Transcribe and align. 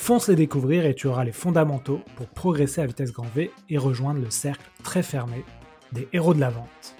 Fonce 0.00 0.28
les 0.28 0.36
découvrir 0.36 0.86
et 0.86 0.94
tu 0.94 1.06
auras 1.06 1.24
les 1.24 1.32
fondamentaux 1.32 2.00
pour 2.16 2.28
progresser 2.28 2.80
à 2.80 2.86
vitesse 2.86 3.12
grand 3.12 3.26
V 3.34 3.50
et 3.68 3.76
rejoindre 3.76 4.22
le 4.22 4.30
cercle 4.30 4.70
très 4.82 5.02
fermé 5.02 5.44
des 5.92 6.08
héros 6.14 6.32
de 6.32 6.40
la 6.40 6.48
vente. 6.48 6.96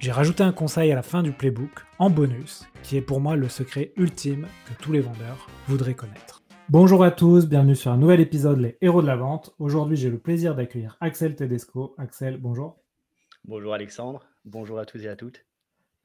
J'ai 0.00 0.10
rajouté 0.10 0.42
un 0.42 0.50
conseil 0.50 0.90
à 0.90 0.96
la 0.96 1.02
fin 1.02 1.22
du 1.22 1.30
playbook, 1.30 1.70
en 2.00 2.10
bonus, 2.10 2.66
qui 2.82 2.96
est 2.96 3.00
pour 3.02 3.20
moi 3.20 3.36
le 3.36 3.48
secret 3.48 3.92
ultime 3.96 4.48
que 4.66 4.82
tous 4.82 4.90
les 4.90 4.98
vendeurs 4.98 5.46
voudraient 5.68 5.94
connaître. 5.94 6.42
Bonjour 6.68 7.04
à 7.04 7.12
tous, 7.12 7.46
bienvenue 7.46 7.76
sur 7.76 7.92
un 7.92 7.96
nouvel 7.98 8.18
épisode 8.18 8.58
Les 8.58 8.76
Héros 8.80 9.02
de 9.02 9.06
la 9.06 9.16
Vente. 9.16 9.54
Aujourd'hui, 9.60 9.96
j'ai 9.96 10.10
le 10.10 10.18
plaisir 10.18 10.56
d'accueillir 10.56 10.96
Axel 11.00 11.36
Tedesco. 11.36 11.94
Axel, 11.96 12.38
bonjour. 12.38 12.80
Bonjour 13.44 13.72
Alexandre, 13.72 14.26
bonjour 14.44 14.80
à 14.80 14.84
tous 14.84 15.04
et 15.04 15.08
à 15.08 15.14
toutes. 15.14 15.44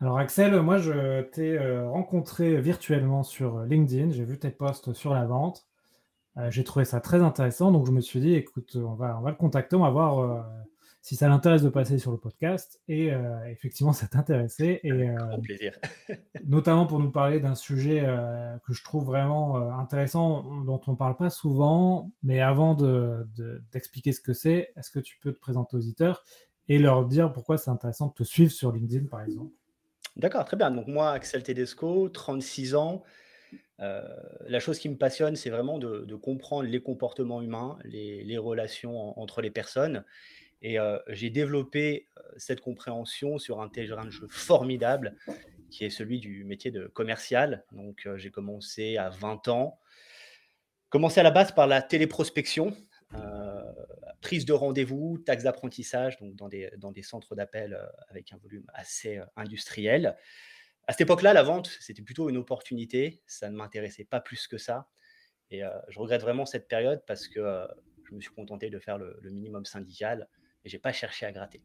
Alors 0.01 0.19
Axel, 0.19 0.61
moi 0.61 0.77
je 0.77 1.21
t'ai 1.21 1.57
euh, 1.57 1.89
rencontré 1.89 2.61
virtuellement 2.61 3.23
sur 3.23 3.61
LinkedIn, 3.61 4.11
j'ai 4.11 4.25
vu 4.25 4.37
tes 4.37 4.51
posts 4.51 4.93
sur 4.93 5.13
la 5.13 5.25
vente. 5.25 5.65
Euh, 6.37 6.51
j'ai 6.51 6.63
trouvé 6.63 6.85
ça 6.85 6.99
très 6.99 7.21
intéressant, 7.21 7.71
donc 7.71 7.85
je 7.85 7.91
me 7.91 8.01
suis 8.01 8.19
dit, 8.19 8.33
écoute, 8.33 8.75
on 8.75 8.93
va, 8.93 9.17
on 9.17 9.21
va 9.21 9.29
le 9.29 9.37
contacter, 9.37 9.75
on 9.75 9.83
va 9.83 9.89
voir 9.89 10.19
euh, 10.19 10.41
si 11.01 11.15
ça 11.15 11.29
l'intéresse 11.29 11.61
de 11.61 11.69
passer 11.69 11.97
sur 11.97 12.11
le 12.11 12.17
podcast. 12.17 12.81
Et 12.87 13.13
euh, 13.13 13.45
effectivement, 13.45 13.93
ça 13.93 14.07
t'intéressait. 14.07 14.81
Et, 14.83 15.07
Grand 15.07 15.39
plaisir. 15.39 15.77
notamment 16.45 16.87
pour 16.87 16.99
nous 16.99 17.11
parler 17.11 17.39
d'un 17.39 17.55
sujet 17.55 18.05
que 18.65 18.73
je 18.73 18.83
trouve 18.83 19.05
vraiment 19.05 19.57
intéressant, 19.79 20.43
dont 20.63 20.81
on 20.87 20.91
ne 20.91 20.97
parle 20.97 21.15
pas 21.15 21.29
souvent. 21.29 22.11
Mais 22.23 22.41
avant 22.41 22.75
d'expliquer 23.71 24.09
de, 24.09 24.15
ce 24.15 24.21
que 24.21 24.33
c'est, 24.33 24.73
est-ce 24.75 24.91
que 24.91 24.99
tu 24.99 25.17
peux 25.21 25.31
te 25.31 25.39
présenter 25.39 25.77
aux 25.77 25.79
auditeurs 25.79 26.23
et 26.67 26.79
leur 26.79 27.05
dire 27.05 27.31
pourquoi 27.31 27.57
c'est 27.57 27.69
intéressant 27.69 28.07
de 28.07 28.13
te 28.13 28.23
suivre 28.23 28.51
sur 28.51 28.71
LinkedIn, 28.71 29.05
par 29.05 29.21
exemple? 29.21 29.51
D'accord, 30.17 30.45
très 30.45 30.57
bien. 30.57 30.71
Donc 30.71 30.87
moi, 30.87 31.11
Axel 31.11 31.43
Tedesco, 31.43 32.09
36 32.09 32.75
ans. 32.75 33.03
Euh, 33.81 34.01
la 34.47 34.59
chose 34.59 34.79
qui 34.79 34.89
me 34.89 34.97
passionne, 34.97 35.35
c'est 35.35 35.49
vraiment 35.49 35.79
de, 35.79 36.15
comprendre 36.15 36.69
les 36.69 36.81
comportements 36.81 37.41
humains, 37.41 37.77
les, 37.83 38.37
relations 38.37 39.19
entre 39.19 39.41
les 39.41 39.51
personnes. 39.51 40.05
Et 40.61 40.79
euh, 40.79 40.97
j'ai 41.09 41.29
développé 41.29 42.07
euh, 42.17 42.21
cette 42.37 42.61
compréhension 42.61 43.37
sur 43.37 43.61
un 43.61 43.69
terrain 43.69 44.05
de 44.05 44.09
jeu 44.09 44.27
formidable, 44.29 45.17
qui 45.69 45.83
est 45.85 45.89
celui 45.89 46.19
du 46.19 46.43
métier 46.45 46.71
de 46.71 46.87
commercial. 46.87 47.65
Donc 47.71 48.07
j'ai 48.15 48.31
commencé 48.31 48.97
à 48.97 49.09
20 49.09 49.47
ans. 49.49 49.79
Commencé 50.89 51.19
à 51.19 51.23
la 51.23 51.31
base 51.31 51.51
par 51.51 51.67
la 51.67 51.81
téléprospection, 51.81 52.73
prise 54.21 54.45
de 54.45 54.53
rendez-vous, 54.53 55.17
taxe 55.17 55.43
d'apprentissage, 55.43 56.17
donc 56.19 56.35
dans 56.35 56.47
des, 56.47 56.71
dans 56.77 56.91
des 56.91 57.01
centres 57.01 57.35
d'appel 57.35 57.77
avec 58.07 58.31
un 58.31 58.37
volume 58.37 58.65
assez 58.73 59.19
industriel. 59.35 60.15
À 60.87 60.91
cette 60.91 61.01
époque-là, 61.01 61.33
la 61.33 61.41
vente, 61.41 61.67
c'était 61.79 62.03
plutôt 62.03 62.29
une 62.29 62.37
opportunité. 62.37 63.23
Ça 63.25 63.49
ne 63.49 63.55
m'intéressait 63.55 64.05
pas 64.05 64.19
plus 64.19 64.47
que 64.47 64.57
ça. 64.57 64.87
Et 65.49 65.63
euh, 65.63 65.69
je 65.89 65.99
regrette 65.99 66.21
vraiment 66.21 66.45
cette 66.45 66.67
période 66.67 67.03
parce 67.07 67.27
que 67.27 67.39
euh, 67.39 67.67
je 68.03 68.13
me 68.13 68.21
suis 68.21 68.31
contenté 68.31 68.69
de 68.69 68.79
faire 68.79 68.97
le, 68.97 69.19
minimum 69.23 69.65
syndical 69.65 70.27
et 70.63 70.69
je 70.69 70.75
n'ai 70.75 70.79
pas 70.79 70.93
cherché 70.93 71.25
à 71.25 71.31
gratter. 71.31 71.63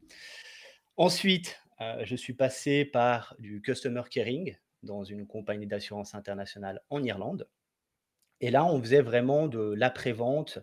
Ensuite, 0.97 1.61
euh, 1.81 2.03
je 2.05 2.17
suis 2.17 2.35
passé 2.35 2.85
par 2.85 3.35
du 3.39 3.61
customer 3.61 4.03
caring 4.11 4.57
dans 4.83 5.05
une 5.05 5.27
compagnie 5.27 5.67
d'assurance 5.67 6.15
internationale 6.15 6.81
en 6.89 7.03
Irlande. 7.03 7.49
Et 8.41 8.51
là, 8.51 8.65
on 8.65 8.81
faisait 8.81 9.03
vraiment 9.03 9.49
de 9.49 9.75
l'après-vente 9.75 10.59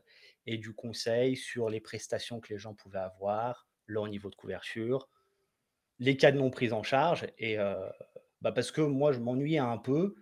et 0.48 0.58
du 0.58 0.74
conseil 0.74 1.36
sur 1.36 1.70
les 1.70 1.80
prestations 1.80 2.40
que 2.40 2.52
les 2.52 2.58
gens 2.58 2.74
pouvaient 2.74 2.98
avoir, 2.98 3.68
leur 3.86 4.08
niveau 4.08 4.32
de 4.32 4.36
couverture, 4.36 5.10
les 6.00 6.18
cas 6.18 6.32
de 6.32 6.38
non 6.38 6.50
prise 6.50 6.74
en 6.74 6.82
charge. 6.82 7.28
Et 7.38 7.58
bah, 8.42 8.52
parce 8.52 8.72
que 8.72 8.82
moi, 8.82 9.12
je 9.12 9.20
m'ennuyais 9.20 9.60
un 9.60 9.78
peu. 9.78 10.16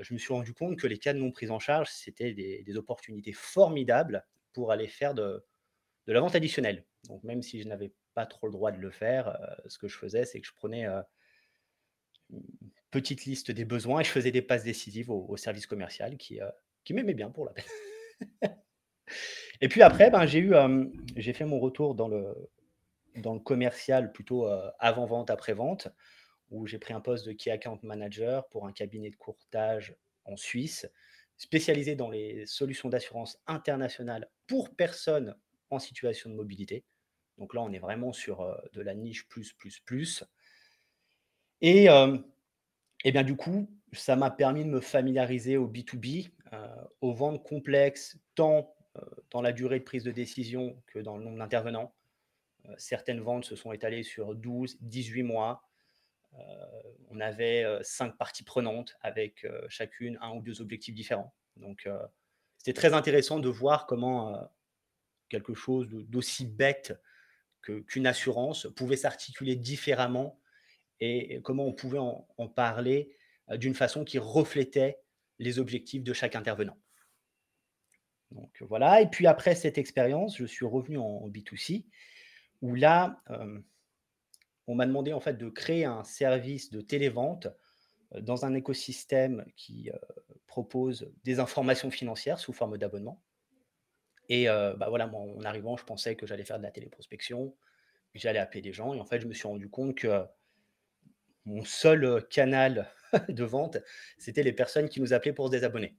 Je 0.00 0.14
me 0.14 0.18
suis 0.18 0.32
rendu 0.32 0.54
compte 0.54 0.78
que 0.78 0.86
les 0.86 0.98
cas 0.98 1.12
de 1.12 1.18
non 1.18 1.30
prise 1.30 1.50
en 1.50 1.58
charge, 1.58 1.88
c'était 1.90 2.32
des, 2.32 2.76
opportunités 2.76 3.32
formidables 3.32 4.26
pour 4.52 4.72
aller 4.72 4.88
faire 4.88 5.14
de, 5.14 5.44
la 6.06 6.20
vente 6.20 6.34
additionnelle. 6.34 6.84
Donc, 7.08 7.22
même 7.22 7.42
si 7.42 7.62
je 7.62 7.68
n'avais 7.68 7.92
pas 8.14 8.26
trop 8.26 8.46
le 8.46 8.52
droit 8.52 8.72
de 8.72 8.78
le 8.78 8.90
faire, 8.90 9.36
ce 9.66 9.78
que 9.78 9.88
je 9.88 9.96
faisais, 9.96 10.24
c'est 10.24 10.40
que 10.40 10.46
je 10.46 10.54
prenais 10.54 10.86
une 12.30 12.42
petite 12.90 13.24
liste 13.24 13.50
des 13.50 13.64
besoins 13.64 14.00
et 14.00 14.04
je 14.04 14.10
faisais 14.10 14.30
des 14.30 14.42
passes 14.42 14.64
décisives 14.64 15.10
au, 15.10 15.36
service 15.36 15.66
commercial 15.66 16.16
qui, 16.16 16.40
qui 16.84 16.94
m'aimait 16.94 17.14
bien 17.14 17.30
pour 17.30 17.44
la 17.44 17.52
et 19.60 19.68
puis 19.68 19.82
après, 19.82 20.10
ben, 20.10 20.26
j'ai 20.26 20.38
eu, 20.38 20.54
j'ai 21.16 21.32
fait 21.32 21.44
mon 21.44 21.60
retour 21.60 21.94
dans 21.94 22.08
le, 22.08 22.34
dans 23.16 23.34
le 23.34 23.40
commercial 23.40 24.12
plutôt 24.12 24.48
avant-vente, 24.78 25.30
après-vente 25.30 25.88
où 26.54 26.66
j'ai 26.66 26.78
pris 26.78 26.94
un 26.94 27.00
poste 27.00 27.26
de 27.26 27.32
Key 27.32 27.50
Account 27.50 27.80
Manager 27.82 28.48
pour 28.48 28.66
un 28.66 28.72
cabinet 28.72 29.10
de 29.10 29.16
courtage 29.16 29.96
en 30.24 30.36
Suisse, 30.36 30.88
spécialisé 31.36 31.96
dans 31.96 32.10
les 32.10 32.46
solutions 32.46 32.88
d'assurance 32.88 33.38
internationale 33.46 34.30
pour 34.46 34.74
personnes 34.74 35.36
en 35.70 35.78
situation 35.78 36.30
de 36.30 36.34
mobilité. 36.34 36.84
Donc 37.38 37.54
là, 37.54 37.62
on 37.62 37.72
est 37.72 37.78
vraiment 37.78 38.12
sur 38.12 38.42
euh, 38.42 38.54
de 38.72 38.80
la 38.80 38.94
niche 38.94 39.28
plus, 39.28 39.52
plus, 39.52 39.80
plus. 39.80 40.24
Et, 41.60 41.88
euh, 41.90 42.16
et 43.04 43.12
bien 43.12 43.24
du 43.24 43.36
coup, 43.36 43.68
ça 43.92 44.16
m'a 44.16 44.30
permis 44.30 44.64
de 44.64 44.70
me 44.70 44.80
familiariser 44.80 45.56
au 45.56 45.68
B2B, 45.68 46.30
euh, 46.52 46.66
aux 47.00 47.12
ventes 47.12 47.42
complexes, 47.42 48.18
tant 48.34 48.70
dans 49.32 49.42
la 49.42 49.50
durée 49.50 49.80
de 49.80 49.84
prise 49.84 50.04
de 50.04 50.12
décision 50.12 50.80
que 50.86 51.00
dans 51.00 51.16
le 51.16 51.24
nombre 51.24 51.38
d'intervenants. 51.38 51.92
certaines 52.76 53.18
ventes 53.18 53.44
se 53.44 53.56
sont 53.56 53.72
étalées 53.72 54.04
sur 54.04 54.36
12, 54.36 54.76
18 54.82 55.24
mois. 55.24 55.64
Euh, 56.38 56.82
on 57.10 57.20
avait 57.20 57.64
euh, 57.64 57.80
cinq 57.82 58.16
parties 58.16 58.44
prenantes 58.44 58.96
avec 59.00 59.44
euh, 59.44 59.64
chacune 59.68 60.18
un 60.20 60.32
ou 60.32 60.42
deux 60.42 60.60
objectifs 60.60 60.94
différents. 60.94 61.34
Donc, 61.56 61.88
c'était 62.58 62.72
très 62.72 62.94
intéressant 62.94 63.38
de 63.38 63.48
voir 63.48 63.86
comment 63.86 64.50
quelque 65.28 65.54
chose 65.54 65.86
d'aussi 65.88 66.46
bête 66.46 67.00
qu'une 67.62 68.08
assurance 68.08 68.66
pouvait 68.74 68.96
s'articuler 68.96 69.54
différemment 69.54 70.40
et 70.98 71.40
comment 71.44 71.64
on 71.64 71.72
pouvait 71.72 72.00
en, 72.00 72.48
parler 72.48 73.16
d'une 73.52 73.76
façon 73.76 74.04
qui 74.04 74.18
reflétait 74.18 74.98
les 75.38 75.60
objectifs 75.60 76.02
de 76.02 76.12
chaque 76.12 76.34
intervenant. 76.34 76.76
Donc 78.32 78.60
voilà, 78.62 79.00
et 79.00 79.06
puis 79.06 79.28
après 79.28 79.54
cette 79.54 79.78
expérience, 79.78 80.36
je 80.36 80.44
suis 80.44 80.66
revenu 80.66 80.98
en, 80.98 81.28
B2C, 81.28 81.84
où 82.62 82.74
là, 82.74 83.22
on 84.66 84.74
m'a 84.74 84.86
demandé 84.86 85.12
en 85.12 85.20
fait 85.20 85.34
de 85.34 85.48
créer 85.48 85.84
un 85.84 86.04
service 86.04 86.70
de 86.70 86.80
télévente 86.80 87.48
euh, 88.14 88.20
dans 88.20 88.44
un 88.44 88.54
écosystème 88.54 89.44
qui 89.56 89.90
euh, 89.90 89.96
propose 90.46 91.10
des 91.24 91.40
informations 91.40 91.90
financières 91.90 92.38
sous 92.38 92.52
forme 92.52 92.78
d'abonnement. 92.78 93.22
Et 94.28 94.48
euh, 94.48 94.74
bah 94.74 94.88
voilà, 94.88 95.06
en 95.12 95.42
arrivant, 95.42 95.76
je 95.76 95.84
pensais 95.84 96.16
que 96.16 96.26
j'allais 96.26 96.44
faire 96.44 96.58
de 96.58 96.62
la 96.62 96.70
téléprospection, 96.70 97.54
j'allais 98.14 98.38
appeler 98.38 98.62
des 98.62 98.72
gens. 98.72 98.94
Et 98.94 99.00
en 99.00 99.04
fait, 99.04 99.20
je 99.20 99.26
me 99.26 99.34
suis 99.34 99.46
rendu 99.46 99.68
compte 99.68 99.96
que 99.96 100.24
mon 101.44 101.64
seul 101.64 102.26
canal 102.28 102.90
de 103.28 103.44
vente, 103.44 103.76
c'était 104.16 104.42
les 104.42 104.54
personnes 104.54 104.88
qui 104.88 105.00
nous 105.00 105.12
appelaient 105.12 105.34
pour 105.34 105.48
se 105.48 105.50
désabonner. 105.50 105.94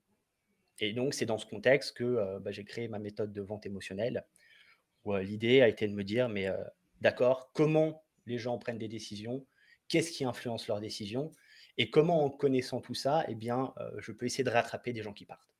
Et 0.79 0.91
donc, 0.91 1.13
c'est 1.13 1.27
dans 1.27 1.37
ce 1.37 1.45
contexte 1.45 1.95
que 1.95 2.39
bah, 2.39 2.51
j'ai 2.51 2.65
créé 2.65 2.87
ma 2.87 2.97
méthode 2.97 3.31
de 3.31 3.41
vente 3.41 3.65
émotionnelle, 3.65 4.25
l'idée 5.05 5.61
a 5.61 5.67
été 5.67 5.87
de 5.87 5.93
me 5.93 6.03
dire, 6.03 6.27
mais 6.27 6.49
d'accord, 6.99 7.51
comment 7.53 8.04
les 8.25 8.37
gens 8.37 8.57
prennent 8.57 8.77
des 8.77 8.87
décisions, 8.87 9.45
qu'est-ce 9.87 10.11
qui 10.11 10.25
influence 10.25 10.67
leurs 10.67 10.79
décisions, 10.79 11.31
et 11.77 11.89
comment 11.89 12.23
en 12.25 12.29
connaissant 12.29 12.81
tout 12.81 12.93
ça, 12.93 13.25
eh 13.27 13.35
bien, 13.35 13.73
euh, 13.77 13.91
je 13.99 14.11
peux 14.11 14.25
essayer 14.25 14.43
de 14.43 14.49
rattraper 14.49 14.93
des 14.93 15.03
gens 15.03 15.13
qui 15.13 15.25
partent. 15.25 15.55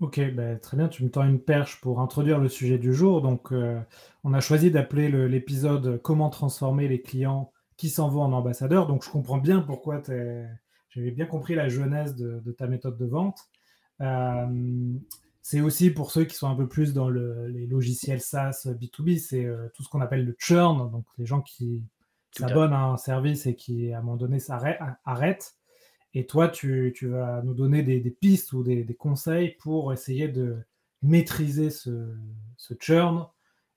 Ok, 0.00 0.18
ben, 0.32 0.58
très 0.58 0.76
bien, 0.76 0.88
tu 0.88 1.04
me 1.04 1.10
tends 1.10 1.22
une 1.22 1.40
perche 1.40 1.80
pour 1.80 2.00
introduire 2.00 2.40
le 2.40 2.48
sujet 2.48 2.76
du 2.76 2.92
jour. 2.92 3.22
Donc, 3.22 3.52
euh, 3.52 3.80
on 4.24 4.34
a 4.34 4.40
choisi 4.40 4.70
d'appeler 4.70 5.08
l'épisode 5.28 6.02
Comment 6.02 6.28
transformer 6.28 6.88
les 6.88 7.00
clients 7.00 7.52
qui 7.76 7.88
s'en 7.88 8.08
vont 8.08 8.22
en 8.22 8.32
ambassadeurs. 8.32 8.86
Donc, 8.86 9.04
je 9.04 9.10
comprends 9.10 9.38
bien 9.38 9.60
pourquoi 9.60 10.02
j'avais 10.88 11.10
bien 11.10 11.26
compris 11.26 11.54
la 11.54 11.68
genèse 11.68 12.16
de, 12.16 12.52
ta 12.52 12.66
méthode 12.66 12.98
de 12.98 13.06
vente. 13.06 13.38
Euh, 14.00 14.46
c'est 15.42 15.60
aussi 15.60 15.90
pour 15.90 16.12
ceux 16.12 16.24
qui 16.24 16.36
sont 16.36 16.48
un 16.48 16.54
peu 16.54 16.68
plus 16.68 16.94
dans 16.94 17.10
les 17.10 17.66
logiciels 17.66 18.20
SaaS 18.20 18.64
B2B, 18.66 19.18
c'est 19.18 19.44
euh, 19.44 19.68
tout 19.74 19.82
ce 19.82 19.88
qu'on 19.88 20.00
appelle 20.00 20.24
le 20.24 20.36
churn, 20.38 20.88
donc 20.90 21.04
les 21.18 21.26
gens 21.26 21.42
qui 21.42 21.84
s'abonnent 22.30 22.72
à 22.72 22.84
un 22.84 22.96
service 22.96 23.46
et 23.46 23.56
qui 23.56 23.92
à 23.92 23.98
un 23.98 24.02
moment 24.02 24.16
donné 24.16 24.38
s'arrêtent. 24.38 25.56
Et 26.14 26.26
toi, 26.26 26.48
tu, 26.48 26.94
vas 27.02 27.42
nous 27.42 27.54
donner 27.54 27.82
des, 27.82 28.00
pistes 28.10 28.52
ou 28.52 28.62
des, 28.62 28.86
conseils 28.96 29.56
pour 29.58 29.92
essayer 29.92 30.28
de 30.28 30.58
maîtriser 31.02 31.70
ce, 31.70 32.14
churn 32.78 33.26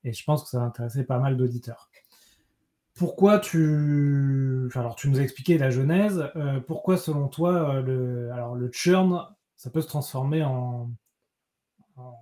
et 0.04 0.14
je 0.14 0.24
pense 0.24 0.44
que 0.44 0.50
ça 0.50 0.60
va 0.60 0.66
intéresser 0.66 1.04
pas 1.04 1.18
mal 1.18 1.36
d'auditeurs. 1.36 1.90
Pourquoi 2.94 3.40
tu... 3.40 4.70
alors, 4.76 4.96
tu 4.96 5.10
nous 5.10 5.20
as 5.20 5.24
expliqué 5.24 5.58
la 5.58 5.72
genèse. 5.72 6.30
Euh, 6.36 6.60
pourquoi, 6.60 6.98
selon 6.98 7.28
toi, 7.28 7.82
le, 7.82 8.32
alors, 8.32 8.56
le 8.56 8.70
churn, 8.72 9.26
ça 9.56 9.72
peut 9.72 9.82
se 9.82 9.88
transformer 9.88 10.44
en, 10.44 10.92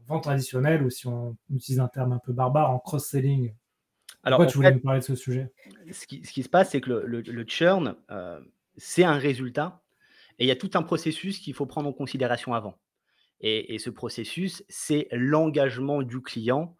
vente 0.07 0.23
traditionnelle 0.23 0.83
ou 0.83 0.89
si 0.89 1.07
on 1.07 1.35
utilise 1.49 1.79
un 1.79 1.87
terme 1.87 2.13
un 2.13 2.19
peu 2.19 2.33
barbare, 2.33 2.71
en 2.71 2.79
cross-selling 2.79 3.53
alors, 4.25 4.37
Pourquoi 4.37 4.51
tu 4.51 4.57
voulais 4.57 4.71
nous 4.71 4.79
parler 4.79 5.01
de 5.01 5.05
ce 5.05 5.15
sujet? 5.15 5.51
ce 5.91 6.05
qui, 6.07 6.43
se 6.43 6.49
passe, 6.49 6.69
c'est 6.69 6.79
que 6.79 6.91
le, 6.91 7.45
churn, 7.45 7.95
euh, 8.09 8.39
c'est 8.77 9.03
un 9.03 9.17
résultat 9.17 9.81
et 10.39 10.45
il 10.45 10.47
y 10.47 10.51
a 10.51 10.55
tout 10.55 10.71
un 10.75 10.83
processus 10.83 11.39
qu'il 11.39 11.53
faut 11.53 11.65
prendre 11.65 11.89
en 11.89 11.93
considération 11.93 12.53
avant. 12.53 12.79
Et, 13.41 13.77
ce 13.77 13.89
processus, 13.89 14.63
c'est 14.69 15.09
l'engagement 15.11 16.01
du 16.01 16.21
client 16.21 16.77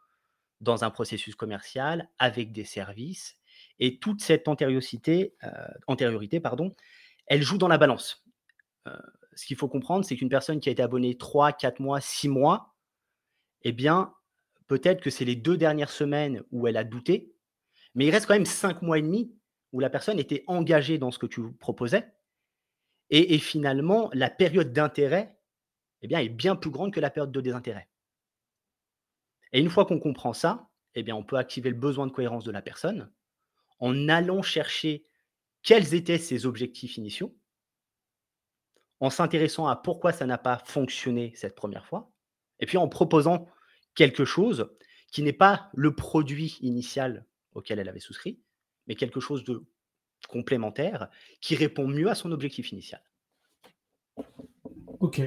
dans 0.62 0.86
un 0.86 0.90
processus 0.90 1.36
commercial 1.36 2.10
avec 2.20 2.54
des 2.54 2.64
services. 2.64 3.36
Et 3.80 4.00
toute 4.00 4.22
cette 4.22 4.48
antériorité, 4.48 5.36
euh, 5.44 5.50
antériorité 5.88 6.40
pardon, 6.40 6.74
elle 7.28 7.42
joue 7.42 7.58
dans 7.58 7.68
la 7.68 7.78
balance. 7.78 8.24
Euh, 8.88 8.96
ce 9.36 9.46
qu'il 9.46 9.58
faut 9.58 9.68
comprendre, 9.68 10.06
c'est 10.06 10.16
qu'une 10.16 10.30
personne 10.30 10.62
qui 10.62 10.70
a 10.70 10.72
été 10.72 10.82
abonnée 10.82 11.18
3, 11.18 11.52
4 11.52 11.82
mois, 11.82 12.00
6 12.00 12.30
mois, 12.30 12.73
eh 13.64 13.72
bien, 13.72 14.14
peut-être 14.68 15.02
que 15.02 15.10
c'est 15.10 15.26
les 15.26 15.36
deux 15.36 15.58
dernières 15.58 15.90
semaines 15.90 16.44
où 16.52 16.68
elle 16.68 16.78
a 16.78 16.84
douté, 16.84 17.34
mais 17.96 18.06
il 18.06 18.12
reste 18.12 18.26
quand 18.26 18.34
même 18.34 18.46
5 18.46 18.82
mois 18.82 18.98
et 18.98 19.02
demi 19.02 19.36
où 19.72 19.80
la 19.80 19.90
personne 19.90 20.20
était 20.20 20.44
engagée 20.48 20.98
dans 20.98 21.12
ce 21.12 21.20
que 21.20 21.26
tu 21.26 21.54
proposais. 21.54 22.14
Et, 23.10 23.38
finalement, 23.38 24.10
la 24.14 24.30
période 24.30 24.74
d'intérêt 24.74 25.38
eh 26.02 26.14
est 26.14 26.30
bien 26.30 26.56
plus 26.56 26.72
grande 26.72 26.94
que 26.94 27.00
la 27.00 27.12
période 27.12 27.32
de 27.32 27.42
désintérêt. 27.42 27.88
Et 29.52 29.60
une 29.60 29.70
fois 29.70 29.86
qu'on 29.86 30.00
comprend 30.00 30.34
ça, 30.34 30.70
eh 30.96 31.04
bien, 31.04 31.16
on 31.16 31.24
peut 31.24 31.38
activer 31.38 31.70
le 31.70 31.76
besoin 31.76 32.08
de 32.08 32.12
cohérence 32.12 32.44
de 32.44 32.52
la 32.52 32.62
personne 32.62 33.12
en 33.80 34.08
allant 34.08 34.42
chercher 34.42 35.06
quels 35.62 35.94
étaient 35.94 36.18
ses 36.18 36.46
objectifs 36.46 36.96
initiaux, 36.96 37.38
en 39.02 39.10
s'intéressant 39.10 39.68
à 39.68 39.76
pourquoi 39.76 40.14
ça 40.14 40.26
n'a 40.26 40.38
pas 40.38 40.60
fonctionné 40.66 41.34
cette 41.36 41.54
première 41.54 41.86
fois, 41.86 42.13
et 42.64 42.66
puis 42.66 42.78
en 42.78 42.88
proposant 42.88 43.50
quelque 43.94 44.24
chose 44.24 44.72
qui 45.12 45.22
n'est 45.22 45.34
pas 45.34 45.70
le 45.74 45.94
produit 45.94 46.58
initial 46.62 47.26
auquel 47.56 47.78
elle 47.78 47.90
avait 47.90 48.00
souscrit, 48.00 48.40
mais 48.88 48.96
quelque 48.96 49.20
chose 49.20 49.44
de 49.44 49.66
complémentaire 50.30 51.10
qui 51.42 51.58
répond 51.58 51.90
mieux 51.90 52.10
à 52.10 52.16
son 52.16 52.32
objectif 52.32 52.72
initial. 52.72 53.02
Ok. 55.02 55.22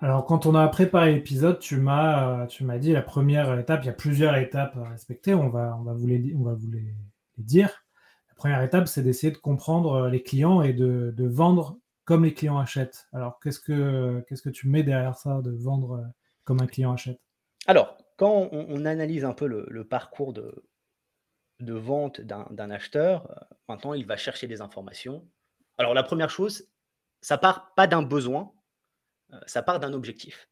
Alors, 0.00 0.24
quand 0.24 0.46
on 0.46 0.54
a 0.54 0.66
préparé 0.68 1.12
l'épisode, 1.12 1.58
tu 1.58 1.76
m'as, 1.76 2.46
tu 2.46 2.64
m'as 2.64 2.78
dit 2.78 2.92
la 2.92 3.02
première 3.02 3.58
étape, 3.58 3.82
il 3.82 3.88
y 3.88 3.90
a 3.90 3.92
plusieurs 3.92 4.34
étapes 4.36 4.74
à 4.78 4.88
respecter, 4.88 5.34
on 5.34 5.50
va, 5.50 5.76
on 5.78 5.82
va, 5.82 5.92
vous, 5.92 6.06
les, 6.06 6.34
on 6.34 6.42
va 6.42 6.54
vous 6.54 6.70
les, 6.70 6.94
dire. 7.36 7.84
La 8.30 8.34
première 8.36 8.62
étape, 8.62 8.88
c'est 8.88 9.02
d'essayer 9.02 9.30
de 9.30 9.36
comprendre 9.36 10.08
les 10.08 10.22
clients 10.22 10.62
et 10.62 10.72
de, 10.72 11.12
de, 11.14 11.26
vendre 11.26 11.76
comme 12.06 12.24
les 12.24 12.32
clients 12.32 12.58
achètent. 12.58 13.06
Alors, 13.12 13.38
qu'est-ce 13.40 13.60
que, 13.60 14.24
qu'est-ce 14.26 14.40
que 14.40 14.48
tu 14.48 14.66
mets 14.66 14.82
derrière 14.82 15.18
ça, 15.18 15.42
de 15.42 15.50
vendre 15.50 16.02
comme 16.44 16.60
un 16.60 16.66
client 16.66 16.92
achète 16.92 17.20
Alors, 17.66 17.96
quand 18.16 18.48
on, 18.52 18.84
analyse 18.84 19.24
un 19.24 19.32
peu 19.32 19.46
le, 19.46 19.84
parcours 19.84 20.32
de, 20.32 20.64
de 21.60 21.72
vente 21.72 22.20
d'un 22.20 22.70
acheteur, 22.70 23.30
euh, 23.30 23.54
maintenant, 23.68 23.94
il 23.94 24.06
va 24.06 24.16
chercher 24.16 24.46
des 24.46 24.60
informations. 24.60 25.26
Alors, 25.78 25.94
la 25.94 26.02
première 26.02 26.30
chose, 26.30 26.68
ça 27.20 27.38
part 27.38 27.74
pas 27.74 27.86
d'un 27.86 28.02
besoin, 28.02 28.52
euh, 29.32 29.40
ça 29.46 29.62
part 29.62 29.80
d'un 29.80 29.92
objectif. 29.92 30.48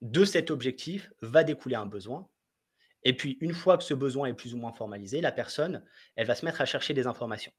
De 0.00 0.24
cet 0.24 0.50
objectif 0.50 1.12
va 1.22 1.44
découler 1.44 1.76
un 1.76 1.86
besoin. 1.86 2.28
Et 3.02 3.14
puis, 3.16 3.36
une 3.40 3.52
fois 3.52 3.76
que 3.76 3.84
ce 3.84 3.94
besoin 3.94 4.28
est 4.28 4.34
plus 4.34 4.54
ou 4.54 4.58
moins 4.58 4.72
formalisé, 4.72 5.20
la 5.20 5.32
personne, 5.32 5.84
elle 6.16 6.26
va 6.26 6.34
se 6.34 6.44
mettre 6.44 6.60
à 6.60 6.66
chercher 6.66 6.94
des 6.94 7.06
informations. 7.06 7.52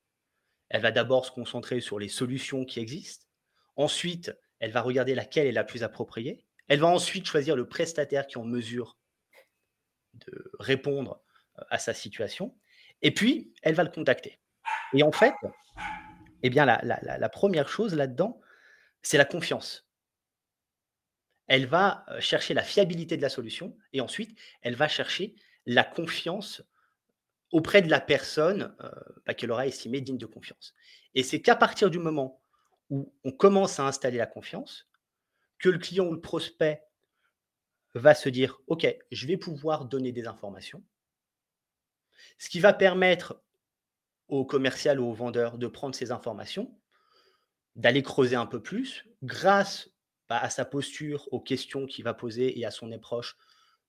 Elle 0.69 0.81
va 0.81 0.92
d'abord 0.92 1.25
se 1.25 1.31
concentrer 1.31 1.80
sur 1.80 2.00
les 2.00 2.10
solutions 2.10 2.66
qui 2.66 2.80
existent. 2.80 3.27
Ensuite, 3.75 4.36
elle 4.60 4.72
va 4.72 4.81
regarder 4.81 5.13
laquelle 5.13 5.48
est 5.48 5.51
la 5.51 5.63
plus 5.63 5.83
appropriée. 5.83 6.45
Elle 6.67 6.79
va 6.79 6.88
ensuite 6.88 7.25
choisir 7.25 7.56
le 7.56 7.67
prestataire 7.67 8.27
qui 8.27 8.35
est 8.35 8.41
en 8.41 8.45
mesure 8.45 8.97
de 10.13 10.51
répondre 10.59 11.21
euh, 11.59 11.63
à 11.69 11.77
sa 11.77 11.94
situation. 11.94 12.57
Et 13.01 13.13
puis, 13.13 13.53
elle 13.62 13.75
va 13.75 13.83
le 13.83 13.91
contacter. 13.91 14.39
Et 14.94 15.03
en 15.03 15.12
fait, 15.12 15.33
eh 16.44 16.50
bien, 16.50 16.65
la, 16.65 17.29
première 17.29 17.69
chose 17.69 17.94
là-dedans, 17.94 18.39
c'est 19.01 19.17
la 19.17 19.25
confiance 19.25 19.85
elle 21.47 21.67
va 21.67 22.06
chercher 22.19 22.53
la 22.53 22.63
fiabilité 22.63 23.17
de 23.17 23.21
la 23.21 23.29
solution 23.29 23.77
et 23.94 24.01
ensuite, 24.01 24.38
elle 24.62 24.75
va 24.75 24.88
chercher 24.88 25.35
la 25.65 25.83
confiance 25.83 26.63
auprès 27.51 27.81
de 27.81 27.89
la 27.89 28.01
personne 28.01 28.75
bah, 29.25 29.33
qu'elle 29.33 29.51
aura 29.51 29.67
estimée 29.67 30.01
digne 30.01 30.17
de 30.17 30.25
confiance. 30.25 30.73
Et 31.13 31.23
c'est 31.23 31.41
qu'à 31.41 31.56
partir 31.56 31.89
du 31.89 32.00
moment 32.00 32.41
où 32.89 33.13
on 33.23 33.31
commence 33.31 33.79
à 33.79 33.88
installer 33.88 34.17
la 34.17 34.25
confiance, 34.25 34.88
que 35.65 35.71
le 35.71 35.79
client 35.79 36.06
ou 36.06 36.13
le 36.13 36.21
prospect 36.21 36.85
va 37.95 38.13
se 38.13 38.29
dire, 38.29 38.62
OK, 38.67 38.85
je 39.12 39.25
vais 39.25 39.35
pouvoir 39.35 39.85
donner 39.85 40.12
des 40.12 40.27
informations, 40.27 40.83
ce 42.38 42.50
qui 42.50 42.59
va 42.59 42.71
permettre 42.71 43.41
au 44.27 44.45
commercial 44.45 45.00
ou 45.00 45.07
au 45.07 45.13
vendeur 45.13 45.57
de 45.57 45.65
prendre 45.65 45.95
ces 45.95 46.12
informations, 46.12 46.79
d'aller 47.75 48.03
creuser 48.03 48.35
un 48.35 48.45
peu 48.45 48.62
plus 48.62 49.07
grâce 49.23 49.89
bah, 50.29 50.38
à 50.38 50.51
sa 50.51 50.65
posture, 50.65 51.27
aux 51.33 51.41
questions 51.41 51.88
qu'il 51.88 52.03
va 52.03 52.13
poser 52.13 52.59
et 52.59 52.63
à 52.63 52.69
son 52.69 52.91
approche, 52.91 53.35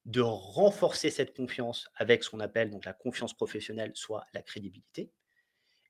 de 0.06 0.22
renforcer 0.22 1.10
cette 1.10 1.36
confiance 1.36 1.90
avec 1.94 2.24
ce 2.24 2.30
qu'on 2.30 2.40
appelle 2.40 2.70
donc 2.70 2.86
la 2.86 2.94
confiance 2.94 3.34
professionnelle, 3.34 3.92
soit 3.94 4.24
la 4.32 4.40
crédibilité. 4.40 5.10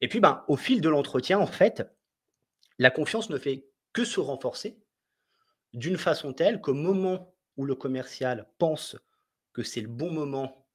Et 0.00 0.08
puis, 0.08 0.18
ben, 0.18 0.44
au 0.48 0.56
fil 0.56 0.80
de 0.80 0.88
l'entretien, 0.88 1.38
en 1.38 1.46
fait, 1.46 1.88
la 2.80 2.90
confiance 2.90 3.30
ne 3.30 3.38
fait 3.38 3.68
que 3.92 4.04
se 4.04 4.18
renforcer 4.18 4.80
d'une 5.76 5.99
façon 5.99 6.32
telle 6.32 6.61
qu'au 6.61 6.75
moment 6.75 7.32
où 7.56 7.64
le 7.64 7.75
commercial 7.75 8.49
pense 8.58 8.96
que 9.52 9.62
c'est 9.62 9.82
le 9.82 9.88
bon 9.88 10.11
moment 10.11 10.67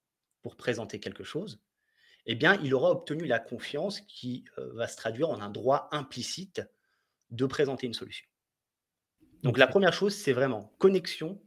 pour 0.41 0.55
présenter 0.55 0.99
quelque 0.99 1.23
chose, 1.23 1.61
eh 2.27 2.35
bien, 2.35 2.59
il 2.63 2.73
aura 2.73 2.91
obtenu 2.91 3.25
la 3.25 3.39
confiance 3.39 3.99
qui 4.01 4.45
euh, 4.57 4.71
va 4.73 4.87
se 4.87 4.95
traduire 4.95 5.29
en 5.29 5.41
un 5.41 5.49
droit 5.49 5.89
implicite 5.91 6.61
de 7.31 7.45
présenter 7.47 7.87
une 7.87 7.93
solution. 7.93 8.27
Donc 9.41 9.57
la 9.57 9.65
première 9.65 9.93
chose, 9.93 10.15
c'est 10.15 10.33
vraiment 10.33 10.71
connexion 10.77 11.41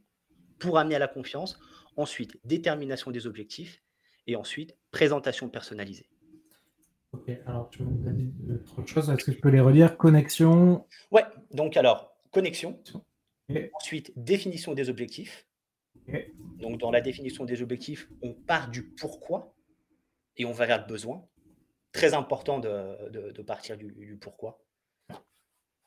pour 0.59 0.77
amener 0.77 0.95
à 0.95 0.99
la 0.99 1.07
confiance. 1.07 1.57
Ensuite, 1.95 2.37
détermination 2.43 3.09
des 3.09 3.25
objectifs. 3.25 3.81
Et 4.27 4.35
ensuite, 4.35 4.75
présentation 4.91 5.49
personnalisée. 5.49 6.09
Ok, 7.13 7.29
alors 7.45 7.69
tu 7.69 7.83
m'as 7.83 8.11
dit 8.11 8.33
autre 8.77 8.89
chose. 8.89 9.09
Est-ce 9.09 9.23
que 9.23 9.31
tu 9.31 9.39
peux 9.39 9.49
les 9.49 9.61
relire? 9.61 9.95
Connexion. 9.95 10.85
Ouais, 11.11 11.23
donc 11.51 11.77
alors, 11.77 12.17
connexion. 12.31 12.81
Ensuite, 13.73 14.11
définition 14.15 14.73
des 14.73 14.89
objectifs. 14.89 15.47
Donc 16.57 16.79
dans 16.79 16.91
la 16.91 17.01
définition 17.01 17.45
des 17.45 17.61
objectifs, 17.61 18.09
on 18.21 18.33
part 18.33 18.69
du 18.69 18.83
pourquoi 18.83 19.55
et 20.37 20.45
on 20.45 20.51
va 20.51 20.65
vers 20.65 20.81
le 20.81 20.87
besoin. 20.87 21.27
Très 21.91 22.13
important 22.13 22.59
de, 22.59 23.41
partir 23.41 23.77
du 23.77 24.17
pourquoi 24.19 24.65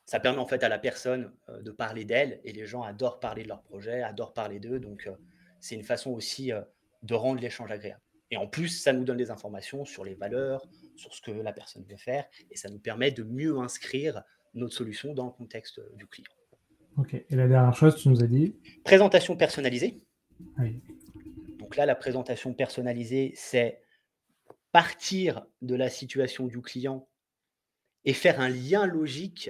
ça 0.09 0.19
permet 0.19 0.39
en 0.39 0.47
fait 0.47 0.63
à 0.63 0.69
la 0.69 0.79
personne 0.79 1.31
euh, 1.49 1.61
de 1.61 1.69
parler 1.69 2.03
d'elle 2.03 2.41
et 2.43 2.51
les 2.51 2.65
gens 2.65 2.81
adorent 2.81 3.19
parler 3.19 3.43
de 3.43 3.47
leur 3.47 3.61
projet, 3.61 4.01
adorent 4.01 4.33
parler 4.33 4.59
d'eux. 4.59 4.79
Donc, 4.79 5.05
euh, 5.05 5.11
c'est 5.59 5.75
une 5.75 5.83
façon 5.83 6.09
aussi 6.09 6.51
euh, 6.51 6.61
de 7.03 7.13
rendre 7.13 7.39
l'échange 7.39 7.71
agréable. 7.71 8.01
Et 8.31 8.37
en 8.37 8.47
plus, 8.47 8.69
ça 8.69 8.91
nous 8.91 9.03
donne 9.03 9.17
des 9.17 9.29
informations 9.29 9.85
sur 9.85 10.03
les 10.03 10.15
valeurs, 10.15 10.65
sur 10.95 11.13
ce 11.13 11.21
que 11.21 11.29
la 11.29 11.53
personne 11.53 11.85
veut 11.87 11.95
faire 11.95 12.25
et 12.49 12.57
ça 12.57 12.69
nous 12.69 12.79
permet 12.79 13.11
de 13.11 13.21
mieux 13.21 13.59
inscrire 13.59 14.23
notre 14.55 14.73
solution 14.73 15.13
dans 15.13 15.25
le 15.25 15.31
contexte 15.31 15.79
du 15.95 16.07
client. 16.07 16.31
Ok. 16.99 17.13
Et 17.13 17.35
la 17.35 17.47
dernière 17.47 17.75
chose, 17.75 17.95
tu 17.95 18.09
nous 18.09 18.21
as 18.21 18.27
dit 18.27 18.55
Présentation 18.83 19.37
personnalisée. 19.37 20.03
Oui. 20.57 20.81
Donc 21.57 21.77
là, 21.77 21.85
la 21.85 21.95
présentation 21.95 22.53
personnalisée, 22.53 23.31
c'est 23.35 23.81
partir 24.73 25.45
de 25.61 25.75
la 25.75 25.89
situation 25.89 26.47
du 26.47 26.61
client 26.61 27.07
et 28.03 28.13
faire 28.13 28.41
un 28.41 28.49
lien 28.49 28.85
logique 28.85 29.49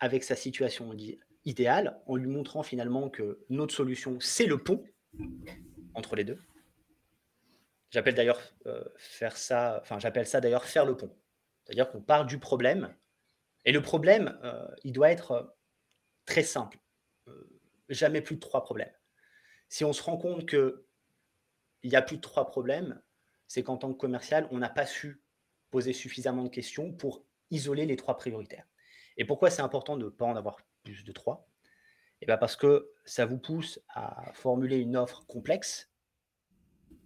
avec 0.00 0.24
sa 0.24 0.34
situation 0.34 0.96
idéale 1.44 2.00
en 2.06 2.16
lui 2.16 2.28
montrant 2.28 2.62
finalement 2.62 3.10
que 3.10 3.44
notre 3.50 3.74
solution, 3.74 4.18
c'est 4.18 4.46
le 4.46 4.58
pont 4.58 4.82
entre 5.94 6.16
les 6.16 6.24
deux. 6.24 6.40
J'appelle 7.90 8.14
d'ailleurs 8.14 8.40
euh, 8.66 8.82
faire 8.96 9.36
ça, 9.36 9.80
enfin 9.82 9.98
j'appelle 9.98 10.26
ça 10.26 10.40
d'ailleurs 10.40 10.64
faire 10.64 10.86
le 10.86 10.96
pont. 10.96 11.14
C'est-à-dire 11.64 11.90
qu'on 11.90 12.00
part 12.00 12.24
du 12.24 12.38
problème 12.38 12.94
et 13.64 13.72
le 13.72 13.82
problème, 13.82 14.38
euh, 14.42 14.66
il 14.82 14.92
doit 14.92 15.10
être 15.10 15.32
euh, 15.32 15.42
très 16.24 16.42
simple. 16.42 16.78
jamais 17.88 18.20
plus 18.22 18.36
de 18.36 18.40
trois 18.40 18.62
problèmes. 18.64 18.92
Si 19.68 19.84
on 19.84 19.92
se 19.92 20.02
rend 20.02 20.16
compte 20.16 20.46
que 20.46 20.86
il 21.82 21.90
y 21.90 21.96
a 21.96 22.02
plus 22.02 22.16
de 22.16 22.20
trois 22.22 22.46
problèmes, 22.46 23.00
c'est 23.48 23.62
qu'en 23.62 23.76
tant 23.76 23.92
que 23.92 23.98
commercial, 23.98 24.46
on 24.50 24.58
n'a 24.58 24.68
pas 24.68 24.86
su 24.86 25.22
poser 25.70 25.92
suffisamment 25.92 26.44
de 26.44 26.48
questions 26.48 26.92
pour 26.92 27.24
isoler 27.50 27.86
les 27.86 27.96
trois 27.96 28.16
prioritaires. 28.16 28.66
Et 29.16 29.24
pourquoi 29.24 29.50
c'est 29.50 29.62
important 29.62 29.96
de 29.96 30.04
ne 30.04 30.10
pas 30.10 30.24
en 30.24 30.36
avoir 30.36 30.58
plus 30.84 31.04
de 31.04 31.12
trois? 31.12 31.48
Eh 32.20 32.26
bien 32.26 32.38
Parce 32.38 32.56
que 32.56 32.90
ça 33.04 33.26
vous 33.26 33.38
pousse 33.38 33.80
à 33.88 34.32
formuler 34.32 34.78
une 34.78 34.96
offre 34.96 35.26
complexe 35.26 35.90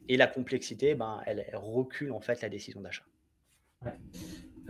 Et 0.08 0.16
la 0.16 0.26
complexité, 0.26 0.94
ben, 0.94 1.20
elle, 1.26 1.44
recule 1.54 2.12
en 2.12 2.20
fait 2.20 2.42
la 2.42 2.48
décision 2.48 2.80
d'achat. 2.80 3.04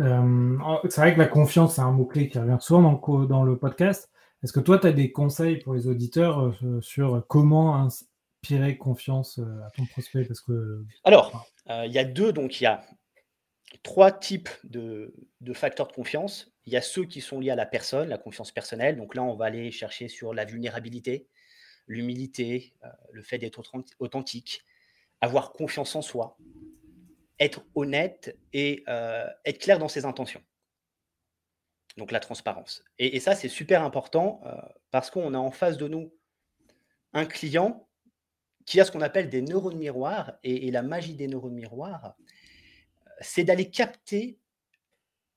Euh, 0.00 0.58
c'est 0.88 1.00
vrai 1.00 1.14
que 1.14 1.18
la 1.18 1.26
confiance, 1.26 1.76
c'est 1.76 1.80
un 1.80 1.90
mot-clé 1.92 2.28
qui 2.28 2.38
revient 2.38 2.58
souvent 2.60 3.00
dans 3.26 3.44
le 3.44 3.58
podcast. 3.58 4.10
Est-ce 4.42 4.52
que 4.52 4.60
toi, 4.60 4.78
tu 4.78 4.86
as 4.86 4.92
des 4.92 5.12
conseils 5.12 5.58
pour 5.58 5.74
les 5.74 5.86
auditeurs 5.86 6.54
euh, 6.62 6.80
sur 6.80 7.24
comment 7.26 7.76
inspirer 7.76 8.76
confiance 8.76 9.38
euh, 9.38 9.62
à 9.66 9.70
ton 9.70 9.86
prospect? 9.86 10.24
Parce 10.24 10.40
que... 10.40 10.84
Alors, 11.04 11.48
il 11.68 11.90
y 11.90 11.98
a 11.98 12.04
deux, 12.04 12.32
donc 12.32 12.60
il 12.60 12.64
y 12.64 12.66
a 12.66 12.84
trois 13.82 14.12
types 14.12 14.48
de, 14.62 15.14
de, 15.40 15.52
facteurs 15.52 15.88
de 15.88 15.92
confiance. 15.92 16.52
Il 16.64 16.72
y 16.72 16.76
a 16.76 16.82
ceux 16.82 17.04
qui 17.04 17.20
sont 17.20 17.40
liés 17.40 17.50
à 17.50 17.56
la 17.56 17.66
personne, 17.66 18.08
la 18.08 18.18
confiance 18.18 18.52
personnelle. 18.52 18.96
Donc 18.96 19.14
là, 19.16 19.24
on 19.24 19.34
va 19.34 19.46
aller 19.46 19.72
chercher 19.72 20.06
sur 20.06 20.32
la 20.32 20.44
vulnérabilité, 20.44 21.26
l'humilité, 21.88 22.72
le 23.10 23.22
fait 23.22 23.38
d'être 23.38 23.60
authentique, 23.98 24.64
avoir 25.20 25.52
confiance 25.52 25.96
en 25.96 26.02
soi, 26.02 26.36
être 27.38 27.64
honnête 27.74 28.36
et 28.52 28.84
euh, 28.88 29.26
être 29.44 29.58
clair 29.58 29.78
dans 29.78 29.88
ses 29.88 30.04
intentions. 30.04 30.42
Donc 31.96 32.12
la 32.12 32.20
transparence. 32.20 32.84
Et, 32.98 33.20
ça, 33.20 33.34
c'est 33.34 33.48
super 33.48 33.82
important 33.82 34.40
euh, 34.44 34.54
parce 34.90 35.10
qu'on 35.10 35.32
a 35.34 35.38
en 35.38 35.50
face 35.50 35.78
de 35.78 35.88
nous 35.88 36.12
un 37.12 37.24
client 37.24 37.88
qui 38.66 38.80
a 38.80 38.84
ce 38.84 38.92
qu'on 38.92 39.00
appelle 39.00 39.30
des 39.30 39.40
neurones 39.40 39.78
miroirs. 39.78 40.34
Et, 40.42 40.70
la 40.70 40.82
magie 40.82 41.14
des 41.14 41.28
neurones 41.28 41.54
miroirs, 41.54 42.14
c'est 43.20 43.44
d'aller 43.44 43.70
capter 43.70 44.38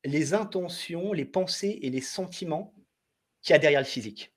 les 0.04 0.34
intentions, 0.34 1.14
les 1.14 1.26
pensées 1.26 1.80
et 1.82 1.90
les 1.90 2.02
sentiments 2.02 2.74
qu'il 3.42 3.54
y 3.54 3.56
a 3.56 3.60
derrière 3.60 3.82
le 3.82 3.86
physique. 3.86 4.34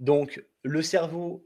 Donc 0.00 0.44
le 0.62 0.82
cerveau 0.82 1.44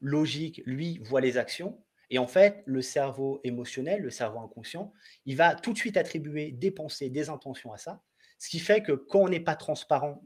logique, 0.00 0.62
lui, 0.66 0.98
voit 0.98 1.20
les 1.20 1.38
actions, 1.38 1.82
et 2.10 2.18
en 2.18 2.26
fait, 2.26 2.62
le 2.66 2.82
cerveau 2.82 3.40
émotionnel, 3.44 4.02
le 4.02 4.10
cerveau 4.10 4.40
inconscient, 4.40 4.92
il 5.24 5.36
va 5.36 5.54
tout 5.54 5.72
de 5.72 5.78
suite 5.78 5.96
attribuer 5.96 6.52
des 6.52 6.70
pensées, 6.70 7.08
des 7.08 7.30
intentions 7.30 7.72
à 7.72 7.78
ça. 7.78 8.02
Ce 8.38 8.48
qui 8.48 8.58
fait 8.58 8.82
que 8.82 8.92
quand 8.92 9.20
on 9.20 9.28
n'est 9.28 9.40
pas 9.40 9.56
transparent 9.56 10.22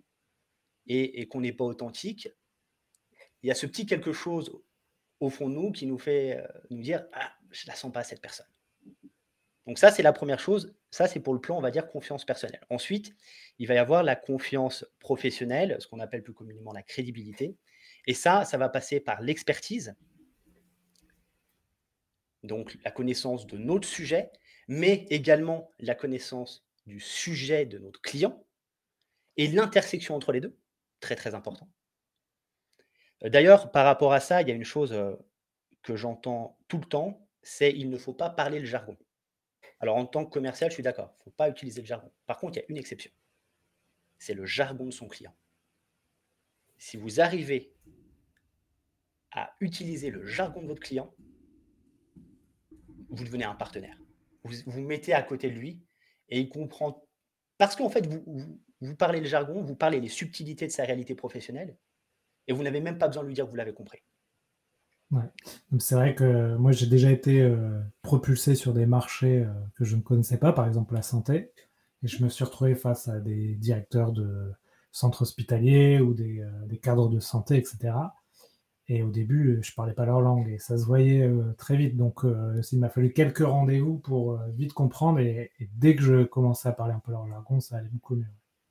et, 0.86 1.26
qu'on 1.28 1.40
n'est 1.40 1.52
pas 1.52 1.64
authentique, 1.64 2.28
il 3.42 3.48
y 3.48 3.50
a 3.50 3.54
ce 3.54 3.66
petit 3.66 3.86
quelque 3.86 4.12
chose 4.12 4.58
au 5.20 5.30
fond 5.30 5.48
de 5.48 5.54
nous 5.54 5.72
qui 5.72 5.86
nous 5.86 5.98
fait 5.98 6.38
euh, 6.38 6.46
nous 6.70 6.80
dire 6.80 7.06
Ah, 7.12 7.32
je 7.50 7.66
ne 7.66 7.68
la 7.68 7.76
sens 7.76 7.92
pas 7.92 8.04
cette 8.04 8.20
personne. 8.20 8.46
Donc, 9.66 9.78
ça, 9.78 9.90
c'est 9.90 10.02
la 10.02 10.14
première 10.14 10.40
chose. 10.40 10.74
Ça, 10.90 11.06
c'est 11.06 11.20
pour 11.20 11.34
le 11.34 11.40
plan, 11.40 11.58
on 11.58 11.60
va 11.60 11.70
dire, 11.70 11.90
confiance 11.90 12.24
personnelle. 12.24 12.64
Ensuite, 12.70 13.14
il 13.58 13.68
va 13.68 13.74
y 13.74 13.78
avoir 13.78 14.02
la 14.02 14.16
confiance 14.16 14.86
professionnelle, 14.98 15.76
ce 15.78 15.86
qu'on 15.86 16.00
appelle 16.00 16.22
plus 16.22 16.32
communément 16.32 16.72
la 16.72 16.82
crédibilité. 16.82 17.54
Et 18.06 18.14
ça, 18.14 18.46
ça 18.46 18.56
va 18.56 18.70
passer 18.70 18.98
par 18.98 19.20
l'expertise, 19.20 19.94
donc 22.42 22.78
la 22.84 22.90
connaissance 22.90 23.46
de 23.46 23.58
notre 23.58 23.86
sujet, 23.86 24.30
mais 24.68 25.06
également 25.10 25.72
la 25.78 25.94
connaissance 25.94 26.66
du 26.88 27.00
sujet 27.00 27.66
de 27.66 27.78
notre 27.78 28.00
client 28.00 28.44
et 29.36 29.46
l'intersection 29.46 30.16
entre 30.16 30.32
les 30.32 30.40
deux, 30.40 30.58
très 31.00 31.14
très 31.14 31.34
important. 31.34 31.70
Euh, 33.22 33.28
d'ailleurs, 33.28 33.70
par 33.70 33.84
rapport 33.84 34.12
à 34.12 34.20
ça, 34.20 34.42
il 34.42 34.48
y 34.48 34.50
a 34.50 34.54
une 34.54 34.64
chose 34.64 34.92
euh, 34.92 35.14
que 35.82 35.94
j'entends 35.94 36.58
tout 36.66 36.78
le 36.78 36.86
temps, 36.86 37.28
c'est 37.42 37.70
il 37.72 37.90
ne 37.90 37.98
faut 37.98 38.14
pas 38.14 38.30
parler 38.30 38.58
le 38.58 38.66
jargon. 38.66 38.96
Alors 39.80 39.96
en 39.96 40.06
tant 40.06 40.24
que 40.24 40.30
commercial, 40.30 40.70
je 40.70 40.74
suis 40.74 40.82
d'accord, 40.82 41.14
il 41.14 41.20
ne 41.20 41.22
faut 41.24 41.36
pas 41.36 41.48
utiliser 41.48 41.80
le 41.80 41.86
jargon. 41.86 42.10
Par 42.26 42.38
contre, 42.38 42.56
il 42.56 42.60
y 42.60 42.62
a 42.62 42.66
une 42.68 42.78
exception. 42.78 43.12
C'est 44.18 44.34
le 44.34 44.44
jargon 44.44 44.86
de 44.86 44.90
son 44.90 45.06
client. 45.06 45.34
Si 46.78 46.96
vous 46.96 47.20
arrivez 47.20 47.72
à 49.30 49.54
utiliser 49.60 50.10
le 50.10 50.26
jargon 50.26 50.62
de 50.62 50.66
votre 50.66 50.80
client, 50.80 51.14
vous 53.10 53.24
devenez 53.24 53.44
un 53.44 53.54
partenaire. 53.54 53.96
Vous 54.42 54.54
vous 54.66 54.80
mettez 54.80 55.12
à 55.12 55.22
côté 55.22 55.50
de 55.50 55.54
lui 55.54 55.80
et 56.28 56.40
il 56.40 56.48
comprend. 56.48 57.04
Parce 57.58 57.76
qu'en 57.76 57.88
fait, 57.88 58.06
vous, 58.06 58.22
vous, 58.80 58.96
parlez 58.96 59.20
le 59.20 59.26
jargon, 59.26 59.62
vous 59.62 59.74
parlez 59.74 60.00
les 60.00 60.08
subtilités 60.08 60.66
de 60.66 60.72
sa 60.72 60.84
réalité 60.84 61.14
professionnelle 61.14 61.76
et 62.46 62.52
vous 62.52 62.62
n'avez 62.62 62.80
même 62.80 62.98
pas 62.98 63.08
besoin 63.08 63.22
de 63.22 63.28
lui 63.28 63.34
dire 63.34 63.44
que 63.44 63.50
vous 63.50 63.56
l'avez 63.56 63.74
compris. 63.74 64.00
Ouais. 65.10 65.24
C'est 65.78 65.94
vrai 65.94 66.14
que 66.14 66.56
moi, 66.56 66.72
j'ai 66.72 66.86
déjà 66.86 67.10
été 67.10 67.40
euh, 67.40 67.80
propulsé 68.02 68.54
sur 68.54 68.74
des 68.74 68.86
marchés 68.86 69.42
euh, 69.42 69.52
que 69.76 69.84
je 69.84 69.96
ne 69.96 70.02
connaissais 70.02 70.38
pas, 70.38 70.52
par 70.52 70.66
exemple 70.66 70.94
la 70.94 71.02
santé, 71.02 71.52
et 72.02 72.08
je 72.08 72.22
me 72.22 72.28
suis 72.28 72.44
retrouvé 72.44 72.74
face 72.74 73.08
à 73.08 73.18
des 73.18 73.54
directeurs 73.54 74.12
de 74.12 74.52
centres 74.92 75.22
hospitaliers 75.22 76.00
ou 76.00 76.12
des, 76.12 76.40
euh, 76.40 76.66
des 76.66 76.78
cadres 76.78 77.08
de 77.08 77.20
santé, 77.20 77.56
etc. 77.56 77.94
Et 78.90 79.02
au 79.02 79.10
début, 79.10 79.58
je 79.62 79.72
parlais 79.74 79.92
pas 79.92 80.06
leur 80.06 80.22
langue 80.22 80.48
et 80.48 80.58
ça 80.58 80.78
se 80.78 80.86
voyait 80.86 81.22
euh, 81.22 81.52
très 81.58 81.76
vite. 81.76 81.96
Donc, 81.96 82.24
euh, 82.24 82.62
il 82.72 82.78
m'a 82.78 82.88
fallu 82.88 83.12
quelques 83.12 83.40
rendez-vous 83.40 83.98
pour 83.98 84.32
euh, 84.32 84.38
vite 84.56 84.72
comprendre. 84.72 85.20
Et, 85.20 85.52
dès 85.74 85.94
que 85.94 86.02
je 86.02 86.24
commençais 86.24 86.70
à 86.70 86.72
parler 86.72 86.94
un 86.94 87.00
peu 87.00 87.12
leur 87.12 87.26
jargon, 87.28 87.60
ça 87.60 87.76
allait 87.76 87.88
beaucoup 87.88 88.16
mieux. 88.16 88.24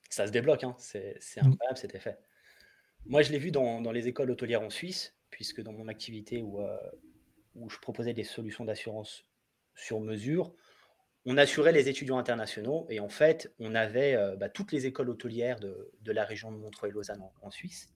Ça 0.09 0.25
se 0.25 0.31
débloque, 0.31 0.63
hein. 0.63 0.75
c'est 0.79 1.19
mm. 1.35 1.47
incroyable 1.47 1.77
cet 1.77 1.93
effet. 1.93 2.17
Moi, 3.05 3.21
je 3.21 3.31
l'ai 3.31 3.37
vu 3.37 3.51
dans, 3.51 3.79
dans, 3.79 3.91
les 3.91 4.07
écoles 4.07 4.31
hôtelières 4.31 4.63
en 4.63 4.71
Suisse, 4.71 5.15
puisque 5.29 5.61
dans 5.61 5.71
mon 5.71 5.87
activité 5.87 6.41
où, 6.41 6.59
où 7.55 7.69
je 7.69 7.77
proposais 7.77 8.13
des 8.13 8.23
solutions 8.23 8.65
d'assurance 8.65 9.25
sur 9.75 9.99
mesure, 10.01 10.51
on 11.25 11.37
assurait 11.37 11.71
les 11.71 11.89
étudiants 11.89 12.17
internationaux 12.17 12.87
et 12.89 12.99
en 12.99 13.07
fait, 13.07 13.53
on 13.59 13.75
avait 13.75 14.17
bah, 14.37 14.49
toutes 14.49 14.71
les 14.71 14.87
écoles 14.87 15.09
hôtelières 15.09 15.59
de, 15.59 15.91
de, 16.01 16.11
la 16.11 16.25
région 16.25 16.51
de 16.51 16.57
Montreuil-Lausanne 16.57 17.21
en, 17.21 17.31
en 17.43 17.51
Suisse. 17.51 17.89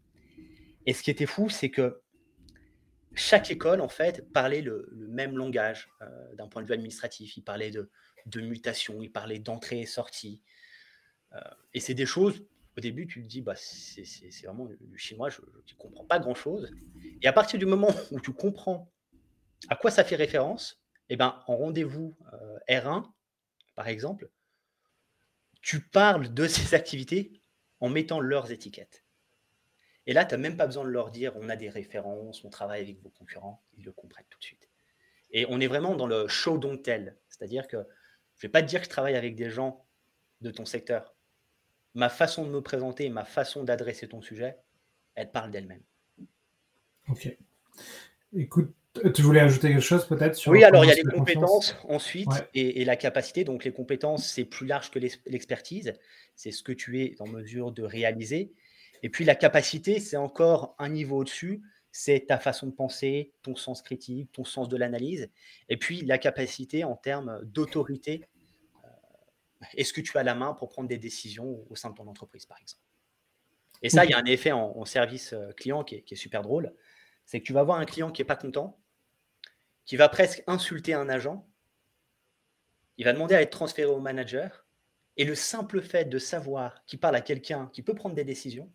Et 0.85 0.93
ce 0.93 1.03
qui 1.03 1.11
était 1.11 1.25
fou, 1.25 1.49
c'est 1.49 1.69
que 1.69 2.01
chaque 3.13 3.51
école, 3.51 3.81
en 3.81 3.89
fait, 3.89 4.31
parlait 4.31 4.61
le, 4.61 4.89
même 5.09 5.37
langage 5.37 5.89
euh, 6.01 6.35
d'un 6.35 6.47
point 6.47 6.61
de 6.61 6.67
vue 6.67 6.73
administratif. 6.73 7.37
Il 7.37 7.43
parlait 7.43 7.71
de, 7.71 7.89
de 8.25 8.41
mutation, 8.41 9.01
il 9.01 9.11
parlait 9.11 9.39
d'entrée 9.39 9.81
et 9.81 9.85
sortie. 9.85 10.41
Euh, 11.33 11.39
et 11.73 11.79
c'est 11.79 11.93
des 11.93 12.05
choses, 12.05 12.45
au 12.77 12.81
début, 12.81 13.07
tu 13.07 13.21
te 13.21 13.27
dis, 13.27 13.41
bah, 13.41 13.55
c'est 13.55 14.45
vraiment 14.45 14.65
du 14.65 14.97
chinois, 14.97 15.29
je 15.29 15.41
ne 15.41 15.77
comprends 15.77 16.05
pas 16.05 16.19
grand-chose. 16.19 16.71
Et 17.21 17.27
à 17.27 17.33
partir 17.33 17.59
du 17.59 17.65
moment 17.65 17.89
où 18.11 18.19
tu 18.19 18.33
comprends 18.33 18.91
à 19.69 19.75
quoi 19.75 19.91
ça 19.91 20.03
fait 20.03 20.15
référence, 20.15 20.81
eh 21.09 21.17
ben, 21.17 21.41
en 21.47 21.57
rendez-vous 21.57 22.15
euh, 22.33 22.57
R1, 22.69 23.05
par 23.75 23.87
exemple, 23.87 24.29
tu 25.61 25.81
parles 25.81 26.33
de 26.33 26.47
ces 26.47 26.73
activités 26.73 27.41
en 27.79 27.89
mettant 27.89 28.19
leurs 28.19 28.51
étiquettes. 28.51 29.00
Et 30.07 30.13
là, 30.13 30.25
tu 30.25 30.33
n'as 30.33 30.39
même 30.39 30.57
pas 30.57 30.65
besoin 30.65 30.83
de 30.83 30.89
leur 30.89 31.11
dire 31.11 31.33
on 31.35 31.49
a 31.49 31.55
des 31.55 31.69
références, 31.69 32.43
on 32.43 32.49
travaille 32.49 32.81
avec 32.81 33.01
vos 33.01 33.09
concurrents, 33.09 33.63
ils 33.77 33.85
le 33.85 33.91
comprennent 33.91 34.25
tout 34.29 34.39
de 34.39 34.43
suite. 34.43 34.69
Et 35.31 35.45
on 35.49 35.59
est 35.61 35.67
vraiment 35.67 35.95
dans 35.95 36.07
le 36.07 36.27
show 36.27 36.57
don't 36.57 36.81
tell. 36.81 37.17
C'est-à-dire 37.29 37.67
que 37.67 37.77
je 37.77 38.47
ne 38.47 38.49
vais 38.49 38.51
pas 38.51 38.61
te 38.61 38.67
dire 38.67 38.79
que 38.79 38.85
je 38.85 38.89
travaille 38.89 39.15
avec 39.15 39.35
des 39.35 39.49
gens 39.49 39.85
de 40.41 40.51
ton 40.51 40.65
secteur. 40.65 41.15
Ma 41.93 42.09
façon 42.09 42.45
de 42.45 42.51
me 42.51 42.61
présenter, 42.61 43.09
ma 43.09 43.25
façon 43.25 43.63
d'adresser 43.63 44.07
ton 44.07 44.21
sujet, 44.21 44.57
elle 45.15 45.31
parle 45.31 45.51
d'elle-même. 45.51 45.83
Ok. 47.07 47.37
Écoute, 48.33 48.73
tu 49.13 49.21
voulais 49.21 49.39
ajouter 49.39 49.69
quelque 49.69 49.81
chose 49.81 50.05
peut-être 50.05 50.35
sur 50.35 50.51
Oui, 50.51 50.63
alors 50.63 50.83
il 50.83 50.89
y 50.89 50.91
a 50.91 50.95
les 50.95 51.03
compétences 51.03 51.75
ensuite 51.87 52.29
et, 52.53 52.83
la 52.85 52.95
capacité. 52.95 53.43
Donc 53.43 53.63
les 53.63 53.71
compétences, 53.71 54.27
c'est 54.27 54.45
plus 54.45 54.65
large 54.65 54.91
que 54.91 54.99
l'expertise. 54.99 55.93
C'est 56.35 56.51
ce 56.51 56.63
que 56.63 56.71
tu 56.71 57.01
es 57.01 57.15
en 57.19 57.27
mesure 57.27 57.71
de 57.71 57.83
réaliser. 57.83 58.53
Et 59.03 59.09
puis 59.09 59.25
la 59.25 59.35
capacité, 59.35 59.99
c'est 59.99 60.17
encore 60.17 60.75
un 60.77 60.89
niveau 60.89 61.17
au-dessus, 61.17 61.63
c'est 61.91 62.27
ta 62.27 62.39
façon 62.39 62.67
de 62.67 62.71
penser, 62.71 63.33
ton 63.41 63.55
sens 63.55 63.81
critique, 63.81 64.31
ton 64.31 64.45
sens 64.45 64.69
de 64.69 64.77
l'analyse, 64.77 65.29
et 65.69 65.77
puis 65.77 66.01
la 66.01 66.17
capacité 66.17 66.83
en 66.83 66.95
termes 66.95 67.41
d'autorité. 67.43 68.23
Euh, 68.83 68.87
est-ce 69.75 69.91
que 69.91 70.01
tu 70.01 70.17
as 70.17 70.23
la 70.23 70.35
main 70.35 70.53
pour 70.53 70.69
prendre 70.69 70.87
des 70.87 70.97
décisions 70.97 71.65
au 71.69 71.75
sein 71.75 71.89
de 71.89 71.95
ton 71.95 72.07
entreprise, 72.07 72.45
par 72.45 72.57
exemple? 72.59 72.81
Et 73.81 73.89
ça, 73.89 74.05
il 74.05 74.11
y 74.11 74.13
a 74.13 74.19
un 74.19 74.25
effet 74.25 74.51
en, 74.51 74.85
service 74.85 75.33
euh, 75.33 75.51
client 75.53 75.83
qui 75.83 75.95
est, 75.95 76.15
super 76.15 76.43
drôle. 76.43 76.73
C'est 77.25 77.39
que 77.39 77.45
tu 77.45 77.53
vas 77.53 77.63
voir 77.63 77.79
un 77.79 77.85
client 77.85 78.11
qui 78.11 78.21
n'est 78.21 78.27
pas 78.27 78.35
content, 78.35 78.79
qui 79.85 79.95
va 79.97 80.07
presque 80.07 80.43
insulter 80.47 80.93
un 80.93 81.09
agent, 81.09 81.47
il 82.97 83.05
va 83.05 83.13
demander 83.13 83.35
à 83.35 83.41
être 83.41 83.51
transféré 83.51 83.89
au 83.89 83.99
manager, 83.99 84.65
et 85.17 85.25
le 85.25 85.35
simple 85.35 85.81
fait 85.81 86.05
de 86.05 86.19
savoir 86.19 86.85
qu'il 86.85 86.99
parle 86.99 87.15
à 87.15 87.21
quelqu'un 87.21 87.69
qui 87.73 87.81
peut 87.81 87.95
prendre 87.95 88.15
des 88.15 88.23
décisions, 88.23 88.71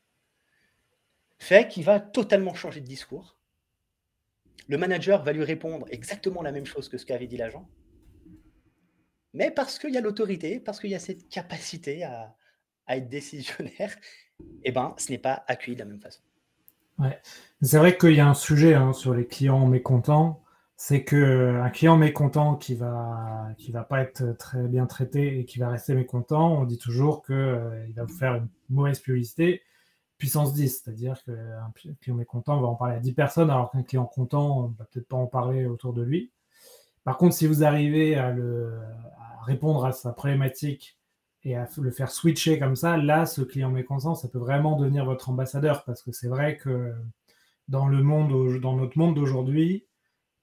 fait 1.39 1.69
qu'il 1.69 1.85
va 1.85 2.01
totalement 2.01 2.55
changer 2.55 2.81
de 2.81 2.87
discours. 2.87 3.37
Le 4.69 4.79
manager 4.79 5.23
va 5.23 5.33
lui 5.33 5.45
répondre 5.45 5.87
exactement 5.91 6.43
la 6.43 6.53
même 6.53 6.67
chose 6.67 6.89
que 6.89 6.99
ce 6.99 7.07
qu'avait 7.07 7.27
dit 7.27 7.37
l'agent. 7.37 7.69
Mais 9.33 9.51
parce 9.51 9.79
qu'il 9.79 9.91
y 9.91 9.99
a 9.99 10.01
l'autorité, 10.01 10.61
parce 10.61 10.81
qu'il 10.81 10.91
y 10.91 10.95
a 10.95 10.99
cette 10.99 11.29
capacité 11.29 12.05
à, 12.05 12.35
être 12.89 13.09
décisionnaire, 13.09 13.95
eh 14.65 14.73
ben, 14.73 14.95
ce 14.97 15.11
n'est 15.11 15.19
pas 15.19 15.45
accueilli 15.47 15.77
de 15.77 15.81
la 15.81 15.87
même 15.87 16.01
façon. 16.01 16.23
Ouais. 16.99 17.21
C'est 17.61 17.79
vrai 17.79 17.99
qu'il 17.99 18.15
y 18.15 18.21
a 18.21 18.29
un 18.29 18.35
sujet 18.35 18.75
hein, 18.75 18.93
sur 18.93 19.13
les 19.13 19.27
clients 19.27 19.67
mécontents. 19.67 20.43
C'est 20.77 21.05
qu'un 21.05 21.71
client 21.71 21.97
mécontent 21.97 22.57
qui 22.57 22.75
va 22.75 23.49
qui 23.57 23.73
va 23.73 23.83
pas 23.83 24.03
être 24.03 24.37
très 24.37 24.69
bien 24.69 24.87
traité 24.87 25.39
et 25.39 25.45
qui 25.47 25.59
va 25.59 25.71
rester 25.71 25.95
mécontent, 25.95 26.61
on 26.61 26.65
dit 26.65 26.77
toujours 26.77 27.25
qu'il 27.25 27.35
euh, 27.35 27.87
va 27.95 28.05
vous 28.05 28.15
faire 28.15 28.35
une 28.35 28.49
mauvaise 28.69 29.01
publicité 29.01 29.63
puissance 30.19 30.55
10, 30.55 30.83
c'est-à-dire 30.83 31.23
qu'un 31.25 31.95
client 32.01 32.17
mécontent 32.17 32.61
va 32.61 32.67
en 32.69 32.75
parler 32.75 32.97
à 32.97 33.01
10 33.01 33.13
personnes, 33.13 33.51
alors 33.51 33.71
qu'un 33.71 33.83
client 33.83 34.07
content, 34.07 34.61
on 34.61 34.67
va 34.69 34.85
peut-être 34.85 35.09
pas 35.09 35.17
en 35.17 35.27
parler 35.27 35.67
autour 35.67 35.93
de 35.93 36.03
lui. 36.03 36.33
Par 37.05 37.17
contre, 37.19 37.35
si 37.35 37.47
vous 37.47 37.65
arrivez 37.65 38.17
à, 38.17 38.31
le, 38.31 38.79
à 39.19 39.45
répondre 39.45 39.85
à 39.85 39.93
sa 39.93 40.13
problématique 40.13 40.99
et 41.45 41.55
à 41.57 41.69
le 41.79 41.91
faire 41.91 42.11
switcher 42.11 42.59
comme 42.59 42.77
ça, 42.77 42.97
là, 42.97 43.27
ce 43.27 43.43
client 43.43 43.71
mécontent, 43.71 44.15
ça 44.15 44.29
peut 44.29 44.39
vraiment 44.39 44.77
devenir 44.77 45.05
votre 45.05 45.29
ambassadeur 45.29 45.85
parce 45.85 46.03
que 46.03 46.11
c'est 46.13 46.29
vrai 46.29 46.57
que 46.57 46.95
dans 47.69 47.87
le 47.87 48.03
monde, 48.03 48.61
dans 48.61 48.77
notre 48.77 48.99
monde 48.99 49.15
d'aujourd'hui, 49.15 49.87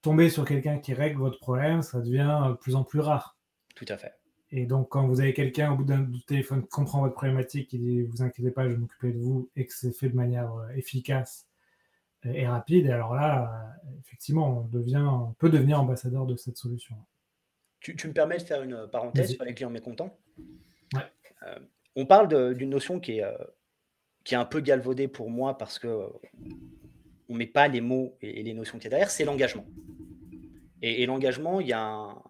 tomber 0.00 0.30
sur 0.30 0.44
quelqu'un 0.44 0.78
qui 0.78 0.94
règle 0.94 1.18
votre 1.18 1.38
problème, 1.38 1.82
ça 1.82 2.00
devient 2.00 2.40
de 2.48 2.54
plus 2.54 2.76
en 2.76 2.84
plus 2.84 3.00
rare. 3.00 3.36
Tout 3.74 3.86
à 3.88 3.96
fait. 3.96 4.14
Et 4.56 4.66
donc, 4.66 4.88
quand 4.88 5.08
vous 5.08 5.20
avez 5.20 5.34
quelqu'un 5.34 5.72
au 5.72 5.76
bout 5.76 5.84
d'un 5.84 6.06
téléphone 6.28 6.62
qui 6.62 6.68
comprend 6.68 7.00
votre 7.00 7.14
problématique, 7.14 7.70
qui 7.70 7.78
dit 7.78 8.02
vous 8.02 8.22
inquiétez 8.22 8.52
pas, 8.52 8.62
je 8.62 8.68
vais 8.68 8.76
m'occuper 8.76 9.10
de 9.10 9.18
vous, 9.18 9.50
et 9.56 9.66
que 9.66 9.74
c'est 9.74 9.90
fait 9.90 10.08
de 10.08 10.14
manière 10.14 10.54
euh, 10.54 10.68
efficace 10.76 11.48
et 12.22 12.46
rapide, 12.46 12.86
et 12.86 12.90
alors 12.90 13.16
là, 13.16 13.74
euh, 13.84 13.90
effectivement, 13.98 14.60
on, 14.60 14.68
devient, 14.68 15.04
on 15.04 15.32
peut 15.32 15.50
devenir 15.50 15.80
ambassadeur 15.80 16.24
de 16.24 16.36
cette 16.36 16.56
solution. 16.56 16.94
Tu, 17.80 17.96
me 18.06 18.12
permets 18.12 18.38
de 18.38 18.44
faire 18.44 18.62
une 18.62 18.86
parenthèse 18.86 19.32
sur 19.32 19.44
les 19.44 19.54
clients 19.54 19.70
mécontents 19.70 20.16
ouais. 20.94 21.02
Euh, 21.42 21.58
on 21.96 22.06
parle 22.06 22.54
d'une 22.54 22.70
notion 22.70 23.00
qui 23.00 23.18
est, 23.18 23.24
qui 24.22 24.34
est 24.34 24.38
un 24.38 24.46
peu 24.46 24.60
galvaudée 24.60 25.08
pour 25.08 25.30
moi 25.30 25.58
parce 25.58 25.80
que 25.80 26.08
on 27.28 27.34
met 27.34 27.46
pas 27.46 27.68
les 27.68 27.80
mots 27.80 28.16
et, 28.22 28.42
les 28.42 28.54
notions 28.54 28.78
qui 28.78 28.86
est 28.86 28.90
derrière, 28.90 29.10
c'est 29.10 29.24
l'engagement. 29.24 29.66
Et, 30.80 31.02
et 31.02 31.06
l'engagement, 31.06 31.60
il 31.60 31.66
y 31.66 31.72
a 31.72 31.82
un, 31.82 32.22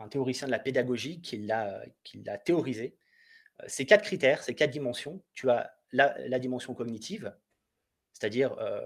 un 0.00 0.08
théoricien 0.08 0.46
de 0.46 0.52
la 0.52 0.58
pédagogie 0.58 1.20
qui 1.20 1.38
l'a 1.38 2.38
théorisé. 2.44 2.96
Euh, 3.62 3.64
ces 3.68 3.86
quatre 3.86 4.04
critères, 4.04 4.42
ces 4.42 4.54
quatre 4.54 4.70
dimensions, 4.70 5.22
tu 5.34 5.50
as 5.50 5.74
la, 5.92 6.38
dimension 6.38 6.74
cognitive, 6.74 7.34
c'est-à-dire 8.12 8.58
euh, 8.58 8.84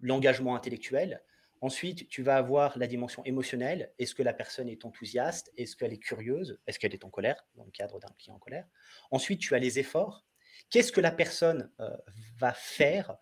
l'engagement 0.00 0.54
intellectuel. 0.54 1.22
Ensuite, 1.60 2.08
tu 2.08 2.22
vas 2.22 2.36
avoir 2.36 2.76
la 2.76 2.86
dimension 2.88 3.24
émotionnelle. 3.24 3.92
Est-ce 3.98 4.14
que 4.14 4.22
la 4.22 4.32
personne 4.32 4.68
est 4.68 4.84
enthousiaste? 4.84 5.52
Est-ce 5.56 5.76
qu'elle 5.76 5.92
est 5.92 5.98
curieuse? 5.98 6.58
Est-ce 6.66 6.78
qu'elle 6.78 6.92
est 6.92 7.04
en 7.04 7.10
colère? 7.10 7.46
Dans 7.54 7.64
le 7.64 7.70
cadre 7.70 8.00
d'un 8.00 8.12
client 8.18 8.34
en 8.34 8.40
colère 8.40 8.66
Ensuite, 9.12 9.40
tu 9.40 9.54
as 9.54 9.58
les 9.58 9.78
efforts. 9.78 10.26
Qu'est-ce 10.70 10.90
que 10.90 11.00
la 11.00 11.12
personne 11.12 11.70
euh, 11.80 11.96
va 12.36 12.52
faire? 12.52 13.16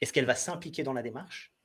Est-ce 0.00 0.12
qu'elle 0.12 0.24
va 0.24 0.34
s'impliquer 0.34 0.82
dans 0.82 0.92
la 0.92 1.02
démarche? 1.02 1.55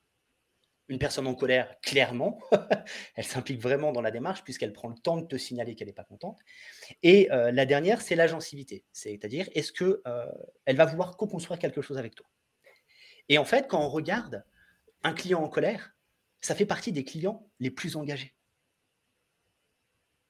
Une 0.91 0.99
personne 0.99 1.25
en 1.25 1.35
colère, 1.35 1.79
clairement, 1.81 2.37
elle 3.15 3.23
s'implique 3.23 3.61
vraiment 3.61 3.93
dans 3.93 4.01
la 4.01 4.11
démarche 4.11 4.43
puisqu'elle 4.43 4.73
prend 4.73 4.89
le 4.89 4.95
temps 4.95 5.15
de 5.15 5.25
te 5.25 5.37
signaler 5.37 5.73
qu'elle 5.73 5.87
n'est 5.87 5.93
pas 5.93 6.03
contente. 6.03 6.37
Et 7.01 7.31
euh, 7.31 7.49
la 7.49 7.65
dernière, 7.65 8.01
c'est 8.01 8.15
l'agencivité, 8.15 8.83
c'est-à-dire 8.91 9.47
est-ce 9.55 9.71
que 9.71 10.01
euh, 10.05 10.25
elle 10.65 10.75
va 10.75 10.85
vouloir 10.85 11.15
co-construire 11.15 11.59
quelque 11.59 11.81
chose 11.81 11.97
avec 11.97 12.13
toi? 12.13 12.27
Et 13.29 13.37
en 13.37 13.45
fait, 13.45 13.69
quand 13.69 13.79
on 13.79 13.87
regarde 13.87 14.43
un 15.03 15.13
client 15.13 15.41
en 15.41 15.47
colère, 15.47 15.95
ça 16.41 16.55
fait 16.55 16.65
partie 16.65 16.91
des 16.91 17.05
clients 17.05 17.47
les 17.61 17.71
plus 17.71 17.95
engagés. 17.95 18.35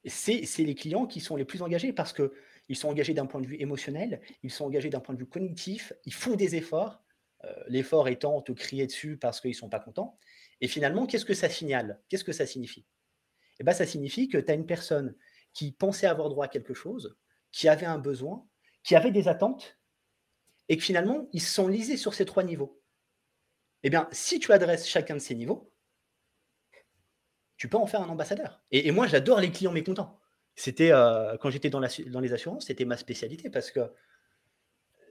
C'est 0.06 0.46
les 0.60 0.76
clients 0.76 1.08
qui 1.08 1.22
sont 1.22 1.36
les 1.36 1.46
plus 1.46 1.64
engagés 1.64 1.92
parce 1.92 2.14
qu'ils 2.14 2.76
sont 2.76 2.90
engagés 2.90 3.16
d'un 3.16 3.26
point 3.26 3.42
de 3.42 3.48
vue 3.48 3.60
émotionnel, 3.60 4.22
ils 4.44 4.52
sont 4.52 4.66
engagés 4.66 4.92
d'un 4.92 5.00
point 5.00 5.16
de 5.16 5.20
vue 5.20 5.28
cognitif, 5.28 5.92
ils 6.06 6.14
font 6.14 6.36
des 6.36 6.56
efforts, 6.56 7.04
euh, 7.46 7.52
l'effort 7.68 8.08
étant 8.08 8.44
te 8.44 8.52
crier 8.52 8.86
dessus 8.86 9.18
parce 9.18 9.42
qu'ils 9.42 9.52
ne 9.52 9.56
sont 9.56 9.70
pas 9.70 9.80
contents, 9.80 10.20
et 10.62 10.68
finalement, 10.68 11.08
qu'est-ce 11.08 11.26
que 11.26 11.34
ça 11.34 11.50
signale? 11.50 12.00
Qu'est-ce 12.08 12.24
que 12.24 12.32
ça 12.32 12.46
signifie? 12.46 12.86
Eh 13.60 13.64
ben, 13.64 13.74
Ça 13.74 13.86
signifie 13.86 14.30
que 14.30 14.38
tu 14.38 14.52
as 14.52 14.54
une 14.54 14.68
personne 14.68 15.16
qui 15.54 15.72
pensait 15.72 16.08
avoir 16.08 16.30
droit 16.30 16.46
à 16.46 16.48
quelque 16.48 16.74
chose, 16.74 17.18
qui 17.52 17.68
avait 17.68 17.88
un 17.88 17.98
besoin, 17.98 18.48
qui 18.84 18.96
avait 18.96 19.12
des 19.12 19.28
attentes, 19.28 19.78
et 20.70 20.78
que 20.78 20.84
finalement, 20.84 21.28
ils 21.34 21.42
se 21.42 21.54
sont 21.54 21.68
lisés 21.68 21.98
sur 21.98 22.14
ces 22.14 22.26
trois 22.26 22.44
niveaux. 22.44 22.82
Eh 23.84 23.90
bien, 23.90 24.08
si 24.12 24.40
tu 24.40 24.54
adresses 24.54 24.88
chacun 24.88 25.16
de 25.16 25.20
ces 25.20 25.36
niveaux, 25.36 25.74
tu 27.58 27.68
peux 27.68 27.78
en 27.78 27.88
faire 27.88 28.02
un 28.02 28.10
ambassadeur. 28.10 28.64
Et, 28.72 28.90
moi, 28.92 29.08
j'adore 29.08 29.40
les 29.40 29.52
clients 29.52 29.72
mécontents. 29.72 30.20
C'était 30.56 30.92
euh, 30.92 31.38
quand 31.38 31.50
j'étais 31.50 31.70
dans, 31.70 31.80
dans, 31.80 32.20
les 32.20 32.34
assurances, 32.34 32.68
c'était 32.68 32.86
ma 32.86 32.98
spécialité 32.98 33.50
parce 33.50 33.72
que 33.72 33.92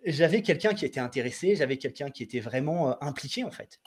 j'avais 0.04 0.42
quelqu'un 0.42 0.74
qui 0.74 0.84
était 0.84 1.00
intéressé, 1.00 1.56
j'avais 1.56 1.76
quelqu'un 1.76 2.10
qui 2.10 2.22
était 2.22 2.40
vraiment 2.40 2.90
euh, 2.90 2.94
impliqué 3.00 3.44
en 3.44 3.50
fait. 3.50 3.80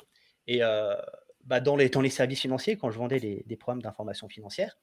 Et, 0.47 0.63
euh, 0.63 0.95
bah, 1.43 1.59
dans, 1.59 1.75
les, 1.75 1.89
les 1.89 2.09
services 2.09 2.41
financiers, 2.41 2.77
quand 2.77 2.91
je 2.91 2.97
vendais 2.97 3.19
des 3.19 3.57
programmes 3.57 3.81
d'information 3.81 4.27
financière, 4.29 4.77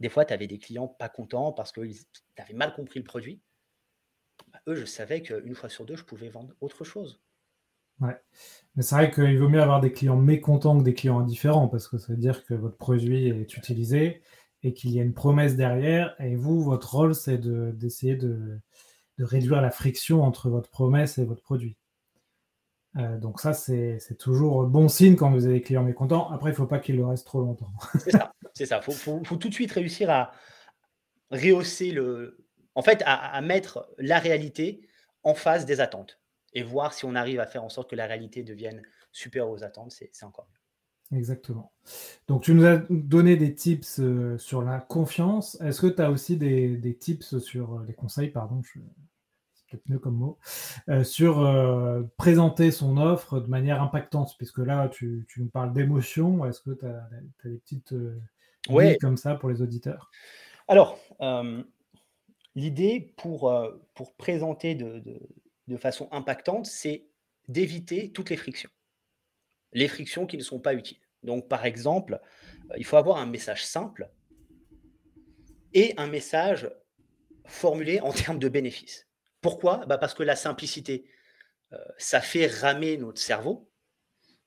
des 0.00 0.08
fois, 0.08 0.24
tu 0.24 0.32
avais 0.32 0.46
des 0.46 0.58
clients 0.58 0.88
pas 0.88 1.08
contents 1.08 1.52
parce 1.52 1.72
qu'ils 1.72 1.98
avaient 2.38 2.54
mal 2.54 2.74
compris 2.74 2.98
le 2.98 3.04
produit. 3.04 3.40
Bah, 4.50 4.60
eux, 4.66 4.74
je 4.74 4.86
savais 4.86 5.22
qu'une 5.22 5.54
fois 5.54 5.68
sur 5.68 5.84
deux, 5.84 5.96
je 5.96 6.04
pouvais 6.04 6.30
vendre 6.30 6.54
autre 6.60 6.84
chose. 6.84 7.20
Ouais. 8.00 8.16
Mais 8.74 8.82
c'est 8.82 8.94
vrai 8.94 9.10
qu'il 9.10 9.38
vaut 9.38 9.50
mieux 9.50 9.60
avoir 9.60 9.80
des 9.80 9.92
clients 9.92 10.16
mécontents 10.16 10.78
que 10.78 10.84
des 10.84 10.94
clients 10.94 11.20
indifférents 11.20 11.68
parce 11.68 11.86
que 11.86 11.98
ça 11.98 12.14
veut 12.14 12.18
dire 12.18 12.44
que 12.46 12.54
votre 12.54 12.78
produit 12.78 13.28
est 13.28 13.56
utilisé 13.58 14.22
et 14.62 14.72
qu'il 14.72 14.92
y 14.92 15.00
a 15.00 15.02
une 15.02 15.12
promesse 15.12 15.54
derrière. 15.54 16.14
Et 16.18 16.34
vous, 16.34 16.62
votre 16.62 16.94
rôle, 16.94 17.14
c'est 17.14 17.38
d'essayer 17.38 18.16
de, 18.16 18.58
de, 19.18 19.24
réduire 19.24 19.60
la 19.60 19.70
friction 19.70 20.22
entre 20.22 20.48
votre 20.48 20.70
promesse 20.70 21.18
et 21.18 21.26
votre 21.26 21.42
produit. 21.42 21.76
Euh, 22.96 23.18
donc 23.18 23.40
ça, 23.40 23.52
c'est 23.52 24.16
toujours 24.18 24.64
bon 24.64 24.88
signe 24.88 25.16
quand 25.16 25.30
vous 25.30 25.46
avez 25.46 25.54
des 25.54 25.62
clients 25.62 25.84
mécontents. 25.84 26.30
Après, 26.30 26.50
il 26.50 26.52
ne 26.52 26.56
faut 26.56 26.66
pas 26.66 26.78
qu'ils 26.78 26.96
le 26.96 27.06
restent 27.06 27.26
trop 27.26 27.40
longtemps. 27.40 27.72
c'est 27.98 28.10
ça, 28.10 28.32
c'est 28.54 28.66
ça. 28.66 28.80
Il 28.86 28.94
faut, 28.94 29.36
tout 29.36 29.48
de 29.48 29.54
suite 29.54 29.72
réussir 29.72 30.10
à 30.10 30.32
rehausser 31.30 31.92
le... 31.92 32.44
En 32.74 32.82
fait, 32.82 33.02
à, 33.04 33.40
mettre 33.40 33.88
la 33.98 34.18
réalité 34.18 34.88
en 35.22 35.34
face 35.34 35.66
des 35.66 35.80
attentes 35.80 36.20
et 36.54 36.62
voir 36.62 36.94
si 36.94 37.04
on 37.04 37.14
arrive 37.14 37.40
à 37.40 37.46
faire 37.46 37.64
en 37.64 37.68
sorte 37.68 37.90
que 37.90 37.96
la 37.96 38.06
réalité 38.06 38.42
devienne 38.42 38.82
supérieure 39.12 39.50
aux 39.50 39.64
attentes, 39.64 39.92
c'est 39.92 40.24
encore 40.24 40.48
mieux. 40.50 41.18
Exactement. 41.18 41.72
Donc, 42.28 42.44
tu 42.44 42.54
nous 42.54 42.64
as 42.64 42.78
donné 42.88 43.36
des 43.36 43.54
tips 43.54 43.98
euh, 43.98 44.38
sur 44.38 44.62
la 44.62 44.78
confiance. 44.78 45.60
Est-ce 45.60 45.80
que 45.80 45.88
tu 45.88 46.00
as 46.00 46.10
aussi 46.10 46.36
des, 46.36 46.76
des, 46.76 46.96
tips 46.96 47.38
sur 47.38 47.74
euh, 47.74 47.84
les 47.84 47.94
conseils, 47.94 48.30
pardon, 48.30 48.62
je, 48.62 48.78
comme 50.00 50.16
mot, 50.16 50.38
euh, 50.88 51.04
sur 51.04 51.40
euh, 51.40 52.02
présenter 52.16 52.70
son 52.70 52.96
offre 52.96 53.40
de 53.40 53.46
manière 53.48 53.82
impactante, 53.82 54.34
puisque 54.36 54.58
là, 54.58 54.88
tu, 54.88 55.26
tu 55.28 55.42
nous 55.42 55.48
parles 55.48 55.72
d'émotion. 55.72 56.44
Est-ce 56.44 56.60
que 56.60 56.70
tu 56.70 56.86
as, 56.86 57.08
des 57.44 57.58
petites 57.58 57.92
euh, 57.92 58.20
idées 58.68 58.98
comme 59.00 59.16
ça 59.16 59.34
pour 59.34 59.48
les 59.48 59.62
auditeurs? 59.62 60.10
Alors, 60.68 60.98
l'idée 62.54 63.14
pour, 63.16 63.52
pour 63.94 64.14
présenter 64.14 64.74
de, 64.74 65.02
de, 65.66 65.76
façon 65.76 66.08
impactante, 66.12 66.66
c'est 66.66 67.06
d'éviter 67.48 68.12
toutes 68.12 68.30
les 68.30 68.36
frictions. 68.36 68.70
Les 69.72 69.88
frictions 69.88 70.26
qui 70.26 70.36
ne 70.36 70.42
sont 70.42 70.60
pas 70.60 70.74
utiles. 70.74 71.00
Donc, 71.24 71.48
par 71.48 71.64
exemple, 71.64 72.20
il 72.76 72.84
faut 72.84 72.96
avoir 72.96 73.18
un 73.18 73.26
message 73.26 73.64
simple 73.64 74.10
et 75.74 75.92
un 75.96 76.06
message 76.06 76.70
formulé 77.46 78.00
en 78.00 78.12
termes 78.12 78.38
de 78.38 78.48
bénéfices. 78.48 79.09
Pourquoi? 79.40 79.84
Bah, 79.86 79.98
Parce 79.98 80.14
que 80.14 80.22
la 80.22 80.36
simplicité, 80.36 81.10
euh, 81.72 81.78
ça 81.98 82.20
fait 82.20 82.46
ramer 82.46 82.96
notre 82.96 83.20
cerveau 83.20 83.70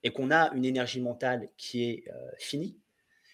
et 0.04 0.12
qu'on 0.12 0.32
a 0.32 0.52
une 0.54 0.66
énergie 0.66 1.02
mentale 1.02 1.50
qui 1.58 1.84
est 1.84 2.12
euh, 2.12 2.32
finie. 2.38 2.78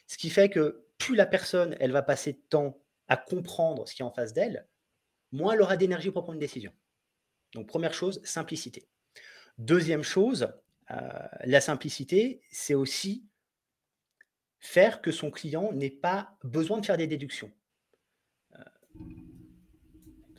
Ce 0.08 0.17
qui 0.17 0.30
fait 0.30 0.50
que 0.50 0.86
plus 0.98 1.15
la 1.15 1.26
personne, 1.26 1.76
elle 1.80 1.91
va 1.91 2.02
passer 2.02 2.34
de 2.34 2.41
temps 2.50 2.80
à 3.08 3.17
comprendre 3.17 3.88
ce 3.88 3.95
qui 3.95 4.02
est 4.02 4.06
en 4.06 4.12
face 4.12 4.34
d'elle, 4.34 4.67
moins 5.32 5.54
elle 5.54 5.62
aura 5.62 5.78
d'énergie 5.78 6.12
pour 6.12 6.24
prendre 6.24 6.36
une 6.36 6.39
décision. 6.39 6.72
Donc 7.54 7.67
première 7.67 7.93
chose, 7.93 8.22
simplicité. 8.24 8.88
Deuxième 9.58 10.04
chose, 10.04 10.50
euh, 10.91 10.95
la 11.45 11.62
simplicité, 11.62 12.41
c'est 12.52 12.76
aussi 12.76 13.26
faire 14.60 15.02
que 15.02 15.12
son 15.12 15.32
client 15.32 15.72
n'ait 15.74 15.89
pas 15.89 16.38
besoin 16.43 16.80
de 16.80 16.86
faire 16.86 16.98
des 16.98 17.08
déductions 17.08 17.52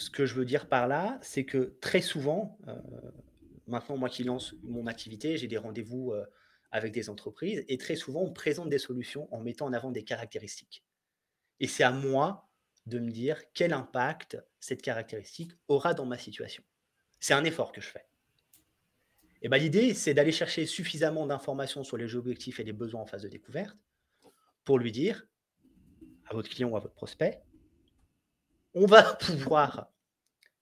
ce 0.01 0.11
que 0.11 0.27
je 0.27 0.35
veux 0.35 0.45
dire 0.45 0.69
par 0.69 0.89
là, 0.89 1.19
c'est 1.23 1.45
que 1.45 1.77
très 1.81 2.01
souvent, 2.01 2.59
euh, 2.69 2.75
maintenant, 3.67 3.97
moi 3.97 4.09
qui 4.09 4.25
lance 4.25 4.55
mon 4.63 4.87
activité, 4.87 5.37
j'ai 5.37 5.47
des 5.47 5.59
rendez-vous 5.59 6.13
euh, 6.13 6.25
avec 6.71 6.93
des 6.93 7.11
entreprises 7.11 7.65
et 7.69 7.77
très 7.77 7.97
souvent, 7.97 8.23
on 8.23 8.33
présente 8.33 8.71
des 8.71 8.79
solutions 8.79 9.33
en 9.33 9.41
mettant 9.41 9.67
en 9.67 9.73
avant 9.73 9.91
des 9.91 10.05
caractéristiques. 10.05 10.85
Et 11.61 11.67
c'est 11.67 11.83
à 11.83 11.93
moi 11.93 12.49
de 12.87 12.99
me 12.99 13.11
dire 13.11 13.41
quel 13.53 13.73
impact 13.73 14.39
cette 14.59 14.83
caractéristique 14.83 15.53
aura 15.69 15.93
dans 15.95 16.07
ma 16.07 16.17
situation. 16.17 16.63
C'est 17.21 17.35
un 17.35 17.45
effort 17.45 17.73
que 17.73 17.81
je 17.81 17.89
fais. 17.89 18.07
Et 19.43 19.49
ben, 19.49 19.59
l'idée, 19.59 19.95
c'est 19.95 20.15
d'aller 20.15 20.33
chercher 20.33 20.67
suffisamment 20.67 21.27
d'informations 21.27 21.85
sur 21.85 21.97
les 21.97 22.15
objectifs 22.15 22.61
et 22.61 22.65
les 22.65 22.73
besoins 22.73 23.03
en 23.03 23.07
phase 23.07 23.23
de 23.23 23.29
découverte 23.29 23.77
pour 24.65 24.79
lui 24.79 24.93
dire 24.93 25.27
à 26.27 26.35
votre 26.35 26.49
client 26.49 26.69
ou 26.69 26.77
à 26.77 26.81
votre 26.81 26.95
prospect, 26.95 27.43
on 28.75 28.87
va 28.87 29.03
pouvoir 29.21 29.91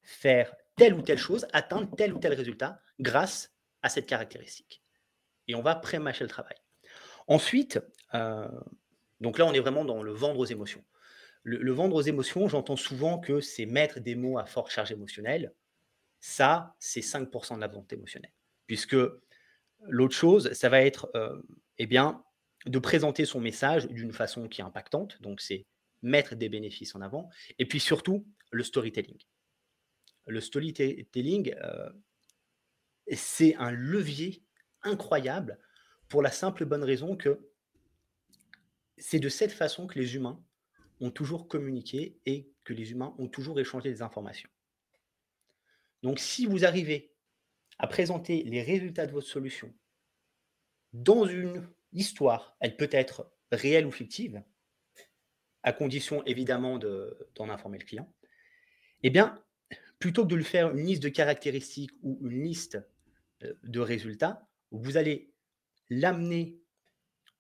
faire 0.03 0.55
telle 0.77 0.95
ou 0.95 1.03
telle 1.03 1.19
chose, 1.19 1.47
atteindre 1.53 1.95
tel 1.97 2.15
ou 2.15 2.19
tel 2.19 2.35
résultat 2.35 2.81
grâce 3.01 3.53
à 3.83 3.89
cette 3.89 4.07
caractéristique. 4.07 4.83
Et 5.47 5.55
on 5.55 5.63
va 5.63 5.75
pré-mâcher 5.75 6.25
le 6.25 6.31
travail. 6.31 6.57
Ensuite, 7.27 7.81
euh, 8.15 8.49
donc 9.21 9.39
là, 9.39 9.47
on 9.47 9.53
est 9.53 9.61
vraiment 9.61 9.85
dans 9.85 10.03
le 10.03 10.13
vendre 10.13 10.39
aux 10.39 10.45
émotions. 10.45 10.85
Le, 11.45 11.73
vendre 11.73 11.97
aux 11.97 12.03
émotions, 12.03 12.49
j'entends 12.49 12.77
souvent 12.77 13.19
que 13.19 13.41
c'est 13.41 13.65
mettre 13.65 14.01
des 14.01 14.15
mots 14.15 14.39
à 14.39 14.45
forte 14.45 14.71
charge 14.71 14.93
émotionnelle. 14.93 15.55
Ça, 16.21 16.75
c'est 16.79 17.01
5% 17.01 17.57
de 17.57 17.61
la 17.61 17.69
vente 17.69 17.93
émotionnelle. 17.93 18.33
Puisque 18.67 18.97
l'autre 19.87 20.15
chose, 20.15 20.53
ça 20.53 20.69
va 20.69 20.83
être, 20.83 21.11
euh, 21.15 21.41
eh 21.79 21.87
bien, 21.87 22.23
de 22.67 22.79
présenter 22.79 23.25
son 23.25 23.41
message 23.41 23.89
d'une 23.89 24.13
façon 24.13 24.49
qui 24.49 24.61
est 24.61 24.65
impactante. 24.65 25.23
Donc, 25.23 25.41
c'est 25.41 25.65
mettre 26.03 26.35
des 26.35 26.49
bénéfices 26.49 26.95
en 26.95 27.01
avant. 27.01 27.29
Et 27.59 27.67
puis 27.67 27.81
surtout, 27.81 28.27
le 28.51 28.63
storytelling. 28.63 29.19
Le 30.27 30.41
storytelling, 30.41 31.55
euh, 31.63 31.91
c'est 33.13 33.55
un 33.57 33.71
levier 33.71 34.45
incroyable 34.83 35.59
pour 36.09 36.23
la 36.23 36.31
simple 36.31 36.65
bonne 36.65 36.85
raison 36.85 37.17
que 37.17 37.51
c'est 38.97 39.21
de 39.21 39.29
cette 39.29 39.53
façon 39.53 39.87
que 39.87 39.99
les 39.99 40.17
humains 40.17 40.43
ont 41.01 41.11
toujours 41.11 41.49
communiqué 41.49 42.19
et 42.27 42.51
que 42.65 42.73
les 42.73 42.91
humains 42.91 43.15
ont 43.19 43.29
toujours 43.29 43.59
échangé 43.61 43.91
des 43.91 44.03
informations. 44.03 44.51
Donc 46.03 46.19
si 46.19 46.47
vous 46.47 46.65
arrivez 46.65 47.15
à 47.79 47.87
présenter 47.87 48.43
les 48.45 48.63
résultats 48.63 49.07
de 49.07 49.13
votre 49.13 49.27
solution 49.27 49.73
dans 50.93 51.27
une 51.27 51.69
histoire, 51.93 52.57
elle 52.61 52.77
peut 52.77 52.89
être 52.91 53.31
réelle 53.53 53.87
ou 53.87 53.91
fictive, 53.91 54.43
à 55.63 55.73
condition 55.73 56.25
évidemment 56.25 56.79
d'en 56.79 57.49
informer 57.49 57.79
le 57.79 57.85
client, 57.85 58.13
eh 59.03 59.11
bien, 59.11 59.43
plutôt 59.99 60.25
que 60.25 60.29
de 60.29 60.37
lui 60.37 60.45
faire 60.45 60.71
une 60.71 60.85
liste 60.85 61.03
de 61.03 61.09
caractéristiques 61.09 61.93
ou 62.03 62.19
une 62.23 62.43
liste 62.43 62.79
euh, 63.43 63.55
de 63.63 63.81
résultats, 63.81 64.47
vous 64.71 64.97
allez 64.97 65.33
l'amener 65.91 66.59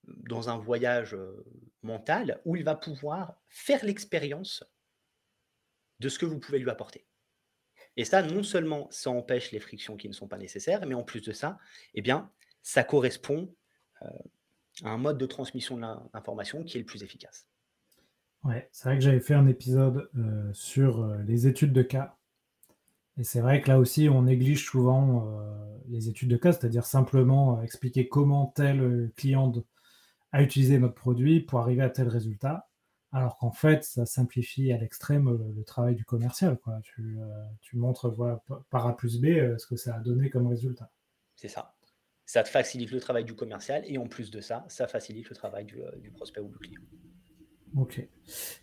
dans 0.04 0.48
un 0.48 0.56
voyage 0.56 1.14
euh, 1.14 1.44
mental 1.82 2.40
où 2.44 2.56
il 2.56 2.64
va 2.64 2.74
pouvoir 2.74 3.40
faire 3.48 3.84
l'expérience 3.84 4.64
de 6.00 6.08
ce 6.08 6.18
que 6.18 6.26
vous 6.26 6.38
pouvez 6.38 6.58
lui 6.58 6.70
apporter. 6.70 7.06
Et 7.96 8.04
ça, 8.04 8.22
non 8.22 8.42
seulement 8.42 8.88
ça 8.90 9.10
empêche 9.10 9.50
les 9.50 9.60
frictions 9.60 9.96
qui 9.96 10.08
ne 10.08 10.14
sont 10.14 10.28
pas 10.28 10.38
nécessaires, 10.38 10.86
mais 10.86 10.94
en 10.94 11.02
plus 11.02 11.20
de 11.20 11.32
ça, 11.32 11.58
eh 11.94 12.02
bien, 12.02 12.30
ça 12.62 12.84
correspond 12.84 13.54
euh, 14.02 14.08
à 14.84 14.90
un 14.90 14.98
mode 14.98 15.18
de 15.18 15.26
transmission 15.26 15.76
de 15.76 15.82
l'information 16.14 16.62
qui 16.62 16.76
est 16.76 16.80
le 16.80 16.86
plus 16.86 17.02
efficace. 17.02 17.48
Ouais, 18.44 18.68
c'est 18.72 18.88
vrai 18.88 18.98
que 18.98 19.04
j'avais 19.04 19.20
fait 19.20 19.34
un 19.34 19.46
épisode 19.46 20.08
euh, 20.16 20.50
sur 20.52 21.02
euh, 21.02 21.22
les 21.22 21.46
études 21.46 21.72
de 21.72 21.82
cas. 21.82 22.16
Et 23.16 23.24
c'est 23.24 23.40
vrai 23.40 23.60
que 23.60 23.68
là 23.68 23.78
aussi, 23.78 24.08
on 24.08 24.22
néglige 24.22 24.64
souvent 24.64 25.28
les 25.88 26.08
études 26.08 26.28
de 26.28 26.36
cas, 26.36 26.52
c'est-à-dire 26.52 26.86
simplement 26.86 27.60
expliquer 27.62 28.06
comment 28.06 28.52
tel 28.54 29.10
client 29.16 29.52
a 30.30 30.42
utilisé 30.42 30.78
notre 30.78 30.94
produit 30.94 31.40
pour 31.40 31.58
arriver 31.58 31.82
à 31.82 31.90
tel 31.90 32.06
résultat. 32.06 32.68
Alors 33.12 33.38
qu'en 33.38 33.52
fait, 33.52 33.84
ça 33.84 34.04
simplifie 34.04 34.70
à 34.72 34.76
l'extrême 34.76 35.28
euh, 35.28 35.52
le, 35.56 35.64
travail 35.64 35.94
du 35.94 36.04
commercial. 36.04 36.58
Tu, 36.82 37.18
euh, 37.18 37.78
montres 37.78 38.14
par 38.70 38.86
A 38.86 38.96
plus 38.96 39.18
B 39.18 39.26
euh, 39.26 39.56
ce 39.56 39.66
que 39.66 39.76
ça 39.76 39.94
a 39.94 40.00
donné 40.00 40.28
comme 40.28 40.46
résultat. 40.46 40.90
C'est 41.34 41.48
ça. 41.48 41.74
Ça 42.26 42.42
te 42.42 42.50
facilite 42.50 42.90
le 42.90 43.00
travail 43.00 43.24
du 43.24 43.34
commercial 43.34 43.82
et 43.86 43.96
en 43.96 44.06
plus 44.06 44.30
de 44.30 44.42
ça, 44.42 44.66
ça 44.68 44.86
facilite 44.86 45.30
le 45.30 45.36
travail 45.36 45.64
du, 45.64 46.10
prospect 46.10 46.40
ou 46.40 46.48
du 46.48 46.58
client. 46.58 46.80
Ok. 47.76 48.06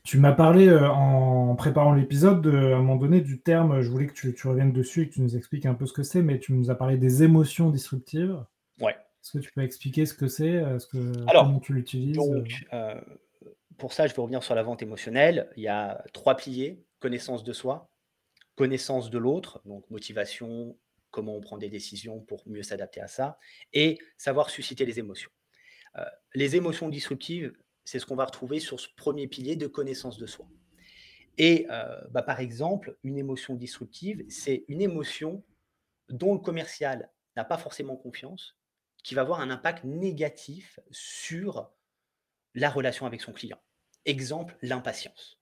Tu 0.04 0.20
m'as 0.20 0.32
parlé 0.32 0.72
en 0.72 1.56
préparant 1.56 1.94
l'épisode, 1.94 2.46
à 2.48 2.76
un 2.76 2.78
moment 2.78 2.96
donné, 2.96 3.22
du 3.22 3.42
terme, 3.42 3.82
je 3.82 3.90
voulais 3.90 4.08
que 4.08 4.14
tu, 4.14 4.48
reviennes 4.48 4.74
dessus 4.74 5.04
et 5.04 5.10
que 5.10 5.14
tu 5.14 5.22
nous 5.22 5.36
expliques 5.36 5.66
un 5.66 5.74
peu 5.74 5.86
ce 5.86 5.94
que 5.94 6.04
c'est, 6.04 6.22
mais 6.22 6.40
tu 6.40 6.54
nous 6.54 6.70
as 6.70 6.76
parlé 6.76 6.98
des 6.98 7.24
émotions 7.24 7.70
disruptives. 7.70 8.38
Ouais. 8.80 8.92
Est-ce 8.92 9.38
que 9.38 9.40
tu 9.40 9.52
peux 9.52 9.64
expliquer 9.64 10.06
ce 10.06 10.14
que 10.14 10.28
c'est, 10.28 10.64
ce 10.80 10.86
que, 10.88 11.26
comment 11.32 11.60
tu 11.60 11.74
l'utilises 11.74 12.18
pour 13.78 13.94
ça, 13.94 14.08
je 14.08 14.14
vais 14.14 14.22
revenir 14.22 14.44
sur 14.44 14.56
la 14.56 14.64
vente 14.64 14.82
émotionnelle. 14.82 15.50
Il 15.56 15.64
y 15.64 15.68
a 15.68 16.04
trois 16.14 16.36
piliers 16.36 16.84
connaissance 17.00 17.44
de 17.44 17.54
soi, 17.54 17.90
connaissance 18.56 19.10
de 19.10 19.18
l'autre, 19.18 19.62
donc 19.66 19.88
motivation, 19.92 20.78
comment 21.12 21.36
on 21.36 21.42
prend 21.42 21.58
des 21.58 21.70
décisions 21.70 22.22
pour 22.22 22.42
mieux 22.48 22.64
s'adapter 22.64 23.02
à 23.02 23.08
ça, 23.08 23.38
et 23.74 24.00
savoir 24.18 24.50
susciter 24.50 24.86
les 24.86 24.98
émotions. 24.98 25.30
Euh, 25.98 26.06
les 26.34 26.56
émotions 26.56 26.90
disruptives, 26.90 27.54
c'est 27.86 28.00
ce 28.00 28.06
qu'on 28.06 28.16
va 28.16 28.26
retrouver 28.26 28.60
sur 28.60 28.80
ce 28.80 28.88
premier 28.98 29.28
pilier 29.28 29.56
de 29.56 29.68
connaissance 29.68 30.18
de 30.18 30.26
soi. 30.26 30.48
Et 31.38 31.68
euh, 31.70 32.02
bah, 32.12 32.24
par 32.24 32.40
exemple, 32.40 32.98
une 33.04 33.18
émotion 33.18 33.56
disruptive, 33.56 34.26
c'est 34.30 34.66
une 34.68 34.82
émotion 34.82 35.44
dont 36.10 36.34
le 36.34 36.40
commercial 36.40 37.12
n'a 37.36 37.46
pas 37.46 37.58
forcément 37.58 37.96
confiance, 37.96 38.58
qui 39.04 39.14
va 39.16 39.22
avoir 39.22 39.40
un 39.40 39.52
impact 39.52 39.84
négatif 39.84 40.80
sur 40.92 41.72
la 42.56 42.70
relation 42.70 43.06
avec 43.06 43.22
son 43.22 43.34
client. 43.34 43.60
Exemple, 44.06 44.58
l'impatience. 44.62 45.40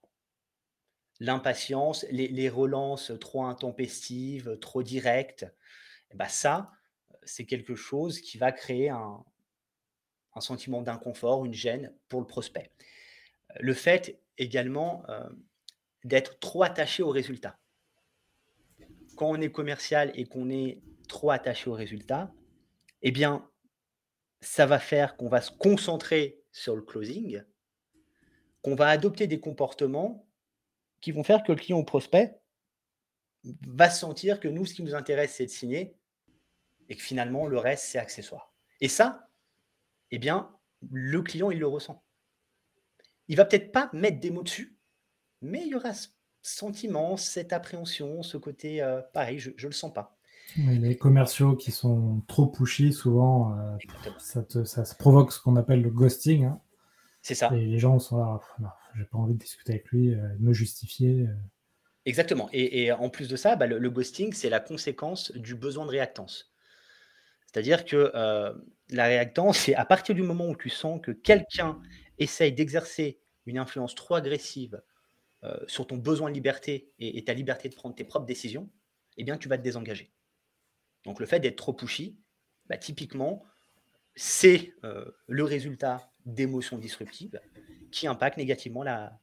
L'impatience, 1.19 2.06
les, 2.10 2.49
relances 2.49 3.13
trop 3.21 3.45
intempestives, 3.45 4.58
trop 4.60 4.84
directes, 4.84 5.45
eh 6.12 6.15
ben 6.15 6.27
ça, 6.27 6.71
c'est 7.23 7.45
quelque 7.45 7.75
chose 7.75 8.19
qui 8.19 8.38
va 8.38 8.51
créer 8.51 8.89
un, 8.89 9.23
sentiment 10.41 10.81
d'inconfort, 10.81 11.45
une 11.45 11.53
gêne 11.53 11.93
pour 12.09 12.19
le 12.19 12.27
prospect. 12.27 12.71
Le 13.59 13.73
fait 13.73 14.19
également 14.37 15.03
euh, 15.09 15.29
d'être 16.03 16.39
trop 16.39 16.63
attaché 16.63 17.03
au 17.03 17.09
résultat. 17.09 17.57
Quand 19.15 19.29
on 19.29 19.41
est 19.41 19.51
commercial 19.51 20.11
et 20.15 20.25
qu'on 20.25 20.49
est 20.49 20.81
trop 21.07 21.31
attaché 21.31 21.69
au 21.69 21.73
résultat, 21.73 22.31
eh 23.03 23.11
bien, 23.11 23.47
ça 24.41 24.65
va 24.65 24.79
faire 24.79 25.15
qu'on 25.15 25.29
va 25.29 25.41
se 25.41 25.51
concentrer 25.51 26.41
sur 26.51 26.75
le 26.75 26.81
closing, 26.81 27.43
qu'on 28.61 28.75
va 28.75 28.89
adopter 28.89 29.27
des 29.27 29.39
comportements 29.39 30.27
qui 31.01 31.11
vont 31.11 31.23
faire 31.23 31.43
que 31.43 31.51
le 31.51 31.57
client 31.57 31.79
ou 31.79 31.83
prospect 31.83 32.39
va 33.67 33.89
sentir 33.89 34.39
que 34.39 34.47
nous, 34.47 34.65
ce 34.65 34.73
qui 34.73 34.83
nous 34.83 34.95
intéresse, 34.95 35.35
c'est 35.35 35.45
de 35.45 35.51
signer 35.51 35.95
et 36.89 36.95
que 36.95 37.01
finalement, 37.01 37.47
le 37.47 37.57
reste, 37.57 37.85
c'est 37.85 37.97
accessoire. 37.97 38.53
Et 38.81 38.87
ça, 38.87 39.22
eh 40.15 40.19
bien, 40.19 40.49
le 40.91 41.21
client, 41.21 41.52
il 41.52 41.60
le 41.60 41.67
ressent. 41.67 42.04
Il 43.28 43.38
va 43.38 43.45
peut-être 43.45 43.71
pas 43.71 43.89
mettre 43.93 44.19
des 44.19 44.32
mots 44.32 44.43
dessus, 44.43 44.78
mais 45.41 45.62
il 45.62 45.69
y 45.69 45.76
aura 45.76 45.93
ce 45.93 46.10
sentiment, 46.41 47.17
cette 47.17 47.54
appréhension, 47.54 48.21
ce 48.21 48.38
côté, 48.38 48.82
euh, 48.82 49.02
pareil, 49.13 49.39
je 49.39 49.49
ne 49.49 49.67
le 49.67 49.71
sens 49.71 49.93
pas. 49.93 50.17
les 50.58 50.97
commerciaux 50.97 51.56
qui 51.56 51.71
sont 51.71 52.21
trop 52.28 52.47
pushy, 52.47 52.93
souvent, 52.93 53.58
euh, 53.58 53.78
ça, 54.19 54.45
ça, 54.65 54.95
provoque 54.95 55.32
ce 55.32 55.39
qu'on 55.41 55.56
appelle 55.56 55.82
le 55.82 55.89
ghosting. 55.89 56.45
Hein. 56.45 56.62
C'est 57.23 57.36
ça. 57.36 57.49
Et 57.56 57.65
les 57.65 57.80
gens 57.80 57.97
sont 57.99 58.17
là, 58.17 58.39
j'ai 58.97 59.06
pas 59.06 59.17
envie 59.17 59.34
de 59.34 59.39
discuter 59.39 59.73
avec 59.73 59.89
lui, 59.89 60.13
euh, 60.13 60.36
de 60.38 60.43
me 60.43 60.54
justifier. 60.54 61.21
Euh. 61.21 61.34
Exactement. 62.06 62.49
Et, 62.52 62.91
en 62.91 63.10
plus 63.10 63.30
de 63.30 63.38
ça, 63.38 63.56
bah, 63.56 63.65
le, 63.65 63.89
ghosting, 63.89 64.34
c'est 64.34 64.49
la 64.49 64.60
conséquence 64.60 65.32
du 65.32 65.56
besoin 65.56 65.86
de 65.86 65.91
réactance. 65.91 66.54
C'est-à-dire 67.45 67.86
que 67.86 68.12
euh, 68.13 68.54
la 68.95 69.06
réactance, 69.06 69.60
c'est 69.60 69.75
à 69.75 69.86
partir 69.86 70.15
du 70.15 70.21
moment 70.21 70.47
où 70.47 70.56
tu 70.56 70.69
sens 70.69 70.99
que 71.01 71.12
quelqu'un 71.12 71.82
essaye 72.19 72.53
d'exercer 72.53 73.19
une 73.45 73.58
influence 73.58 73.95
trop 73.95 74.15
agressive 74.15 74.82
sur 75.67 75.86
ton 75.86 75.97
besoin 75.97 76.29
de 76.29 76.36
liberté 76.36 76.89
et, 76.99 77.21
ta 77.25 77.34
liberté 77.34 77.67
de 77.67 77.75
prendre 77.75 77.93
tes 77.93 78.06
propres 78.06 78.25
décisions, 78.25 78.69
eh 79.17 79.25
bien, 79.25 79.38
tu 79.38 79.49
vas 79.49 79.58
te 79.58 79.63
désengager. 79.63 80.13
Donc, 81.03 81.19
le 81.19 81.25
fait 81.25 81.41
d'être 81.41 81.58
trop 81.58 81.73
pushy, 81.73 82.17
bah, 82.67 82.77
typiquement, 82.77 83.43
c'est 84.15 84.73
le 85.27 85.43
résultat 85.43 86.13
d'émotions 86.25 86.77
disruptives 86.77 87.41
qui 87.91 88.08
impactent 88.08 88.38
négativement 88.38 88.84
la, 88.84 89.19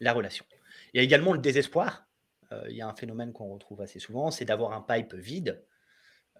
la 0.00 0.12
relation. 0.12 0.44
Il 0.92 0.98
y 0.98 1.00
a 1.00 1.02
également 1.02 1.32
le 1.32 1.38
désespoir. 1.38 2.06
Euh, 2.52 2.64
il 2.68 2.76
y 2.76 2.82
a 2.82 2.88
un 2.88 2.94
phénomène 2.94 3.32
qu'on 3.32 3.52
retrouve 3.52 3.80
assez 3.80 3.98
souvent, 3.98 4.30
c'est 4.30 4.44
d'avoir 4.44 4.72
un 4.72 4.82
pipe 4.82 5.14
vide, 5.14 5.48
euh, 5.50 5.75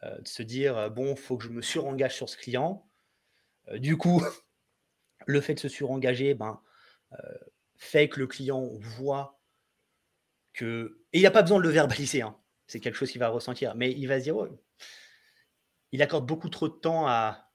de 0.02 0.28
se 0.28 0.42
dire, 0.42 0.76
euh, 0.76 0.88
bon, 0.88 1.16
faut 1.16 1.36
que 1.36 1.44
je 1.44 1.50
me 1.50 1.62
surengage 1.62 2.14
sur 2.14 2.28
ce 2.28 2.36
client. 2.36 2.88
du 3.74 3.96
coup, 3.96 4.22
le 5.26 5.40
fait 5.40 5.54
de 5.54 5.60
se 5.60 5.68
surengager 5.68 6.34
ben, 6.34 6.60
fait 7.76 8.08
que 8.08 8.20
le 8.20 8.26
client 8.26 8.70
voit 8.78 9.40
que... 10.52 11.02
Et 11.12 11.18
il 11.18 11.20
n'y 11.20 11.26
a 11.26 11.30
pas 11.30 11.42
besoin 11.42 11.58
de 11.58 11.62
le 11.62 11.70
verbaliser, 11.70 12.22
hein. 12.22 12.38
c'est 12.66 12.80
quelque 12.80 12.94
chose 12.94 13.10
qu'il 13.10 13.20
va 13.20 13.28
ressentir, 13.28 13.74
mais 13.74 13.92
il 13.92 14.06
va 14.06 14.18
se 14.18 14.24
dire, 14.24 14.36
il 15.92 16.02
accorde 16.02 16.26
beaucoup 16.26 16.48
trop 16.48 16.68
de 16.68 16.74
temps 16.74 17.06
à, 17.06 17.46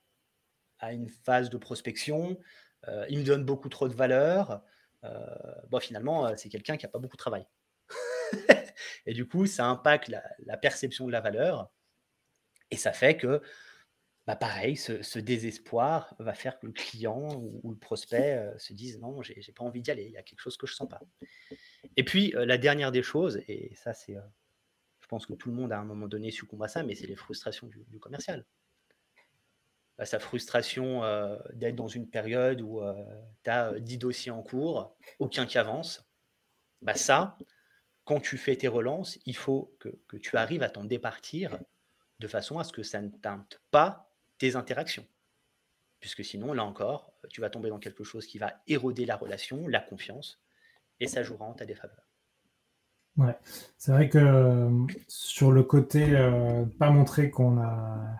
à 0.81 0.93
une 0.93 1.09
phase 1.09 1.49
de 1.49 1.57
prospection. 1.57 2.37
Euh, 2.87 3.05
il 3.09 3.19
me 3.19 3.23
donne 3.23 3.45
beaucoup 3.45 3.69
trop 3.69 3.87
de 3.87 3.93
valeur. 3.93 4.61
Euh, 5.03 5.25
bon, 5.69 5.79
finalement, 5.79 6.27
euh, 6.27 6.33
c'est 6.35 6.49
quelqu'un 6.49 6.77
qui 6.77 6.85
n'a 6.85 6.91
pas 6.91 6.99
beaucoup 6.99 7.15
de 7.15 7.21
travail. 7.21 7.47
et 9.05 9.13
du 9.13 9.27
coup, 9.27 9.45
ça 9.45 9.65
impacte 9.65 10.09
la, 10.09 10.57
perception 10.57 11.05
de 11.05 11.11
la 11.11 11.21
valeur. 11.21 11.71
Et 12.71 12.77
ça 12.77 12.93
fait 12.93 13.17
que, 13.17 13.41
bah 14.25 14.35
pareil, 14.35 14.77
ce, 14.77 15.19
désespoir 15.19 16.15
va 16.19 16.33
faire 16.33 16.59
que 16.59 16.65
le 16.65 16.71
client 16.71 17.27
ou, 17.35 17.71
le 17.71 17.77
prospect 17.77 18.53
se 18.57 18.73
dise 18.73 18.99
non, 18.99 19.21
j'ai 19.21 19.51
pas 19.51 19.63
envie 19.63 19.81
d'y 19.81 19.91
aller, 19.91 20.05
il 20.05 20.11
y 20.11 20.17
a 20.17 20.23
quelque 20.23 20.39
chose 20.39 20.57
que 20.57 20.67
je 20.67 20.73
sens 20.73 20.87
pas. 20.87 21.01
Et 21.97 22.03
puis, 22.03 22.33
la 22.35 22.57
dernière 22.57 22.91
des 22.91 23.03
choses, 23.03 23.41
et 23.47 23.73
ça, 23.75 23.93
c'est, 23.93 24.15
je 24.99 25.07
pense 25.07 25.25
que 25.25 25.33
tout 25.33 25.49
le 25.49 25.55
monde 25.55 25.71
à 25.71 25.79
un 25.79 25.83
moment 25.83 26.07
donné 26.07 26.31
succombe 26.31 26.63
à 26.63 26.67
ça, 26.67 26.83
mais 26.83 26.95
c'est 26.95 27.07
les 27.07 27.15
frustrations 27.15 27.67
du 27.67 27.99
commercial 27.99 28.45
sa 30.05 30.19
frustration 30.19 31.03
euh, 31.03 31.37
d'être 31.53 31.75
dans 31.75 31.87
une 31.87 32.09
période 32.09 32.61
où 32.61 32.81
tu 33.43 33.49
as 33.49 33.79
10 33.79 33.97
dossiers 33.97 34.31
en 34.31 34.41
cours, 34.41 34.95
aucun 35.19 35.45
qui 35.45 35.57
avance, 35.57 36.05
bah 36.81 36.95
ça, 36.95 37.37
quand 38.03 38.19
tu 38.19 38.37
fais 38.37 38.55
tes 38.55 38.67
relances, 38.67 39.19
il 39.25 39.35
faut 39.35 39.75
que, 39.79 39.89
que 40.07 40.17
tu 40.17 40.37
arrives 40.37 40.63
à 40.63 40.69
t'en 40.69 40.83
départir 40.83 41.59
de 42.21 42.27
façon 42.27 42.59
à 42.59 42.63
ce 42.63 42.71
que 42.71 42.83
ça 42.83 43.01
ne 43.01 43.09
teinte 43.09 43.59
pas 43.71 44.09
tes 44.37 44.55
interactions. 44.55 45.05
puisque 46.01 46.25
sinon, 46.25 46.51
là 46.51 46.65
encore, 46.65 47.13
tu 47.29 47.39
vas 47.39 47.49
tomber 47.49 47.69
dans 47.69 47.79
quelque 47.79 48.03
chose 48.03 48.25
qui 48.25 48.39
va 48.39 48.53
éroder 48.67 49.05
la 49.05 49.15
relation, 49.15 49.67
la 49.67 49.79
confiance, 49.79 50.41
et 50.99 51.07
ça 51.07 51.23
jouera 51.23 51.45
en 51.45 51.53
ta 51.53 51.65
défaveur. 51.65 52.03
Ouais, 53.17 53.37
c'est 53.77 53.91
vrai 53.91 54.09
que 54.09 54.69
sur 55.07 55.51
le 55.51 55.63
côté 55.63 56.07
pas 56.79 56.89
montrer 56.89 57.29
qu'on 57.29 57.61
a 57.61 58.17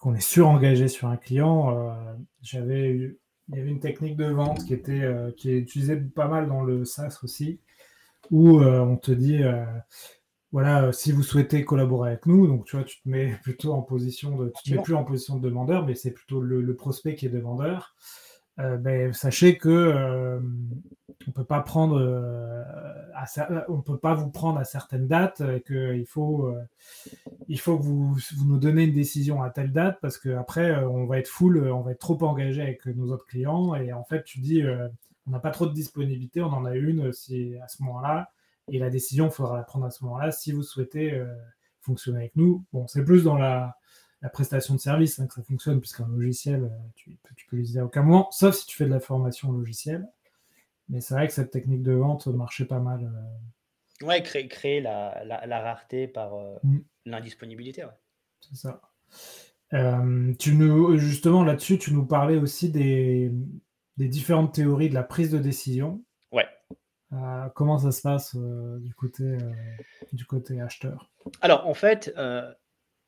qu'on 0.00 0.14
est 0.14 0.20
surengagé 0.20 0.88
sur 0.88 1.08
un 1.08 1.16
client, 1.16 1.94
j'avais 2.42 3.16
il 3.48 3.56
y 3.56 3.60
avait 3.60 3.70
une 3.70 3.80
technique 3.80 4.16
de 4.16 4.24
vente 4.24 4.64
qui 4.64 4.74
était 4.74 5.06
qui 5.36 5.50
est 5.50 5.58
utilisée 5.58 5.96
pas 5.96 6.26
mal 6.26 6.48
dans 6.48 6.62
le 6.62 6.84
SaaS 6.84 7.20
aussi, 7.22 7.60
où 8.30 8.60
on 8.60 8.96
te 8.96 9.12
dit 9.12 9.42
voilà, 10.52 10.84
euh, 10.84 10.92
si 10.92 11.12
vous 11.12 11.22
souhaitez 11.22 11.64
collaborer 11.64 12.10
avec 12.10 12.26
nous, 12.26 12.46
donc 12.46 12.66
tu 12.66 12.76
vois, 12.76 12.84
tu 12.84 13.00
te 13.00 13.08
mets 13.08 13.38
plutôt 13.42 13.72
en 13.72 13.82
position 13.82 14.36
de, 14.36 14.52
tu 14.54 14.70
te 14.70 14.76
mets 14.76 14.82
plus 14.82 14.94
en 14.94 15.04
position 15.04 15.36
de 15.36 15.48
demandeur, 15.48 15.86
mais 15.86 15.94
c'est 15.94 16.12
plutôt 16.12 16.40
le, 16.40 16.76
prospect 16.76 17.14
qui 17.14 17.26
est 17.26 17.30
demandeur. 17.30 17.94
Euh, 18.58 18.76
ben, 18.76 19.14
sachez 19.14 19.56
que 19.56 19.70
euh, 19.70 20.38
on 21.26 21.30
peut 21.30 21.44
pas 21.44 21.60
prendre, 21.60 21.96
on 23.68 23.80
peut 23.80 23.96
pas 23.96 24.12
vous 24.14 24.30
prendre 24.30 24.58
à 24.58 24.64
certaines 24.64 25.06
dates, 25.08 25.40
et 25.40 25.62
qu'il 25.62 26.06
faut, 26.06 26.52
il 27.48 27.58
faut 27.58 27.78
que 27.78 27.82
vous, 27.82 28.14
vous, 28.14 28.44
nous 28.44 28.58
donnez 28.58 28.84
une 28.84 28.94
décision 28.94 29.42
à 29.42 29.48
telle 29.48 29.72
date, 29.72 29.98
parce 30.02 30.18
qu'après, 30.18 30.84
on 30.84 31.06
va 31.06 31.18
être 31.18 31.28
full, 31.28 31.70
on 31.70 31.80
va 31.80 31.92
être 31.92 32.00
trop 32.00 32.22
engagé 32.24 32.60
avec 32.60 32.84
nos 32.86 33.10
autres 33.12 33.26
clients, 33.26 33.74
et 33.74 33.92
en 33.92 34.04
fait, 34.04 34.24
tu 34.24 34.40
dis, 34.40 34.62
on 35.26 35.30
n'a 35.30 35.38
pas 35.38 35.50
trop 35.50 35.66
de 35.66 35.72
disponibilité, 35.72 36.42
on 36.42 36.52
en 36.52 36.64
a 36.64 36.74
une, 36.74 37.12
si 37.12 37.54
à 37.62 37.68
ce 37.68 37.82
moment-là 37.84 38.28
et 38.68 38.78
la 38.78 38.90
décision, 38.90 39.26
il 39.26 39.32
faudra 39.32 39.56
la 39.56 39.64
prendre 39.64 39.86
à 39.86 39.90
ce 39.90 40.04
moment-là 40.04 40.30
si 40.30 40.52
vous 40.52 40.62
souhaitez 40.62 41.12
euh, 41.12 41.26
fonctionner 41.80 42.18
avec 42.18 42.36
nous. 42.36 42.64
Bon, 42.72 42.86
c'est 42.86 43.04
plus 43.04 43.24
dans 43.24 43.36
la, 43.36 43.76
prestation 44.32 44.74
de 44.74 44.80
service 44.80 45.18
hein, 45.18 45.26
que 45.26 45.34
ça 45.34 45.42
fonctionne, 45.42 45.80
puisqu'un 45.80 46.06
logiciel, 46.06 46.64
euh, 46.64 46.68
tu, 46.94 47.18
peux 47.48 47.56
l'utiliser 47.56 47.80
à 47.80 47.84
aucun 47.84 48.02
moment, 48.02 48.30
sauf 48.30 48.54
si 48.54 48.66
tu 48.66 48.76
fais 48.76 48.84
de 48.84 48.90
la 48.90 49.00
formation 49.00 49.50
logicielle. 49.50 50.08
Mais 50.88 51.00
c'est 51.00 51.14
vrai 51.14 51.26
que 51.26 51.32
cette 51.32 51.50
technique 51.50 51.82
de 51.82 51.92
vente 51.92 52.26
marchait 52.28 52.64
pas 52.64 52.78
mal. 52.78 53.04
Euh. 53.04 54.06
Ouais, 54.06 54.22
créer, 54.22 54.46
créer 54.46 54.80
la, 54.80 55.12
rareté 55.48 56.06
par 56.06 56.36
mm. 56.62 56.80
l'indisponibilité. 57.06 57.84
C'est 58.40 58.56
ça. 58.56 58.80
tu 60.38 60.54
nous, 60.54 60.96
justement, 60.98 61.42
là-dessus, 61.42 61.78
tu 61.78 61.92
nous 61.92 62.06
parlais 62.06 62.36
aussi 62.36 62.68
des, 62.70 63.32
des 63.96 64.08
différentes 64.08 64.54
théories 64.54 64.88
de 64.88 64.94
la 64.94 65.02
prise 65.02 65.30
de 65.30 65.38
décision. 65.38 66.02
Euh, 67.12 67.48
comment 67.54 67.78
ça 67.78 67.92
se 67.92 68.00
passe 68.00 68.34
euh, 68.36 68.78
du, 68.78 68.94
côté, 68.94 69.24
euh, 69.24 69.52
du 70.12 70.24
côté 70.24 70.60
acheteur? 70.60 71.10
Alors, 71.40 71.66
en 71.66 71.74
fait, 71.74 72.12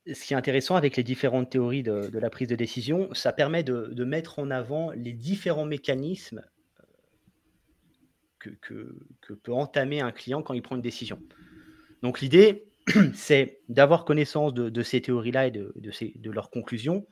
ce 0.07 0.25
qui 0.25 0.35
est 0.35 0.37
intéressant 0.37 0.77
avec 0.77 0.97
les 0.97 1.03
différentes 1.03 1.51
théories 1.51 1.83
de, 1.83 2.11
la 2.13 2.31
prise 2.31 2.49
de 2.49 2.57
décision, 2.57 3.13
ça 3.15 3.33
permet 3.33 3.63
de, 3.63 4.05
mettre 4.05 4.39
en 4.39 4.51
avant 4.51 4.91
les 4.93 5.13
différents 5.13 5.65
mécanismes 5.65 6.43
que, 8.39 8.51
que, 8.61 9.33
peut 9.33 9.55
entamer 9.55 10.01
un 10.01 10.13
client 10.13 10.43
quand 10.43 10.55
il 10.55 10.63
prend 10.63 10.77
une 10.77 10.83
décision. 10.83 11.19
Donc, 12.03 12.21
l'idée, 12.21 12.67
c'est 13.15 13.61
d'avoir 13.71 14.05
connaissance 14.05 14.53
de, 14.53 14.83
ces 14.83 15.01
théories-là 15.01 15.47
et 15.47 15.51
de, 15.51 15.73
de, 15.75 16.31
leurs 16.31 16.51
conclusions 16.51 17.07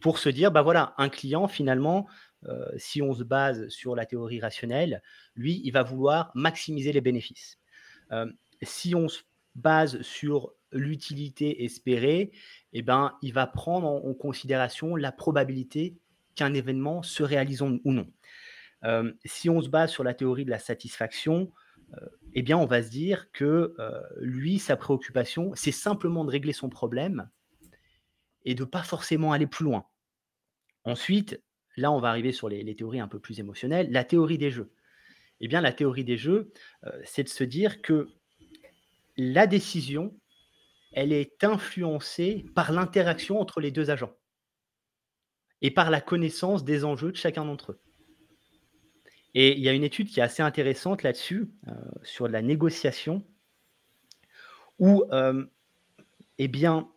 pour 0.00 0.18
se 0.18 0.28
dire, 0.28 0.50
bah 0.50 0.62
voilà, 0.62 0.94
un 0.98 1.08
client, 1.08 1.46
finalement, 1.46 2.06
euh, 2.46 2.66
si 2.76 3.02
on 3.02 3.14
se 3.14 3.22
base 3.22 3.68
sur 3.68 3.96
la 3.96 4.06
théorie 4.06 4.40
rationnelle, 4.40 5.02
lui, 5.34 5.60
il 5.64 5.70
va 5.70 5.82
vouloir 5.82 6.30
maximiser 6.34 6.92
les 6.92 7.00
bénéfices. 7.00 7.58
Euh, 8.12 8.30
si 8.62 8.94
on 8.94 9.08
se 9.08 9.22
base 9.54 10.00
sur 10.02 10.52
l'utilité 10.72 11.64
espérée, 11.64 12.32
eh 12.72 12.82
ben, 12.82 13.16
il 13.22 13.32
va 13.32 13.46
prendre 13.46 13.86
en, 13.86 14.14
considération 14.14 14.96
la 14.96 15.12
probabilité 15.12 15.96
qu'un 16.34 16.52
événement 16.54 17.02
se 17.02 17.22
réalise 17.22 17.62
ou 17.62 17.80
non. 17.84 18.10
Euh, 18.82 19.12
si 19.24 19.48
on 19.48 19.62
se 19.62 19.68
base 19.68 19.90
sur 19.90 20.04
la 20.04 20.14
théorie 20.14 20.44
de 20.44 20.50
la 20.50 20.58
satisfaction, 20.58 21.52
eh 22.32 22.42
bien, 22.42 22.58
on 22.58 22.66
va 22.66 22.82
se 22.82 22.90
dire 22.90 23.30
que 23.30 23.76
lui, 24.16 24.58
sa 24.58 24.76
préoccupation, 24.76 25.52
c'est 25.54 25.70
simplement 25.70 26.24
de 26.24 26.30
régler 26.30 26.52
son 26.52 26.68
problème 26.68 27.30
et 28.44 28.56
de 28.56 28.64
pas 28.64 28.82
forcément 28.82 29.32
aller 29.32 29.46
plus 29.46 29.64
loin. 29.64 29.86
Ensuite, 30.84 31.40
là, 31.76 31.90
on 31.90 32.00
va 32.00 32.08
arriver 32.08 32.32
sur 32.32 32.48
les, 32.48 32.74
théories 32.74 33.00
un 33.00 33.08
peu 33.08 33.18
plus 33.18 33.40
émotionnelles. 33.40 33.90
La 33.90 34.04
théorie 34.04 34.38
des 34.38 34.50
jeux. 34.50 34.70
Eh 35.40 35.48
bien, 35.48 35.60
la 35.60 35.72
théorie 35.72 36.04
des 36.04 36.16
jeux, 36.16 36.52
euh, 36.86 37.00
c'est 37.04 37.24
de 37.24 37.28
se 37.28 37.44
dire 37.44 37.82
que 37.82 38.08
la 39.16 39.46
décision, 39.46 40.16
elle 40.92 41.12
est 41.12 41.42
influencée 41.42 42.44
par 42.54 42.72
l'interaction 42.72 43.40
entre 43.40 43.60
les 43.60 43.70
deux 43.70 43.90
agents 43.90 44.14
et 45.60 45.70
par 45.70 45.90
la 45.90 46.00
connaissance 46.00 46.64
des 46.64 46.84
enjeux 46.84 47.10
de 47.10 47.16
chacun 47.16 47.44
d'entre 47.44 47.72
eux. 47.72 47.80
Et 49.34 49.56
il 49.56 49.60
y 49.60 49.68
a 49.68 49.72
une 49.72 49.82
étude 49.82 50.08
qui 50.08 50.20
est 50.20 50.22
assez 50.22 50.42
intéressante 50.42 51.02
là-dessus, 51.02 51.50
euh, 51.66 51.72
sur 52.04 52.28
la 52.28 52.42
négociation, 52.42 53.24
où, 54.78 55.04
euh, 55.12 55.44
eh 56.38 56.46
bien, 56.46 56.88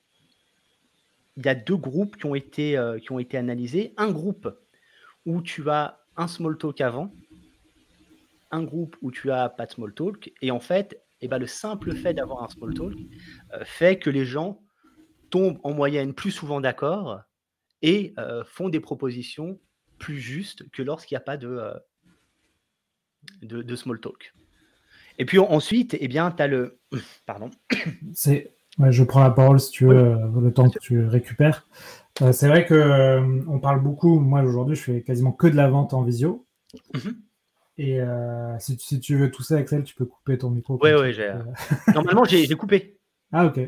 il 1.37 1.45
y 1.45 1.49
a 1.49 1.55
deux 1.55 1.77
groupes 1.77 2.17
qui 2.17 2.25
ont 2.25 2.35
été, 2.35 2.79
qui 3.01 3.11
ont 3.11 3.19
été 3.19 3.37
analysés. 3.37 3.93
Un 3.97 4.11
groupe 4.11 4.49
où 5.27 5.41
tu 5.41 5.69
as 5.69 5.99
un 6.15 6.27
small 6.27 6.57
talk 6.57 6.81
avant, 6.81 7.13
un 8.49 8.63
groupe 8.63 8.95
où 9.01 9.11
tu 9.11 9.29
as 9.29 9.49
pas 9.49 9.65
de 9.65 9.71
small 9.71 9.93
talk, 9.93 10.31
et 10.41 10.49
en 10.49 10.61
fait, 10.61 11.03
eh 11.21 11.27
ben, 11.27 11.37
le 11.37 11.47
simple 11.47 11.93
fait 11.93 12.13
d'avoir 12.13 12.43
un 12.43 12.47
small 12.47 12.73
talk 12.73 12.93
euh, 13.53 13.63
fait 13.65 13.99
que 13.99 14.09
les 14.09 14.25
gens 14.25 14.61
tombent 15.29 15.59
en 15.63 15.73
moyenne 15.73 16.13
plus 16.13 16.31
souvent 16.31 16.61
d'accord 16.61 17.19
et 17.81 18.13
euh, 18.17 18.43
font 18.45 18.69
des 18.69 18.79
propositions 18.79 19.59
plus 19.99 20.19
justes 20.19 20.69
que 20.71 20.81
lorsqu'il 20.81 21.15
n'y 21.15 21.17
a 21.17 21.25
pas 21.25 21.37
de, 21.37 21.47
euh, 21.49 21.73
de, 23.41 23.75
small 23.75 23.99
talk. 23.99 24.33
Et 25.17 25.25
puis 25.25 25.39
ensuite, 25.39 25.97
eh 25.99 26.07
bien, 26.07 26.31
tu 26.31 26.41
as 26.41 26.47
le. 26.47 26.79
Pardon. 27.25 27.49
C'est 28.13 28.53
je 28.89 29.03
prends 29.03 29.23
la 29.23 29.31
parole 29.31 29.59
si 29.59 29.71
tu 29.71 29.85
veux, 29.85 30.17
le 30.39 30.53
temps 30.53 30.69
que 30.69 30.79
tu 30.79 31.03
récupères. 31.05 31.67
Euh, 32.21 32.31
c'est 32.31 32.47
vrai 32.47 32.65
que 32.65 32.73
euh, 32.73 33.41
on 33.47 33.59
parle 33.59 33.81
beaucoup. 33.81 34.19
Moi 34.19 34.41
aujourd'hui, 34.41 34.75
je 34.75 34.81
fais 34.81 35.01
quasiment 35.03 35.31
que 35.31 35.47
de 35.47 35.55
la 35.55 35.69
vente 35.69 35.93
en 35.93 36.03
visio. 36.03 36.47
Mhm. 36.93 37.21
Et 37.79 37.99
si, 38.59 38.99
tu 38.99 39.17
veux 39.17 39.29
tout 39.29 39.43
ça, 39.43 39.57
Axel, 39.57 39.83
tu 39.83 39.93
peux 39.93 40.05
couper 40.05 40.39
ton 40.39 40.49
micro. 40.49 40.79
Oui, 40.81 40.89
oui, 40.99 41.15
Normalement, 41.93 42.23
j'ai 42.23 42.47
coupé. 42.55 42.93
Ah, 43.33 43.45
ok. 43.45 43.59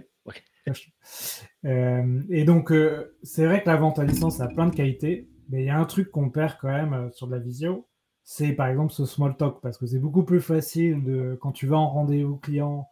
et 1.64 2.44
donc, 2.46 2.74
c'est 3.24 3.46
vrai 3.46 3.62
que 3.62 3.68
la 3.68 3.76
vente 3.76 4.00
à 4.00 4.06
distance 4.06 4.40
a 4.40 4.48
plein 4.48 4.68
de 4.68 4.74
qualités, 4.74 5.28
mais 5.50 5.64
il 5.64 5.66
y 5.66 5.70
a 5.70 5.78
un 5.78 5.84
truc 5.84 6.12
qu'on 6.12 6.30
perd 6.30 6.58
quand 6.62 6.70
même 6.70 7.12
sur 7.12 7.28
de 7.28 7.34
la 7.34 7.40
visio, 7.40 7.90
c'est 8.24 8.54
par 8.54 8.68
exemple 8.68 8.94
ce 8.94 9.06
small 9.06 9.36
talk, 9.36 9.60
parce 9.62 9.78
que 9.78 9.86
c'est 9.86 10.00
beaucoup 10.00 10.24
plus 10.24 10.40
facile 10.40 11.04
de 11.04 11.38
quand 11.42 11.52
tu 11.52 11.68
vas 11.68 11.78
en 11.78 11.90
rendez-vous 11.90 12.38
client 12.38 12.88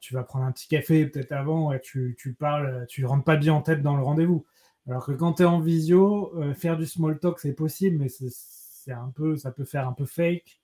tu 0.00 0.14
vas 0.14 0.22
prendre 0.22 0.44
un 0.44 0.52
petit 0.52 0.68
café 0.68 1.06
peut-être 1.06 1.32
avant 1.32 1.72
et 1.72 1.80
tu, 1.80 2.16
tu 2.18 2.34
parles, 2.34 2.86
tu 2.88 3.04
rentres 3.04 3.24
pas 3.24 3.36
bien 3.36 3.54
en 3.54 3.62
tête 3.62 3.82
dans 3.82 3.96
le 3.96 4.02
rendez-vous. 4.02 4.44
Alors 4.88 5.06
que 5.06 5.12
quand 5.12 5.34
tu 5.34 5.42
es 5.42 5.46
en 5.46 5.60
visio, 5.60 6.32
euh, 6.36 6.54
faire 6.54 6.76
du 6.76 6.86
small 6.86 7.18
talk, 7.18 7.38
c'est 7.38 7.52
possible, 7.52 7.98
mais 7.98 8.08
c'est 8.08 8.92
un 8.92 9.12
peu, 9.14 9.36
ça 9.36 9.52
peut 9.52 9.64
faire 9.64 9.86
un 9.86 9.92
peu 9.92 10.06
fake. 10.06 10.60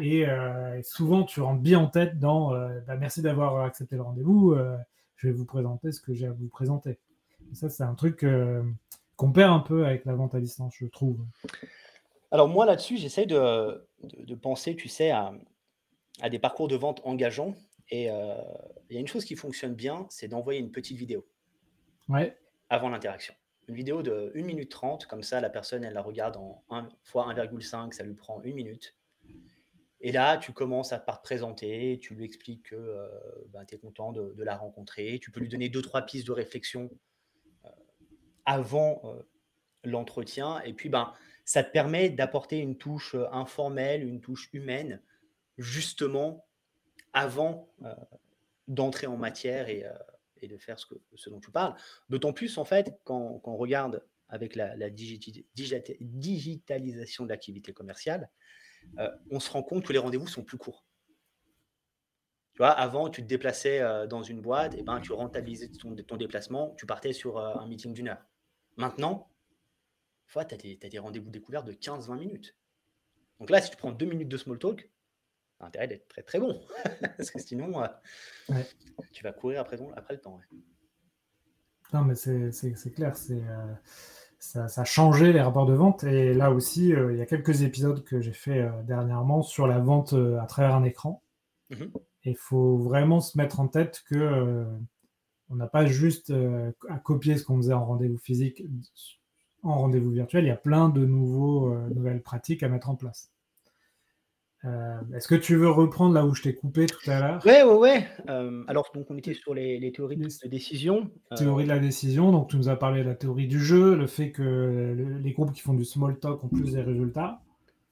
Euh, 0.00 0.78
et, 0.78 0.82
souvent, 0.82 1.24
tu 1.24 1.40
rentres 1.40 1.60
bien 1.60 1.78
en 1.80 1.88
tête 1.88 2.18
dans 2.18 2.54
euh, 2.54 2.80
bah, 2.86 2.96
merci 2.96 3.22
d'avoir 3.22 3.64
accepté 3.64 3.96
le 3.96 4.02
rendez-vous, 4.02 4.56
je 5.16 5.26
vais 5.26 5.32
vous 5.32 5.44
présenter 5.44 5.92
ce 5.92 6.00
que 6.00 6.14
j'ai 6.14 6.26
à 6.26 6.32
vous 6.32 6.48
présenter. 6.48 6.98
ça, 7.52 7.68
c'est 7.68 7.82
un 7.82 7.94
truc 7.94 8.24
qu'on 9.16 9.32
perd 9.32 9.52
un 9.52 9.60
peu 9.60 9.84
avec 9.84 10.06
la 10.06 10.14
vente 10.14 10.34
à 10.34 10.40
distance, 10.40 10.74
je 10.78 10.86
trouve. 10.86 11.18
Alors, 12.30 12.48
moi, 12.48 12.64
là-dessus, 12.64 12.96
j'essaie 12.96 13.26
de, 13.26 13.84
de, 14.02 14.34
penser, 14.34 14.76
tu 14.76 14.88
sais, 14.88 15.10
à, 15.10 15.34
à 16.22 16.30
des 16.30 16.38
parcours 16.38 16.68
de 16.68 16.76
vente 16.76 17.02
engageants 17.04 17.54
et 17.90 18.04
il 18.04 18.94
y 18.94 18.96
a 18.96 19.00
une 19.00 19.08
chose 19.08 19.26
qui 19.26 19.36
fonctionne 19.36 19.74
bien, 19.74 20.06
c'est 20.08 20.28
d'envoyer 20.28 20.60
une 20.60 20.70
petite 20.70 20.96
vidéo 20.96 21.26
ouais. 22.08 22.38
avant 22.70 22.88
l'interaction. 22.88 23.34
Une 23.70 23.76
vidéo 23.76 24.02
de 24.02 24.32
1 24.34 24.42
minute 24.42 24.68
30, 24.68 25.06
comme 25.06 25.22
ça 25.22 25.40
la 25.40 25.48
personne 25.48 25.84
elle 25.84 25.92
la 25.92 26.02
regarde 26.02 26.36
en 26.36 26.64
1 26.70 26.88
fois 27.04 27.32
1,5, 27.32 27.92
ça 27.92 28.02
lui 28.02 28.14
prend 28.14 28.42
une 28.42 28.56
minute. 28.56 28.96
Et 30.00 30.10
là, 30.10 30.38
tu 30.38 30.52
commences 30.52 30.92
à 30.92 30.98
te 30.98 31.22
présenter, 31.22 32.00
tu 32.02 32.16
lui 32.16 32.24
expliques 32.24 32.70
que 32.70 32.74
euh, 32.74 33.06
ben, 33.50 33.64
tu 33.64 33.76
es 33.76 33.78
content 33.78 34.10
de, 34.10 34.34
la 34.42 34.56
rencontrer, 34.56 35.20
tu 35.22 35.30
peux 35.30 35.38
lui 35.38 35.48
donner 35.48 35.68
deux, 35.68 35.82
trois 35.82 36.02
pistes 36.02 36.26
de 36.26 36.32
réflexion 36.32 36.90
euh, 37.64 37.68
avant 38.44 39.22
l'entretien, 39.84 40.60
et 40.62 40.72
puis 40.72 40.88
ben, 40.88 41.14
ça 41.44 41.62
te 41.62 41.70
permet 41.70 42.10
d'apporter 42.10 42.58
une 42.58 42.76
touche 42.76 43.14
informelle, 43.30 44.02
une 44.02 44.20
touche 44.20 44.50
humaine, 44.52 45.00
justement 45.58 46.44
avant 47.12 47.70
euh, 47.84 47.94
d'entrer 48.68 49.06
en 49.06 49.16
matière 49.16 49.68
et, 49.68 49.84
euh, 49.84 49.92
et, 50.42 50.48
de 50.48 50.58
faire 50.58 50.78
ce, 50.78 50.86
que, 50.86 50.94
ce 51.14 51.30
dont 51.30 51.40
tu 51.40 51.50
parles. 51.50 51.74
D'autant 52.08 52.32
plus, 52.32 52.58
en 52.58 52.64
fait, 52.64 53.00
quand, 53.04 53.40
on 53.44 53.56
regarde 53.56 54.04
avec 54.28 54.56
la, 54.56 54.90
digitalisation 54.90 57.24
de 57.24 57.28
l'activité 57.28 57.72
commerciale, 57.72 58.30
euh, 58.98 59.10
on 59.30 59.40
se 59.40 59.50
rend 59.50 59.62
compte 59.62 59.84
que 59.84 59.92
les 59.92 59.98
rendez-vous 59.98 60.26
sont 60.26 60.44
plus 60.44 60.58
courts. 60.58 60.84
Tu 62.54 62.58
vois, 62.58 62.70
avant, 62.70 63.10
tu 63.10 63.22
te 63.22 63.26
déplaçais 63.26 63.80
dans 64.08 64.22
une 64.22 64.40
boîte, 64.40 64.74
et 64.74 64.82
ben, 64.82 65.00
tu 65.00 65.12
rentabilisais 65.12 65.68
ton, 65.68 66.16
déplacement, 66.16 66.74
tu 66.76 66.86
partais 66.86 67.12
sur 67.12 67.38
un 67.38 67.66
meeting 67.66 67.94
d'une 67.94 68.08
heure. 68.08 68.24
Maintenant, 68.76 69.30
tu 70.32 70.38
as 70.38 70.44
des, 70.44 70.76
des 70.76 70.98
rendez-vous 70.98 71.30
découverts 71.30 71.64
de 71.64 71.72
15-20 71.72 72.18
minutes. 72.18 72.56
Donc 73.38 73.50
là, 73.50 73.60
si 73.60 73.70
tu 73.70 73.76
prends 73.76 73.92
deux 73.92 74.06
minutes 74.06 74.28
de 74.28 74.36
small 74.36 74.58
talk, 74.58 74.90
intérêt 75.60 75.88
d'être 75.88 76.08
très 76.08 76.22
très 76.22 76.40
bon. 76.40 76.60
Parce 77.16 77.30
que 77.30 77.40
sinon, 77.40 77.82
euh, 77.82 78.54
tu 79.12 79.22
vas 79.22 79.32
courir 79.32 79.60
après, 79.60 79.78
après 79.96 80.14
le 80.14 80.20
temps. 80.20 80.40
Non, 81.92 82.02
mais 82.02 82.14
c'est 82.14 82.92
clair. 82.94 83.16
C'est. 83.16 83.42
Euh, 83.42 83.74
ça, 84.38 84.64
a 84.74 84.84
changé 84.84 85.34
les 85.34 85.40
rapports 85.42 85.66
de 85.66 85.74
vente. 85.74 86.04
Et 86.04 86.32
là 86.32 86.50
aussi, 86.50 86.94
euh, 86.94 87.12
il 87.12 87.18
y 87.18 87.22
a 87.22 87.26
quelques 87.26 87.60
épisodes 87.60 88.02
que 88.04 88.22
j'ai 88.22 88.32
fait 88.32 88.66
dernièrement 88.84 89.42
sur 89.42 89.66
la 89.66 89.78
vente 89.78 90.14
à 90.40 90.46
travers 90.46 90.74
un 90.74 90.84
écran. 90.84 91.22
Mhm. 91.70 91.92
il 92.24 92.36
faut 92.36 92.78
vraiment 92.78 93.20
se 93.20 93.38
mettre 93.38 93.60
en 93.60 93.68
tête 93.68 94.02
que 94.04 94.66
on 95.50 95.54
n'a 95.54 95.68
pas 95.68 95.86
juste 95.86 96.32
à 96.88 96.98
copier 96.98 97.36
ce 97.36 97.44
qu'on 97.44 97.58
faisait 97.58 97.74
en 97.74 97.84
rendez-vous 97.84 98.18
physique 98.18 98.64
en 99.62 99.78
rendez-vous 99.78 100.10
virtuel. 100.10 100.44
Il 100.44 100.48
y 100.48 100.52
a 100.52 100.56
plein 100.56 100.88
de 100.88 101.04
nouveaux, 101.04 101.72
nouvelles 101.90 102.22
pratiques 102.22 102.64
à 102.64 102.68
mettre 102.68 102.90
en 102.90 102.96
place. 102.96 103.30
Euh, 104.66 105.00
est-ce 105.14 105.26
que 105.26 105.34
tu 105.34 105.56
veux 105.56 105.70
reprendre 105.70 106.14
là 106.14 106.26
où 106.26 106.34
je 106.34 106.42
t'ai 106.42 106.54
coupé 106.54 106.86
tout 106.86 107.10
à 107.10 107.20
l'heure? 107.20 107.46
Ouais, 107.46 107.62
ouais, 107.62 107.76
ouais. 107.76 108.08
Euh, 108.28 108.62
alors, 108.68 108.90
donc, 108.94 109.10
on 109.10 109.16
était 109.16 109.32
sur 109.32 109.54
les, 109.54 109.92
théories 109.92 110.16
de 110.16 110.48
décision. 110.48 111.10
Euh, 111.32 111.36
théorie 111.36 111.64
de 111.64 111.70
la 111.70 111.78
décision. 111.78 112.30
Donc, 112.30 112.50
tu 112.50 112.56
nous 112.56 112.68
as 112.68 112.76
parlé 112.76 113.02
de 113.02 113.08
la 113.08 113.14
théorie 113.14 113.46
du 113.46 113.58
jeu, 113.58 113.94
le 113.94 114.06
fait 114.06 114.32
que 114.32 115.18
les 115.22 115.32
groupes 115.32 115.52
qui 115.52 115.62
font 115.62 115.72
du 115.72 115.84
small 115.84 116.18
talk 116.18 116.44
ont 116.44 116.48
plus 116.48 116.74
de 116.74 116.80
résultats. 116.80 117.40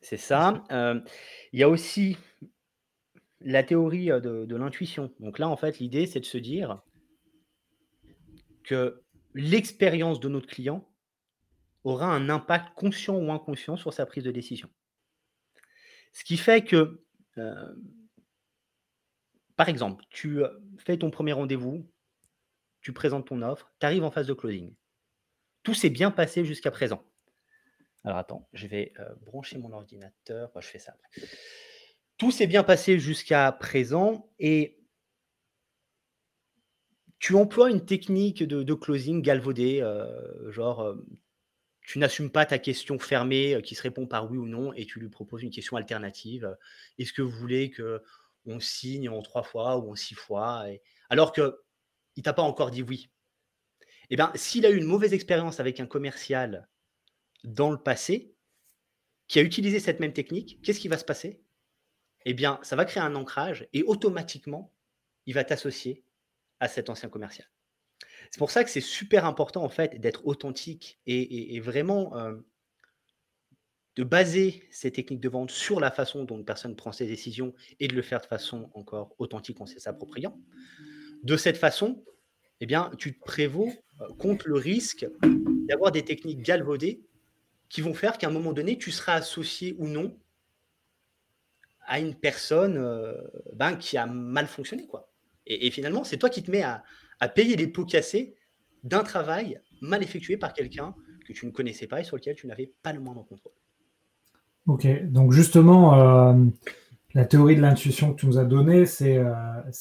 C'est 0.00 0.18
ça. 0.18 0.62
Il 0.70 1.59
y 1.59 1.62
a 1.62 1.68
aussi 1.68 2.18
la 3.40 3.62
théorie 3.62 4.09
de, 4.09 4.44
de 4.44 4.57
l'intuition. 4.57 5.11
Donc 5.20 5.38
là, 5.38 5.48
en 5.48 5.57
fait, 5.57 5.78
l'idée, 5.78 6.07
c'est 6.07 6.20
de 6.20 6.26
se 6.26 6.38
dire 6.38 6.83
que 8.64 9.00
l'expérience 9.35 10.20
de 10.20 10.28
notre 10.28 10.46
client 10.46 10.87
aura 11.85 12.07
un 12.07 12.28
impact 12.28 12.74
conscient 12.74 13.16
ou 13.16 13.33
inconscient 13.33 13.76
sur 13.76 13.94
sa 13.94 14.04
prise 14.04 14.24
de 14.24 14.31
décision. 14.31 14.68
Ce 16.12 16.25
qui 16.25 16.37
fait 16.37 16.64
que, 16.64 17.05
euh, 17.38 17.75
par 19.57 19.68
exemple, 19.68 20.05
tu 20.11 20.42
euh, 20.42 20.49
fais 20.79 20.97
ton 20.97 21.11
premier 21.11 21.33
rendez-vous, 21.33 21.88
tu 22.81 22.92
présentes 22.92 23.27
ton 23.27 23.42
offre, 23.42 23.73
tu 23.81 23.87
arrives 23.87 24.05
en 24.05 24.11
phase 24.11 24.27
de 24.27 24.35
closing. 24.35 24.75
Tout 25.62 25.75
s'est 25.75 25.90
bien 25.90 26.11
passé 26.11 26.44
jusqu'à 26.44 26.71
présent. 26.71 27.05
Alors 28.05 28.18
attends, 28.18 28.49
je 28.53 28.66
vais 28.66 28.92
euh, 29.01 29.14
brancher 29.23 29.59
mon 29.59 29.73
ordinateur. 29.73 30.51
je 30.61 30.66
fais 30.66 30.79
ça. 30.79 30.94
Tout 32.16 32.31
s'est 32.31 32.47
bien 32.47 32.64
passé 32.64 32.99
jusqu'à 32.99 33.53
présent 33.53 34.33
et 34.38 34.81
tu 37.18 37.35
emploies 37.35 37.71
une 37.71 37.85
technique 37.85 38.44
de, 38.44 38.75
closing 38.75 39.23
galvaudée, 39.23 39.81
genre 40.51 40.97
tu 41.88 41.98
n'assumes 41.98 42.31
pas 42.31 42.44
ta 42.44 42.59
question 42.59 42.98
fermée 42.98 43.55
euh, 43.55 43.62
qui 43.62 43.74
se 43.74 43.81
répond 43.81 44.07
par 44.07 44.31
oui 44.31 44.37
ou 44.37 44.46
non 44.46 44.74
et 44.74 44.85
tu 44.85 45.01
lui 45.01 45.09
proposes 45.09 45.42
une 45.42 45.51
question 45.51 45.79
alternative. 45.79 46.44
Euh, 46.44 46.55
est-ce 46.98 47.14
que 47.14 47.22
vous 47.22 47.31
voulez 47.31 47.70
que 47.70 48.03
on 48.44 48.61
signe 48.61 49.09
en 49.09 49.22
trois 49.22 49.42
fois 49.42 49.79
ou 49.79 49.90
en 49.90 49.94
six 49.94 50.14
fois 50.14 50.66
Alors 51.09 51.33
que 51.33 51.62
il 52.16 52.22
t'a 52.22 52.35
pas 52.35 52.42
encore 52.42 52.70
dit 52.70 52.83
oui. 52.83 53.09
Eh 54.11 54.16
bien, 54.16 54.31
s'il 54.35 54.66
a 54.66 54.70
eu 54.70 54.77
une 54.77 54.85
mauvaise 54.85 55.14
expérience 55.14 55.61
avec 55.61 55.81
un 55.81 55.87
commercial 55.87 56.68
dans 57.44 57.70
le 57.70 57.83
passé, 57.83 58.35
qui 59.27 59.38
a 59.38 59.42
utilisé 59.42 59.81
cette 59.81 60.01
même 60.01 60.12
technique, 60.12 60.61
qu'est-ce 60.62 60.81
qui 60.81 60.88
va 60.88 60.98
se 60.98 61.07
passer? 61.07 61.42
Eh 62.27 62.35
bien, 62.35 62.61
ça 62.62 62.77
va 62.77 62.85
créer 62.85 63.03
un 63.03 63.14
ancrage 63.14 63.66
et 63.72 63.83
automatiquement, 63.83 64.74
il 65.24 65.33
va 65.33 65.42
t'associer 65.42 66.05
à 66.61 66.68
cet 66.68 66.90
ancien 66.90 67.09
commercial. 67.09 67.48
C'est 68.31 68.38
pour 68.38 68.51
ça 68.51 68.64
que 68.64 68.71
c'est 68.71 68.81
super 68.81 69.25
important 69.25 69.64
en 69.64 69.69
fait 69.69 70.01
d'être 70.01 70.27
authentique 70.27 71.01
et, 71.07 71.61
vraiment 71.61 72.17
euh, 72.17 72.37
de 73.97 74.05
baser 74.05 74.62
ces 74.71 74.91
techniques 74.91 75.21
de 75.21 75.29
vente 75.29 75.51
sur 75.51 75.81
la 75.81 75.91
façon 75.91 76.25
dont 76.25 76.37
une 76.37 76.45
personne 76.45 76.77
prend 76.77 76.93
ses 76.93 77.07
décisions 77.07 77.55
et 77.81 77.88
de 77.88 77.95
le 77.95 78.03
faire 78.03 78.21
de 78.21 78.27
façon 78.27 78.71
encore 78.75 79.14
authentique 79.19 79.61
en 79.61 79.67
s'appropriant. 79.67 80.38
De 81.25 81.37
cette 81.37 81.57
façon, 81.57 82.05
eh 82.61 82.67
bien, 82.67 82.91
tu 82.99 83.19
te 83.19 83.25
prévaux 83.25 83.73
euh, 84.01 84.09
contre 84.19 84.49
le 84.49 84.57
risque 84.57 85.07
d'avoir 85.69 85.91
des 85.91 86.05
techniques 86.05 86.43
galvaudées 86.43 87.03
qui 87.69 87.81
vont 87.81 87.95
faire 87.95 88.19
qu'à 88.19 88.29
un 88.29 88.31
moment 88.31 88.53
donné, 88.53 88.79
tu 88.79 88.91
seras 88.91 89.14
associé 89.14 89.75
ou 89.79 89.88
non 89.88 90.17
à 91.87 91.99
une 91.99 92.14
personne 92.14 92.77
euh, 92.77 93.14
ben, 93.55 93.77
qui 93.77 93.97
a 93.97 94.07
mal 94.07 94.47
fonctionné. 94.47 94.87
Quoi. 94.87 95.11
et 95.47 95.71
finalement, 95.71 96.05
c'est 96.05 96.19
toi 96.19 96.29
qui 96.29 96.43
te 96.43 96.51
mets 96.51 96.62
à, 96.62 96.85
à 97.20 97.28
payer 97.28 97.57
les 97.57 97.66
pots 97.66 97.85
cassés 97.85 98.35
d'un 98.85 99.02
travail 99.02 99.61
mal 99.81 100.02
effectué 100.02 100.37
par 100.37 100.52
quelqu'un 100.52 100.94
que 101.26 101.33
tu 101.33 101.46
ne 101.46 101.50
connaissais 101.50 101.87
pas 101.87 102.00
et 102.00 102.04
sur 102.04 102.16
lequel 102.16 102.35
tu 102.35 102.46
n'avais 102.46 102.72
pas 102.83 102.92
le 102.92 103.00
moindre 103.00 103.24
contrôle. 103.24 103.52
Ok, 104.66 104.87
donc 105.04 105.33
justement, 105.33 105.94
euh, 105.94 106.44
la 107.14 107.24
théorie 107.24 107.57
de 107.57 107.62
l'intuition 107.62 108.12
que 108.12 108.20
tu 108.20 108.26
nous 108.26 108.38
as 108.38 108.44
donnée, 108.44 108.87
c'est 108.87 109.16
euh, 109.16 109.33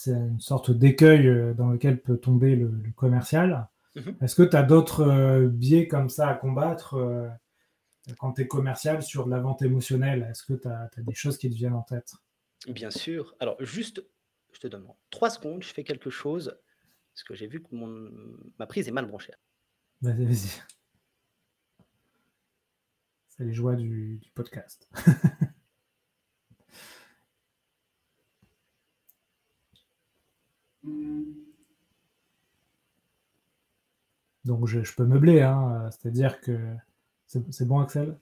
une 0.08 0.39
sorte 0.39 0.71
d'écueil 0.71 1.28
euh, 1.28 1.54
dans 1.54 1.69
lequel 1.69 2.02
peut 2.02 2.17
tomber 2.17 2.56
le, 2.56 2.71
commercial. 2.95 3.67
Mhm. 3.95 4.15
Est-ce 4.21 4.36
que 4.36 4.43
tu 4.43 4.56
as 4.56 4.63
d'autres 4.63 5.47
biais 5.47 5.88
comme 5.88 6.10
ça 6.10 6.30
à 6.30 6.36
combattre 6.36 6.95
quand 8.19 8.34
tu 8.34 8.43
es 8.43 8.47
commercial 8.47 9.02
sur 9.02 9.26
de 9.26 9.32
la 9.32 9.39
vente 9.39 9.62
émotionnelle? 9.62 10.28
Est-ce 10.30 10.43
que 10.43 10.54
tu 10.54 10.67
as, 10.67 10.89
as, 10.95 11.02
des 11.02 11.15
choses 11.15 11.38
qui 11.38 11.50
te 11.50 11.56
viennent 11.56 11.73
en 11.73 11.82
tête? 11.82 12.13
Bien 12.67 12.91
sûr. 12.91 13.36
Alors, 13.39 13.58
juste, 13.60 14.06
je 14.54 14.60
te 14.60 14.67
donne 14.67 14.86
trois 15.10 15.30
secondes, 15.30 15.63
je 15.63 15.73
fais 15.73 15.84
quelque 15.84 16.10
chose 16.10 16.56
parce 17.18 17.24
que 17.24 17.34
j'ai 17.34 17.48
vu 17.48 17.64
que 17.64 17.70
mon, 17.72 18.12
ma 18.60 18.68
prise 18.68 18.88
est 18.88 18.92
mal 18.92 19.08
branchée. 19.08 19.34
Vas-y, 20.02 20.24
vas-y. 20.24 20.62
C'est 23.30 23.44
les 23.44 23.54
joies 23.54 23.76
du, 23.76 24.22
podcast. 24.36 24.88
Donc 34.46 34.68
je, 34.68 34.80
peux 34.96 35.06
meubler, 35.06 35.42
hein, 35.42 35.90
c'est-à-dire 35.90 36.40
que 36.40 36.56
c'est 37.26 37.66
bon 37.66 37.80
Axel? 37.80 38.16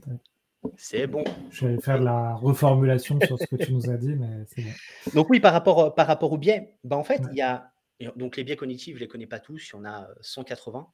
C'est 0.78 1.06
bon. 1.06 1.26
Je 1.52 1.68
vais 1.68 1.82
faire 1.82 2.00
de 2.00 2.06
la 2.06 2.34
reformulation 2.34 3.20
sur 3.20 3.38
ce 3.38 3.46
que 3.46 3.58
tu 3.58 3.74
nous 3.74 3.90
as 3.90 3.98
dit, 3.98 4.16
mais 4.16 4.46
c'est 4.46 4.62
bon. 4.62 4.72
Donc 5.14 5.30
oui, 5.30 5.42
par 5.42 5.52
rapport, 5.52 5.94
par 5.94 6.08
rapport 6.08 6.32
au 6.32 6.38
biais, 6.38 6.78
bah 6.86 6.96
en 6.96 7.04
fait, 7.04 7.22
il 7.34 7.38
y 7.38 7.42
a 7.42 7.75
donc 8.16 8.38
les 8.38 8.44
biais 8.44 8.56
cognitifs, 8.56 8.96
je 8.96 9.00
ne 9.00 9.06
les 9.06 9.08
connais 9.08 9.28
pas 9.28 9.40
tous, 9.40 9.70
il 9.70 9.74
y 9.74 9.76
en 9.76 9.86
a 9.86 10.08
180, 10.22 10.92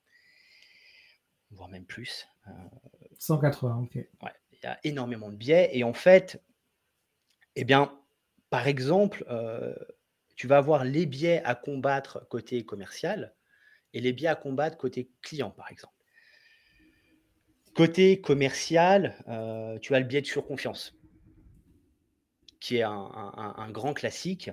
voire 1.52 1.70
même 1.70 1.86
plus. 1.86 2.28
180, 3.20 3.78
ok. 3.84 3.96
Ouais, 3.96 4.32
il 4.52 4.60
y 4.64 4.66
a 4.66 4.80
énormément 4.84 5.30
de 5.30 5.36
biais. 5.36 5.70
Et 5.74 5.84
en 5.84 5.94
fait, 5.94 6.42
eh 7.56 7.64
bien, 7.64 7.98
par 8.50 8.68
exemple, 8.68 9.26
tu 10.36 10.48
vas 10.48 10.58
avoir 10.58 10.84
les 10.84 11.06
biais 11.06 11.42
à 11.44 11.56
combattre 11.56 12.28
côté 12.30 12.66
commercial 12.66 13.36
et 13.94 14.00
les 14.00 14.14
biais 14.14 14.30
à 14.30 14.36
combattre 14.36 14.78
côté 14.78 15.12
client, 15.22 15.52
par 15.52 15.70
exemple. 15.70 15.94
Côté 17.76 18.22
commercial, 18.22 19.16
tu 19.82 19.96
as 19.96 20.00
le 20.00 20.06
biais 20.06 20.22
de 20.22 20.28
surconfiance, 20.28 20.96
qui 22.60 22.78
est 22.78 22.84
un 22.84 23.72
grand 23.72 23.94
classique 23.94 24.52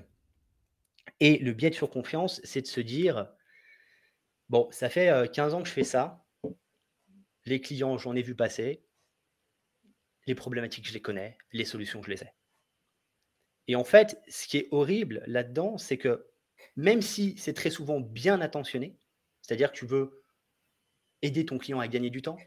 et 1.20 1.38
le 1.38 1.52
biais 1.52 1.70
de 1.70 1.74
surconfiance, 1.74 2.40
c'est 2.44 2.62
de 2.62 2.66
se 2.66 2.80
dire, 2.80 3.28
bon, 4.48 4.68
ça 4.70 4.88
fait 4.88 5.30
15 5.32 5.54
ans 5.54 5.62
que 5.62 5.68
je 5.68 5.72
fais 5.74 5.84
ça, 5.84 6.24
les 7.44 7.60
clients, 7.60 7.98
j'en 7.98 8.14
ai 8.14 8.22
vu 8.22 8.34
passer, 8.34 8.84
les 10.26 10.34
problématiques, 10.34 10.86
je 10.86 10.92
les 10.92 11.00
connais, 11.00 11.38
les 11.52 11.64
solutions, 11.64 12.02
je 12.02 12.10
les 12.10 12.22
ai. 12.22 12.32
Et 13.66 13.76
en 13.76 13.84
fait, 13.84 14.22
ce 14.28 14.46
qui 14.46 14.58
est 14.58 14.68
horrible 14.70 15.22
là-dedans, 15.26 15.78
c'est 15.78 15.98
que 15.98 16.26
même 16.76 17.02
si 17.02 17.36
c'est 17.38 17.54
très 17.54 17.70
souvent 17.70 18.00
bien 18.00 18.40
intentionné, 18.40 18.96
c'est-à-dire 19.42 19.72
que 19.72 19.76
tu 19.76 19.86
veux 19.86 20.22
aider 21.22 21.44
ton 21.44 21.58
client 21.58 21.80
à 21.80 21.88
gagner 21.88 22.10
du 22.10 22.22
temps 22.22 22.38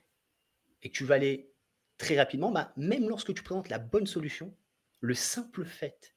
et 0.81 0.89
que 0.89 0.95
tu 0.95 1.05
vas 1.05 1.15
aller 1.15 1.51
très 1.97 2.17
rapidement, 2.17 2.51
bah, 2.51 2.73
même 2.77 3.07
lorsque 3.07 3.33
tu 3.33 3.43
présentes 3.43 3.69
la 3.69 3.79
bonne 3.79 4.07
solution, 4.07 4.55
le 4.99 5.13
simple 5.13 5.65
fait 5.65 6.15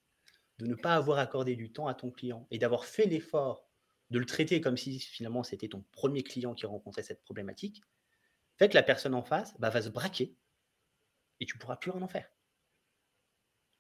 de 0.59 0.67
ne 0.67 0.75
pas 0.75 0.95
avoir 0.95 1.19
accordé 1.19 1.57
du 1.57 1.73
temps 1.73 1.89
à 1.89 1.95
ton 1.95 2.11
client 2.11 2.47
et 2.51 2.59
d'avoir 2.59 2.85
fait 2.85 3.07
l'effort 3.07 3.69
de 4.11 4.19
le 4.19 4.27
traiter 4.27 4.61
comme 4.61 4.77
si 4.77 5.01
finalement 5.01 5.43
c'était 5.43 5.69
ton 5.69 5.85
premier 5.93 6.23
client 6.23 6.55
qui 6.55 6.67
rencontrait 6.67 7.03
cette 7.03 7.23
problématique, 7.23 7.83
fait 8.57 8.69
que 8.69 8.75
la 8.75 8.83
personne 8.83 9.15
en 9.15 9.23
face 9.23 9.55
bah, 9.59 9.71
va 9.71 9.83
se 9.83 9.89
braquer 9.89 10.37
et 11.41 11.47
tu 11.47 11.59
pourras 11.59 11.77
plus 11.77 11.91
rien 11.91 12.03
en 12.03 12.09
faire. 12.09 12.29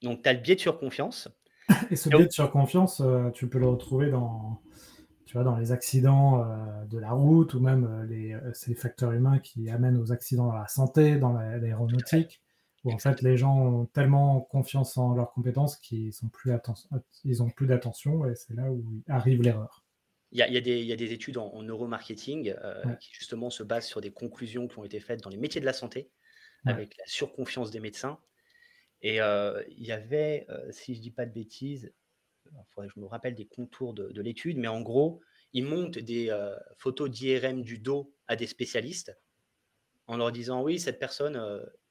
Donc 0.02 0.22
tu 0.22 0.28
as 0.28 0.32
le 0.32 0.40
biais 0.40 0.56
de 0.56 0.60
surconfiance. 0.60 1.28
Et 1.90 1.96
ce 1.96 2.08
biais 2.08 2.26
de 2.26 2.32
surconfiance, 2.32 3.00
euh, 3.00 3.30
tu 3.30 3.48
peux 3.48 3.58
le 3.58 3.68
retrouver 3.68 4.10
dans, 4.10 4.60
tu 5.24 5.34
vois, 5.34 5.44
dans 5.44 5.56
les 5.56 5.72
accidents 5.72 6.42
euh, 6.42 6.84
de 6.86 6.98
la 6.98 7.12
route 7.12 7.54
ou 7.54 7.60
même 7.60 7.84
euh, 7.84 8.04
les, 8.04 8.36
les, 8.66 8.74
facteurs 8.74 9.12
humains 9.12 9.38
qui 9.38 9.70
amènent 9.70 9.96
aux 9.96 10.12
accidents 10.12 10.48
dans 10.48 10.58
la 10.58 10.68
santé, 10.68 11.16
dans 11.16 11.32
l'aéronautique 11.32 12.43
où 12.84 12.92
en 12.92 12.98
fait 12.98 13.22
les 13.22 13.36
gens 13.36 13.58
ont 13.58 13.86
tellement 13.86 14.40
confiance 14.40 14.96
en 14.96 15.14
leurs 15.14 15.32
compétences 15.32 15.76
qu'ils 15.76 16.12
sont 16.12 16.28
plus 16.28 16.52
ils 17.24 17.42
ont 17.42 17.50
plus 17.50 17.66
d'attention 17.66 18.26
et 18.26 18.34
c'est 18.34 18.54
là 18.54 18.70
où 18.70 18.84
arrive 19.08 19.42
l'erreur. 19.42 19.84
Il 20.32 20.38
y, 20.38 20.42
a, 20.42 20.96
des, 20.96 21.12
études 21.12 21.38
en, 21.38 21.62
neuromarketing 21.62 22.56
euh, 22.60 22.82
qui 22.96 23.10
justement 23.12 23.50
se 23.50 23.62
basent 23.62 23.86
sur 23.86 24.00
des 24.00 24.10
conclusions 24.10 24.66
qui 24.66 24.76
ont 24.80 24.84
été 24.84 24.98
faites 24.98 25.22
dans 25.22 25.30
les 25.30 25.36
métiers 25.36 25.60
de 25.60 25.66
la 25.66 25.72
santé. 25.72 26.10
avec 26.64 26.96
la 26.98 27.06
surconfiance 27.06 27.70
des 27.70 27.78
médecins. 27.78 28.18
Et 29.00 29.18
il 29.18 29.86
y 29.86 29.92
avait, 29.92 30.46
si 30.70 30.94
je 30.94 30.98
ne 30.98 31.02
dis 31.02 31.10
pas 31.12 31.24
de 31.24 31.32
bêtises, 31.32 31.92
il 32.46 32.64
faudrait 32.70 32.88
que 32.88 32.94
je 32.96 33.00
me 33.00 33.06
rappelle 33.06 33.36
des 33.36 33.46
contours 33.46 33.94
de, 33.94 34.20
l'étude, 34.20 34.58
mais 34.58 34.66
en 34.66 34.80
gros, 34.80 35.20
ils 35.52 35.64
montent 35.64 35.98
des 35.98 36.36
photos 36.78 37.10
d'IRM 37.10 37.62
du 37.62 37.78
dos 37.78 38.12
à 38.26 38.34
des 38.34 38.48
spécialistes 38.48 39.16
en 40.06 40.16
leur 40.16 40.32
disant 40.32 40.62
oui, 40.62 40.80
cette 40.80 40.98
personne, 40.98 41.36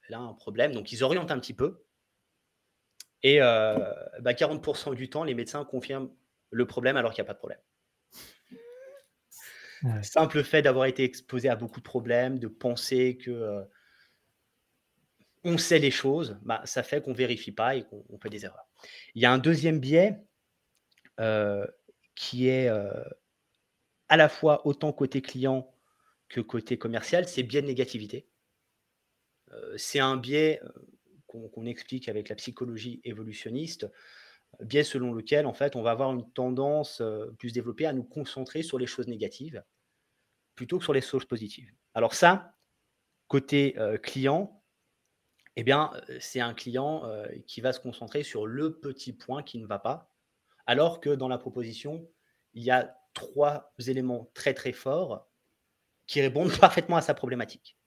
elle 0.08 0.14
a 0.14 0.18
un 0.18 0.34
problème. 0.34 0.72
Donc, 0.72 0.92
ils 0.92 1.02
orientent 1.04 1.30
un 1.30 1.38
petit 1.38 1.54
peu. 1.54 1.84
Et 3.22 3.38
40% 3.38 4.88
bah, 4.90 4.94
du 4.94 5.08
temps, 5.08 5.24
les 5.24 5.34
médecins 5.34 5.64
confirment 5.64 6.10
le 6.50 6.66
problème 6.66 6.96
alors 6.96 7.12
qu'il 7.12 7.22
n'y 7.22 7.26
a 7.26 7.28
pas 7.28 7.34
de 7.34 7.38
problème. 7.38 7.60
Simple 10.02 10.42
fait 10.44 10.62
d'avoir 10.62 10.86
été 10.86 11.04
exposé 11.04 11.48
à 11.48 11.56
beaucoup 11.56 11.80
de 11.80 11.84
problèmes, 11.84 12.38
de 12.38 12.48
penser 12.48 13.16
que 13.18 13.64
on 15.42 15.58
sait 15.58 15.78
les 15.78 15.90
choses, 15.90 16.38
bah, 16.42 16.62
ça 16.64 16.82
fait 16.82 17.02
qu'on 17.02 17.12
vérifie 17.12 17.52
pas 17.52 17.76
et 17.76 17.84
qu'on 17.84 18.18
fait 18.18 18.30
des 18.30 18.46
erreurs. 18.46 18.66
Il 19.14 19.20
y 19.20 19.26
a 19.26 19.32
un 19.32 19.38
deuxième 19.38 19.78
biais 19.78 20.18
qui 22.14 22.48
est 22.48 22.68
à 24.08 24.16
la 24.16 24.28
fois 24.28 24.66
autant 24.66 24.92
côté 24.92 25.20
client 25.22 25.70
que 26.28 26.40
côté 26.40 26.78
commercial, 26.78 27.28
c'est 27.28 27.42
biais 27.42 27.62
de 27.62 27.66
négativité. 27.66 28.26
C'est 29.76 30.00
un 30.00 30.16
biais 30.16 30.60
qu'on 31.26 31.66
explique 31.66 32.08
avec 32.08 32.28
la 32.28 32.36
psychologie 32.36 33.00
évolutionniste, 33.04 33.90
biais 34.60 34.84
selon 34.84 35.12
lequel 35.12 35.46
en 35.46 35.54
fait 35.54 35.74
on 35.74 35.82
va 35.82 35.90
avoir 35.90 36.12
une 36.12 36.30
tendance 36.32 37.02
plus 37.38 37.52
développée 37.52 37.86
à 37.86 37.92
nous 37.92 38.04
concentrer 38.04 38.62
sur 38.62 38.78
les 38.78 38.86
choses 38.86 39.08
négatives 39.08 39.64
plutôt 40.54 40.78
que 40.78 40.84
sur 40.84 40.92
les 40.92 41.00
choses 41.00 41.24
positives. 41.24 41.72
Alors 41.94 42.14
ça, 42.14 42.54
côté 43.26 43.76
client, 44.02 44.62
eh 45.56 45.64
bien, 45.64 45.90
c'est 46.20 46.40
un 46.40 46.54
client 46.54 47.10
qui 47.48 47.60
va 47.60 47.72
se 47.72 47.80
concentrer 47.80 48.22
sur 48.22 48.46
le 48.46 48.78
petit 48.78 49.12
point 49.12 49.42
qui 49.42 49.58
ne 49.58 49.66
va 49.66 49.80
pas, 49.80 50.14
alors 50.66 51.00
que 51.00 51.10
dans 51.10 51.28
la 51.28 51.38
proposition, 51.38 52.08
il 52.54 52.62
y 52.62 52.70
a 52.70 52.96
trois 53.12 53.72
éléments 53.86 54.30
très 54.34 54.54
très 54.54 54.72
forts 54.72 55.28
qui 56.06 56.20
répondent 56.20 56.52
parfaitement 56.60 56.96
à 56.96 57.02
sa 57.02 57.14
problématique. 57.14 57.78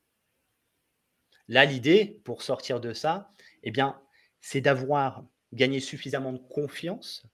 Là, 1.48 1.66
l'idée 1.66 2.20
pour 2.24 2.42
sortir 2.42 2.80
de 2.80 2.94
ça, 2.94 3.32
eh 3.64 3.72
bien, 3.72 4.02
c'est 4.42 4.62
d'avoir 4.62 5.26
gagné 5.54 5.80
suffisamment 5.80 6.34
de 6.34 6.40
confiance 6.40 7.26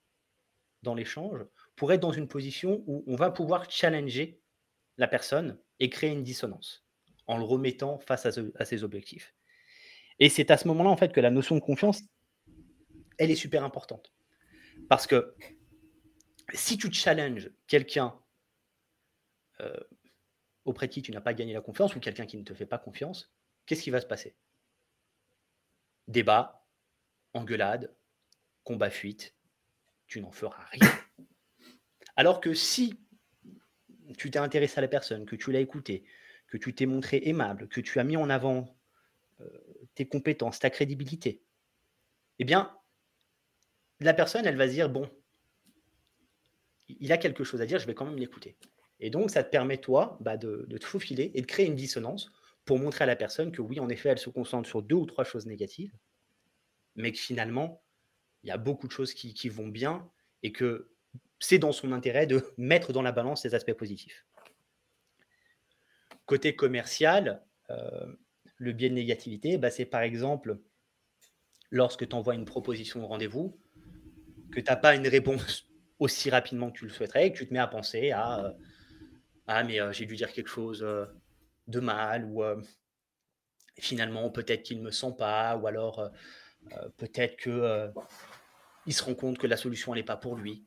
dans 0.83 0.93
l'échange 0.93 1.43
pour 1.75 1.91
être 1.91 2.01
dans 2.01 2.11
une 2.11 2.27
position 2.27 2.83
où 2.85 3.03
on 3.07 3.15
va 3.15 3.31
pouvoir 3.31 3.69
challenger 3.69 4.39
la 4.97 5.07
personne 5.07 5.59
et 5.79 5.89
créer 5.89 6.11
une 6.11 6.23
dissonance 6.23 6.85
en 7.25 7.37
le 7.37 7.43
remettant 7.43 7.99
face 7.99 8.25
à, 8.25 8.65
ses 8.65 8.83
objectifs. 8.83 9.33
Et 10.19 10.29
c'est 10.29 10.51
à 10.51 10.57
ce 10.57 10.67
moment-là, 10.67 10.89
en 10.89 10.97
fait, 10.97 11.13
que 11.13 11.21
la 11.21 11.31
notion 11.31 11.55
de 11.55 11.61
confiance, 11.61 12.01
elle 13.17 13.31
est 13.31 13.35
super 13.35 13.63
importante. 13.63 14.13
Parce 14.89 15.07
que 15.07 15.33
si 16.53 16.77
tu 16.77 16.91
challenges 16.91 17.49
quelqu'un 17.67 18.19
euh, 19.61 19.79
auprès 20.65 20.87
de 20.87 20.93
qui 20.93 21.01
tu 21.01 21.11
n'as 21.11 21.21
pas 21.21 21.33
gagné 21.33 21.53
la 21.53 21.61
confiance 21.61 21.95
ou 21.95 21.99
quelqu'un 21.99 22.25
qui 22.25 22.37
ne 22.37 22.43
te 22.43 22.53
fait 22.53 22.65
pas 22.65 22.77
confiance, 22.77 23.33
qu'est-ce 23.65 23.83
qui 23.83 23.89
va 23.89 24.01
se 24.01 24.05
passer? 24.05 24.35
Débat, 26.07 26.65
engueulade, 27.33 27.93
combat 28.63 28.89
fuite, 28.89 29.35
tu 30.07 30.21
n'en 30.21 30.31
feras 30.31 30.63
rien. 30.71 30.89
Alors 32.15 32.41
que 32.41 32.53
si 32.53 32.99
tu 34.17 34.29
t'es 34.29 34.39
intéressé 34.39 34.77
à 34.79 34.81
la 34.81 34.87
personne, 34.87 35.25
que 35.25 35.35
tu 35.35 35.51
l'as 35.51 35.59
écouté, 35.59 36.05
que 36.47 36.57
tu 36.57 36.73
t'es 36.75 36.85
montré 36.85 37.21
aimable, 37.25 37.67
que 37.67 37.81
tu 37.81 37.99
as 37.99 38.03
mis 38.03 38.17
en 38.17 38.29
avant 38.29 38.77
euh, 39.41 39.49
tes 39.95 40.07
compétences, 40.07 40.59
ta 40.59 40.69
crédibilité, 40.69 41.41
eh 42.39 42.45
bien, 42.45 42.75
la 43.99 44.13
personne, 44.13 44.45
elle 44.45 44.57
va 44.57 44.67
se 44.67 44.73
dire, 44.73 44.89
bon, 44.89 45.09
il 46.87 47.11
a 47.11 47.17
quelque 47.17 47.43
chose 47.43 47.61
à 47.61 47.65
dire, 47.65 47.79
je 47.79 47.87
vais 47.87 47.95
quand 47.95 48.05
même 48.05 48.17
l'écouter. 48.17 48.57
Et 48.99 49.09
donc, 49.09 49.31
ça 49.31 49.43
te 49.43 49.49
permet, 49.49 49.77
toi, 49.77 50.17
bah, 50.21 50.37
de, 50.37 50.67
te 50.77 50.85
faufiler 50.85 51.31
et 51.33 51.41
de 51.41 51.45
créer 51.45 51.65
une 51.65 51.75
dissonance 51.75 52.31
pour 52.65 52.79
montrer 52.79 53.03
à 53.03 53.07
la 53.07 53.15
personne 53.15 53.51
que 53.51 53.61
oui, 53.61 53.79
en 53.79 53.89
effet, 53.89 54.09
elle 54.09 54.19
se 54.19 54.29
concentre 54.29 54.67
sur 54.67 54.81
deux 54.81 54.95
ou 54.95 55.05
trois 55.05 55.23
choses 55.23 55.45
négatives, 55.45 55.93
mais 56.95 57.11
que 57.11 57.19
finalement, 57.19 57.83
il 58.43 58.49
y 58.49 58.51
a 58.51 58.57
beaucoup 58.57 58.87
de 58.87 58.91
choses 58.91 59.13
qui, 59.13 59.33
qui 59.33 59.49
vont 59.49 59.67
bien 59.67 60.09
et 60.43 60.51
que 60.51 60.91
c'est 61.39 61.59
dans 61.59 61.71
son 61.71 61.91
intérêt 61.91 62.27
de 62.27 62.43
mettre 62.57 62.93
dans 62.93 63.01
la 63.01 63.11
balance 63.11 63.43
les 63.43 63.55
aspects 63.55 63.73
positifs. 63.73 64.25
Côté 66.25 66.55
commercial, 66.55 67.43
euh, 67.69 68.15
le 68.57 68.71
biais 68.71 68.89
de 68.89 68.95
négativité, 68.95 69.57
bah, 69.57 69.69
c'est 69.69 69.85
par 69.85 70.01
exemple 70.01 70.57
lorsque 71.69 72.07
tu 72.07 72.15
envoies 72.15 72.35
une 72.35 72.45
proposition 72.45 73.01
de 73.01 73.05
rendez-vous, 73.05 73.59
que 74.51 74.59
tu 74.59 74.69
n'as 74.69 74.75
pas 74.75 74.95
une 74.95 75.07
réponse 75.07 75.67
aussi 75.99 76.29
rapidement 76.29 76.71
que 76.71 76.79
tu 76.79 76.85
le 76.85 76.91
souhaiterais, 76.91 77.31
que 77.31 77.37
tu 77.37 77.47
te 77.47 77.53
mets 77.53 77.59
à 77.59 77.67
penser 77.67 78.11
à 78.11 78.45
euh, 78.45 78.51
Ah, 79.47 79.63
mais 79.63 79.81
euh, 79.81 79.91
j'ai 79.91 80.05
dû 80.05 80.15
dire 80.15 80.31
quelque 80.31 80.49
chose 80.49 80.85
de 81.67 81.79
mal, 81.79 82.25
ou 82.25 82.43
finalement, 83.79 84.29
peut-être 84.29 84.63
qu'il 84.63 84.79
ne 84.79 84.83
me 84.83 84.91
sent 84.91 85.15
pas, 85.17 85.55
ou 85.57 85.67
alors 85.67 86.11
peut-être 86.97 87.37
qu'il 87.37 88.93
se 88.93 89.03
rend 89.03 89.15
compte 89.15 89.37
que 89.37 89.47
la 89.47 89.57
solution 89.57 89.93
n'est 89.95 90.03
pas 90.03 90.17
pour 90.17 90.35
lui. 90.35 90.65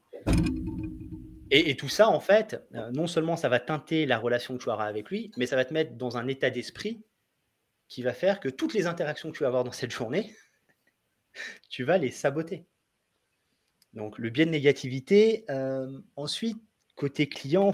Et, 1.51 1.77
tout 1.77 1.89
ça, 1.89 2.09
en 2.09 2.19
fait, 2.19 2.61
euh, 2.75 2.91
non 2.91 3.07
seulement 3.07 3.37
ça 3.37 3.49
va 3.49 3.61
teinter 3.61 4.05
la 4.05 4.19
relation 4.19 4.59
que 4.59 4.65
tu 4.65 4.69
auras 4.69 4.87
avec 4.87 5.11
lui, 5.11 5.31
mais 5.37 5.47
ça 5.47 5.55
va 5.55 5.65
te 5.65 5.73
mettre 5.73 5.93
dans 5.93 6.17
un 6.17 6.27
état 6.27 6.51
d'esprit 6.51 7.05
qui 7.89 8.03
va 8.03 8.13
faire 8.13 8.41
que 8.41 8.49
toutes 8.49 8.75
les 8.75 8.87
interactions 8.87 9.31
que 9.31 9.37
tu 9.37 9.45
vas 9.45 9.49
avoir 9.49 9.63
dans 9.63 9.73
cette 9.73 9.93
journée, 9.93 10.35
tu 11.71 11.85
vas 11.85 11.99
les 11.99 12.11
saboter. 12.11 12.67
Donc 13.93 14.19
le 14.19 14.31
biais 14.31 14.45
de 14.45 14.51
négativité. 14.51 15.45
Euh, 15.49 16.01
ensuite, 16.17 16.59
côté 16.97 17.29
client, 17.29 17.73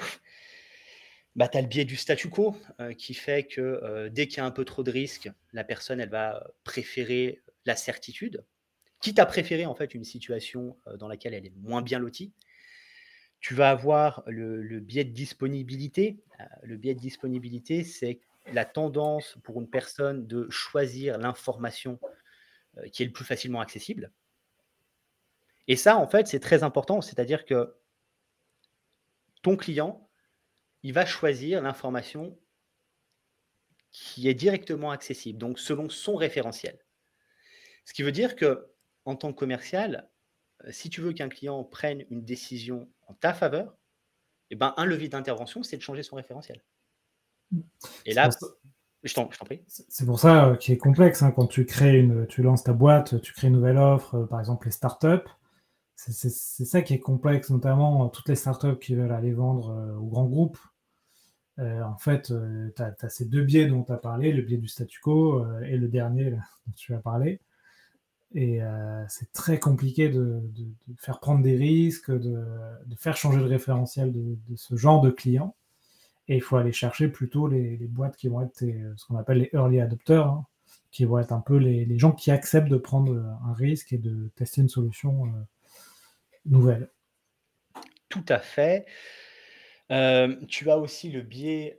bah, 1.37 1.49
tu 1.49 1.59
as 1.59 1.63
le 1.63 1.67
biais 1.67 1.85
du 1.85 1.97
statu 1.97 2.29
quo 2.29 2.57
euh, 2.81 2.93
qui 2.93 3.15
fait 3.15 3.45
que 3.45 4.09
dès 4.09 4.29
qu'il 4.29 4.39
y 4.39 4.41
a 4.41 4.45
un 4.45 4.51
peu 4.51 4.65
trop 4.65 4.83
de 4.83 4.91
risques, 4.91 5.31
la 5.53 5.65
personne, 5.65 6.01
elle 6.01 6.11
va 6.11 6.47
préférer 6.65 7.43
la 7.65 7.77
certitude, 7.77 8.45
quitte 9.01 9.19
à 9.19 9.27
préférer 9.27 9.67
en 9.67 9.75
fait 9.75 9.95
une 9.95 10.05
situation 10.05 10.77
dans 10.99 11.09
laquelle 11.09 11.35
elle 11.35 11.47
est 11.47 11.57
moins 11.57 11.83
bien 11.83 11.99
lotie. 11.99 12.33
Tu 13.43 13.55
vas 13.55 13.71
avoir 13.71 14.23
le, 14.29 14.79
biais 14.79 15.05
de 15.05 15.11
disponibilité. 15.11 16.17
Euh, 16.41 16.45
le 16.63 16.77
biais 16.77 16.95
de 16.95 17.01
disponibilité, 17.01 17.83
c'est 17.83 18.21
la 18.53 18.65
tendance 18.65 19.37
pour 19.43 19.61
une 19.61 19.69
personne 19.69 20.29
de 20.29 20.49
choisir 20.49 21.19
l'information 21.19 21.99
euh, 22.79 22.89
qui 22.89 23.03
est 23.03 23.07
le 23.07 23.13
plus 23.13 23.25
facilement 23.25 23.61
accessible. 23.61 24.13
Et 25.67 25.75
ça, 25.75 25.97
en 25.97 26.07
fait, 26.07 26.29
c'est 26.29 26.39
très 26.39 26.63
important. 26.63 27.01
C'est-à-dire 27.01 27.45
que 27.45 27.75
ton 29.43 29.57
client, 29.57 30.09
il 30.83 30.93
va 30.93 31.07
choisir 31.07 31.63
l'information 31.63 32.39
qui 33.91 34.29
est 34.29 34.35
directement 34.35 34.91
accessible, 34.91 35.39
donc 35.39 35.59
selon 35.59 35.89
son 35.89 36.17
référentiel. 36.17 36.79
Ce 37.85 37.93
qui 37.93 38.03
veut 38.03 38.13
dire 38.13 38.37
que 38.37 38.67
en 39.05 39.17
tant 39.17 39.33
que 39.33 39.39
commercial, 39.39 40.09
euh, 40.65 40.73
si 40.73 40.91
tu 40.91 41.01
veux 41.01 41.13
qu'un 41.13 41.29
client 41.29 41.63
prenne 41.65 42.05
une 42.11 42.25
décision 42.25 42.89
en 43.07 43.15
ta 43.15 43.35
faveur, 43.35 43.77
eh 44.51 44.57
ben, 44.57 44.75
un 44.77 44.85
levier 44.85 45.09
d'intervention, 45.09 45.63
c'est 45.63 45.77
de 45.77 45.83
changer 45.83 46.03
son 46.03 46.17
référentiel. 46.17 46.63
Mmh. 47.51 47.61
Et 48.07 48.15
là, 48.15 48.31
je 49.03 49.15
t'en 49.15 49.27
prie. 49.27 49.65
C'est 49.67 50.07
pour 50.07 50.21
ça 50.21 50.47
euh, 50.47 50.57
qu'il 50.57 50.75
est 50.75 50.79
complexe. 50.79 51.23
Hein, 51.23 51.33
quand 51.33 51.47
tu 51.47 51.67
crées 51.67 51.99
une, 51.99 52.27
tu 52.27 52.43
lances 52.43 52.63
ta 52.63 52.73
boîte, 52.73 53.21
tu 53.21 53.33
crées 53.33 53.49
une 53.49 53.55
nouvelle 53.55 53.79
offre, 53.79 54.15
euh, 54.15 54.27
par 54.27 54.41
exemple 54.41 54.67
les 54.67 54.73
startups. 54.73 55.29
C'est 55.97 56.31
ça 56.65 56.83
qui 56.83 56.95
est 56.95 56.99
complexe, 56.99 57.51
notamment 57.51 58.09
toutes 58.09 58.29
les 58.29 58.35
startups 58.35 58.79
qui 58.81 58.97
veulent 58.97 59.13
aller 59.13 59.33
vendre 59.33 59.97
aux 60.01 60.09
grands 60.09 60.27
groupes. 60.27 60.59
En 61.59 61.97
fait, 61.99 62.33
tu 62.77 62.83
as, 62.83 63.09
ces 63.09 63.25
deux 63.27 63.43
biais 63.43 63.67
dont 63.67 63.85
tu 63.85 63.93
as 63.93 63.97
parlé, 63.97 64.33
le 64.33 64.43
biais 64.43 64.59
du 64.59 64.69
statu 64.69 65.01
quo 65.01 65.45
et 65.63 65.77
le 65.77 65.89
dernier 65.89 66.31
dont 66.67 66.73
tu 66.77 66.95
as 66.95 66.99
parlé. 66.99 67.41
Et 68.35 68.63
euh, 68.63 69.05
c'est 69.09 69.31
très 69.33 69.59
compliqué 69.59 70.09
de, 70.09 70.43
faire 70.99 71.21
prendre 71.21 71.43
des 71.43 71.57
risques, 71.57 72.11
de, 72.11 72.43
faire 72.97 73.17
changer 73.17 73.39
le 73.39 73.47
référentiel 73.47 74.13
de, 74.13 74.37
ce 74.57 74.77
genre 74.77 75.01
de 75.01 75.11
clients. 75.11 75.55
Et 76.29 76.37
il 76.37 76.41
faut 76.41 76.57
aller 76.57 76.73
chercher 76.73 77.09
plutôt 77.09 77.47
les, 77.47 77.77
boîtes 77.89 78.17
qui 78.17 78.29
vont 78.29 78.41
être 78.43 78.59
ce 78.59 79.07
qu'on 79.07 79.17
appelle 79.17 79.39
les 79.39 79.51
early 79.53 79.81
adopters, 79.81 80.27
hein, 80.27 80.47
qui 80.91 81.05
vont 81.05 81.19
être 81.19 81.33
un 81.33 81.41
peu 81.41 81.57
les, 81.57 81.99
gens 81.99 82.13
qui 82.13 82.31
acceptent 82.31 82.71
de 82.71 82.77
prendre 82.77 83.15
un 83.47 83.53
risque 83.53 83.93
et 83.93 83.99
de 83.99 84.31
tester 84.37 84.63
une 84.63 84.69
solution 84.69 85.27
euh, 85.27 85.31
nouvelle. 86.47 86.89
Tout 88.09 88.25
à 88.29 88.39
fait. 88.39 88.87
Euh, 89.91 90.37
tu 90.47 90.71
as 90.71 90.79
aussi 90.79 91.11
le 91.11 91.23
biais, 91.23 91.77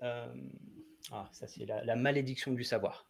ah, 1.12 1.30
ça 1.32 1.48
c'est 1.48 1.66
la 1.66 1.96
malédiction 1.96 2.52
du 2.52 2.64
savoir 2.64 3.08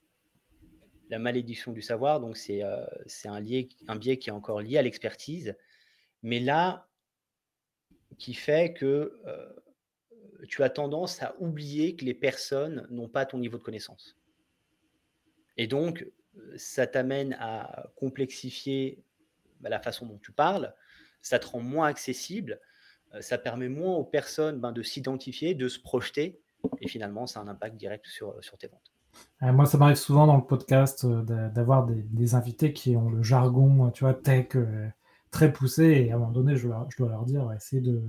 la 1.14 1.20
malédiction 1.20 1.72
du 1.72 1.82
savoir, 1.84 2.20
donc 2.20 2.38
c'est 2.38 2.64
euh, 2.64 2.86
un, 3.26 3.36
un 3.88 3.96
biais 3.96 4.18
qui 4.18 4.30
est 4.30 4.32
encore 4.32 4.62
lié 4.62 4.80
à 4.80 4.82
l'expertise, 4.82 5.56
mais 6.24 6.40
là, 6.40 6.88
qui 8.18 8.34
fait 8.34 8.74
que 8.74 9.22
euh, 9.28 9.54
tu 10.48 10.64
as 10.64 10.72
tendance 10.72 11.22
à 11.22 11.36
oublier 11.40 11.96
que 11.96 12.04
les 12.04 12.16
personnes 12.16 12.88
n'ont 12.90 13.10
pas 13.10 13.28
ton 13.28 13.38
niveau 13.38 13.60
de 13.60 13.64
connaissance. 13.64 14.18
Et 15.58 15.68
donc, 15.68 16.08
ça 16.58 16.88
t'amène 16.88 17.38
à 17.40 17.92
complexifier 17.96 19.04
bah, 19.60 19.70
la 19.70 19.80
façon 19.80 20.08
dont 20.08 20.18
tu 20.18 20.32
parles, 20.32 20.74
ça 21.22 21.38
te 21.38 21.46
rend 21.46 21.62
moins 21.62 21.88
accessible, 21.88 22.60
ça 23.22 23.38
permet 23.38 23.70
moins 23.70 23.96
aux 23.96 24.04
personnes 24.04 24.60
ben, 24.60 24.72
de 24.72 24.82
s'identifier, 24.82 25.54
de 25.56 25.68
se 25.68 25.80
projeter, 25.80 26.40
et 26.82 26.88
finalement, 26.88 27.28
ça 27.28 27.40
a 27.40 27.44
un 27.44 27.48
impact 27.48 27.76
direct 27.76 28.06
sur, 28.08 28.36
sur 28.42 28.58
tes 28.58 28.68
ventes. 28.68 28.92
moi, 29.42 29.66
ça 29.66 29.78
m'arrive 29.78 29.98
souvent 29.98 30.28
dans 30.28 30.38
le 30.38 30.46
podcast 30.46 31.06
d'avoir 31.06 31.86
des, 31.86 32.36
invités 32.36 32.74
qui 32.74 32.96
ont 32.96 33.10
le 33.10 33.22
jargon, 33.22 33.92
tu 33.92 34.04
vois, 34.04 34.14
tech 34.14 34.50
très 35.32 35.52
poussé, 35.52 35.84
et 35.84 36.12
à 36.12 36.16
un 36.16 36.20
moment 36.20 36.32
donné, 36.32 36.56
je 36.56 36.68
dois, 36.68 36.88
je 36.90 36.98
dois 36.98 37.10
leur 37.10 37.26
dire, 37.26 37.52
essayer 37.56 37.82
de 37.82 38.02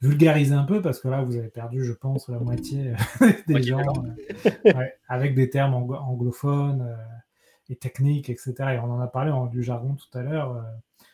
vulgariser 0.00 0.54
un 0.54 0.64
peu, 0.64 0.82
parce 0.82 1.00
que 1.00 1.08
là, 1.08 1.22
vous 1.22 1.36
avez 1.36 1.48
perdu, 1.48 1.84
je 1.84 1.92
pense, 1.92 2.28
la 2.28 2.38
moitié 2.38 2.94
des 3.46 3.62
gens 3.62 3.92
avec 5.08 5.34
des 5.34 5.50
termes 5.50 5.74
anglophones 5.74 6.96
et 7.68 7.76
techniques, 7.76 8.30
etc. 8.30 8.54
Et 8.58 8.78
on 8.78 8.92
en 8.92 9.00
a 9.00 9.06
parlé 9.06 9.30
en, 9.30 9.46
du 9.46 9.62
jargon 9.62 9.94
tout 9.94 10.18
à 10.18 10.22
l'heure. 10.22 10.64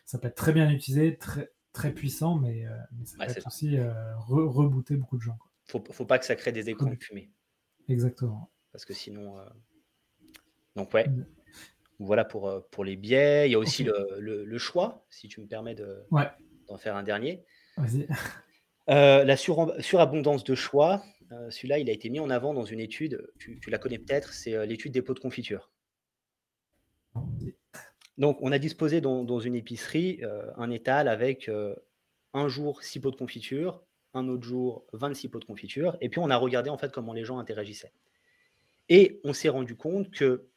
ça 0.05 0.19
peut 0.19 0.29
être 0.29 0.37
très 0.37 0.53
bien 0.53 0.71
utilisé, 0.71 1.17
très, 1.17 1.51
très 1.73 1.93
puissant, 1.93 2.37
mais, 2.37 2.65
ça 3.05 3.17
peut 3.17 3.31
être 3.31 3.47
aussi 3.47 3.79
rebooter 4.27 4.97
beaucoup 4.97 5.17
de 5.17 5.23
gens. 5.23 5.39
Faut, 5.65 5.83
faut 5.91 6.05
pas 6.05 6.19
que 6.19 6.25
ça 6.25 6.37
crée 6.37 6.53
des 6.53 6.69
écrans 6.71 6.91
de 6.91 6.97
fumée. 6.97 7.31
Exactement. 7.89 8.51
Parce 8.73 8.85
que 8.85 8.95
sinon. 8.95 9.37
Donc, 10.77 10.93
ouais. 10.95 11.09
Mmh. 11.09 11.27
Voilà 11.99 12.25
pour, 12.25 12.67
pour 12.71 12.85
les 12.85 12.97
biais. 12.97 13.49
Il 13.49 13.53
y 13.53 13.55
a 13.55 13.59
aussi 13.59 13.85
le, 13.85 14.45
le, 14.45 14.59
choix, 14.59 15.07
si 15.09 15.29
tu 15.29 15.41
me 15.41 15.47
permets 15.47 15.75
de, 15.75 16.05
d'en 16.67 16.77
faire 16.77 16.97
un 16.97 17.03
dernier. 17.03 17.45
Vas-y. 17.77 18.09
la 18.89 19.37
surabondance 19.37 20.43
de 20.43 20.55
choix, 20.55 21.05
celui-là, 21.51 21.79
il 21.79 21.89
a 21.89 21.93
été 21.93 22.11
mis 22.11 22.19
en 22.19 22.31
avant 22.31 22.55
dans 22.55 22.65
une 22.65 22.81
étude, 22.81 23.25
tu, 23.39 23.61
tu 23.61 23.71
la 23.71 23.79
connais 23.79 23.99
peut-être, 23.99 24.33
c'est 24.33 24.67
l'étude 24.67 24.93
des 24.93 25.03
pots 25.03 25.15
de 25.15 25.21
confiture. 25.21 25.71
Donc, 28.19 28.39
on 28.41 28.53
a 28.53 28.59
disposé 28.59 29.01
dans, 29.01 29.41
une 29.41 29.55
épicerie 29.55 30.21
un 30.57 30.71
étal 30.71 31.09
avec 31.09 31.51
un 32.35 32.49
jour 32.49 32.83
6 32.83 33.01
pots 33.01 33.11
de 33.11 33.17
confiture, 33.17 33.83
un 34.15 34.29
autre 34.29 34.45
jour 34.45 34.85
26 34.93 35.29
pots 35.29 35.41
de 35.41 35.45
confiture, 35.45 35.97
et 36.01 36.09
puis 36.09 36.21
on 36.21 36.31
a 36.31 36.37
regardé 36.37 36.71
en 36.71 36.79
fait 36.79 36.93
comment 36.93 37.13
les 37.13 37.25
gens 37.25 37.39
interagissaient. 37.39 37.93
Et 38.89 39.21
on 39.25 39.33
s'est 39.33 39.49
rendu 39.49 39.77
compte 39.77 40.11
que 40.11 40.49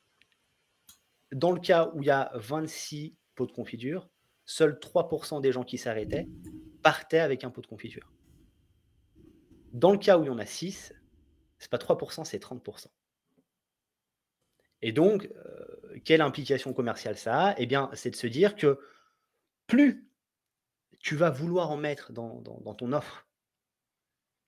dans 1.31 1.51
le 1.51 1.59
cas 1.59 1.91
où 1.93 2.01
il 2.01 2.07
y 2.07 2.11
a 2.11 2.31
26 2.35 3.15
pots 3.35 3.45
de 3.45 3.51
confiture, 3.51 4.09
seuls 4.45 4.79
3% 4.79 5.41
des 5.41 5.51
gens 5.51 5.63
qui 5.63 5.77
s'arrêtaient 5.77 6.27
partaient 6.83 7.19
avec 7.19 7.43
un 7.43 7.49
pot 7.49 7.61
de 7.61 7.67
confiture. 7.67 8.11
Dans 9.73 9.91
le 9.91 9.97
cas 9.97 10.17
où 10.17 10.23
il 10.23 10.27
y 10.27 10.29
en 10.29 10.37
a 10.37 10.45
6, 10.45 10.93
c'est 11.59 11.69
pas 11.69 11.77
3%, 11.77 12.23
c'est 12.25 12.41
30%. 12.41 12.87
Et 14.81 14.91
donc, 14.91 15.29
euh, 15.35 15.99
quelle 16.03 16.21
implication 16.21 16.73
commerciale 16.73 17.17
ça 17.17 17.47
a? 17.47 17.55
Eh 17.57 17.65
bien, 17.65 17.89
c'est 17.93 18.11
de 18.11 18.15
se 18.15 18.27
dire 18.27 18.55
que 18.55 18.79
plus 19.67 20.07
tu 20.99 21.15
vas 21.15 21.29
vouloir 21.29 21.71
en 21.71 21.77
mettre 21.77 22.11
dans, 22.11 22.41
ton 22.41 22.91
offre, 22.91 23.27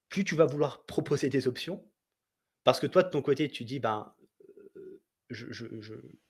plus 0.09 0.23
tu 0.23 0.35
vas 0.35 0.45
vouloir 0.45 0.85
proposer 0.85 1.29
des 1.29 1.47
options, 1.47 1.87
parce 2.63 2.79
que 2.79 2.87
toi, 2.87 3.03
de 3.03 3.09
ton 3.09 3.21
côté, 3.21 3.49
tu 3.49 3.63
dis, 3.63 3.79
ben, 3.79 4.13
euh, 4.75 5.01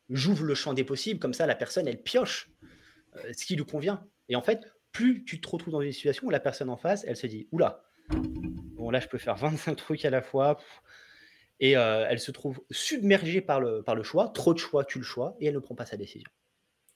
j'ouvre 0.10 0.44
le 0.44 0.56
champ 0.56 0.74
des 0.74 0.84
possibles, 0.84 1.20
comme 1.20 1.34
ça, 1.34 1.46
la 1.46 1.56
personne, 1.56 1.88
elle 1.88 2.02
pioche 2.02 2.50
euh, 3.16 3.34
ce 3.34 3.46
qui 3.46 3.56
lui 3.56 3.66
convient. 3.66 4.06
Et 4.30 4.36
en 4.36 4.42
fait, 4.42 4.72
plus 4.92 5.24
tu 5.24 5.40
te 5.40 5.48
retrouves 5.48 5.74
dans 5.74 5.82
une 5.82 5.92
situation 5.92 6.28
où 6.28 6.30
la 6.30 6.40
personne 6.40 6.70
en 6.70 6.78
face, 6.78 7.04
elle 7.06 7.16
se 7.16 7.28
dit, 7.28 7.48
oula, 7.52 7.84
bon 8.10 8.90
là, 8.90 9.00
je 9.00 9.08
peux 9.08 9.18
faire 9.18 9.36
25 9.38 9.76
trucs 9.76 10.06
à 10.06 10.10
la 10.10 10.22
fois 10.22 10.60
et 11.60 11.72
elle 11.72 12.20
se 12.20 12.32
trouve 12.32 12.62
submergée 12.70 13.42
par 13.42 13.60
le, 13.60 13.82
par 13.82 13.96
le 13.96 14.04
choix, 14.04 14.30
trop 14.30 14.54
de 14.54 14.60
choix, 14.60 14.86
tu 14.86 15.00
le 15.00 15.04
choix, 15.04 15.36
et 15.40 15.48
elle 15.48 15.56
ne 15.56 15.60
prend 15.60 15.76
pas 15.76 15.86
sa 15.86 15.98
décision. 15.98 16.30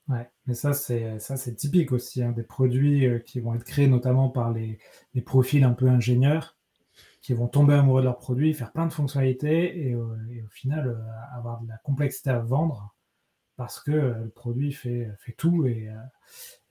Ouais, 0.08 0.30
mais 0.46 0.56
ça 0.56 0.74
c'est 0.74 1.20
ça 1.20 1.38
c'est 1.38 1.56
typique 1.56 1.92
aussi 1.92 2.24
hein, 2.24 2.32
des 2.32 2.44
produits 2.44 3.08
qui 3.24 3.40
vont 3.40 3.54
être 3.54 3.64
créés 3.64 3.88
notamment 3.88 4.30
par 4.30 4.52
les, 4.52 4.80
les, 5.14 5.22
profils 5.22 5.64
un 5.64 5.74
peu 5.74 5.88
ingénieurs 5.88 6.58
qui 7.22 7.34
vont 7.34 7.48
tomber 7.48 7.76
amoureux 7.76 8.02
de 8.02 8.08
leur 8.08 8.18
produit, 8.18 8.54
faire 8.54 8.72
plein 8.72 8.88
de 8.88 8.94
fonctionnalités 8.94 9.90
et, 9.90 9.96
au 9.96 10.10
final 10.50 10.98
avoir 11.36 11.62
de 11.62 11.68
la 11.68 11.78
complexité 11.78 12.32
à 12.32 12.40
vendre 12.40 12.96
parce 13.58 13.80
que 13.80 13.92
le 13.92 14.30
produit 14.30 14.74
fait, 14.74 15.08
fait 15.20 15.34
tout 15.34 15.68
et, 15.68 15.90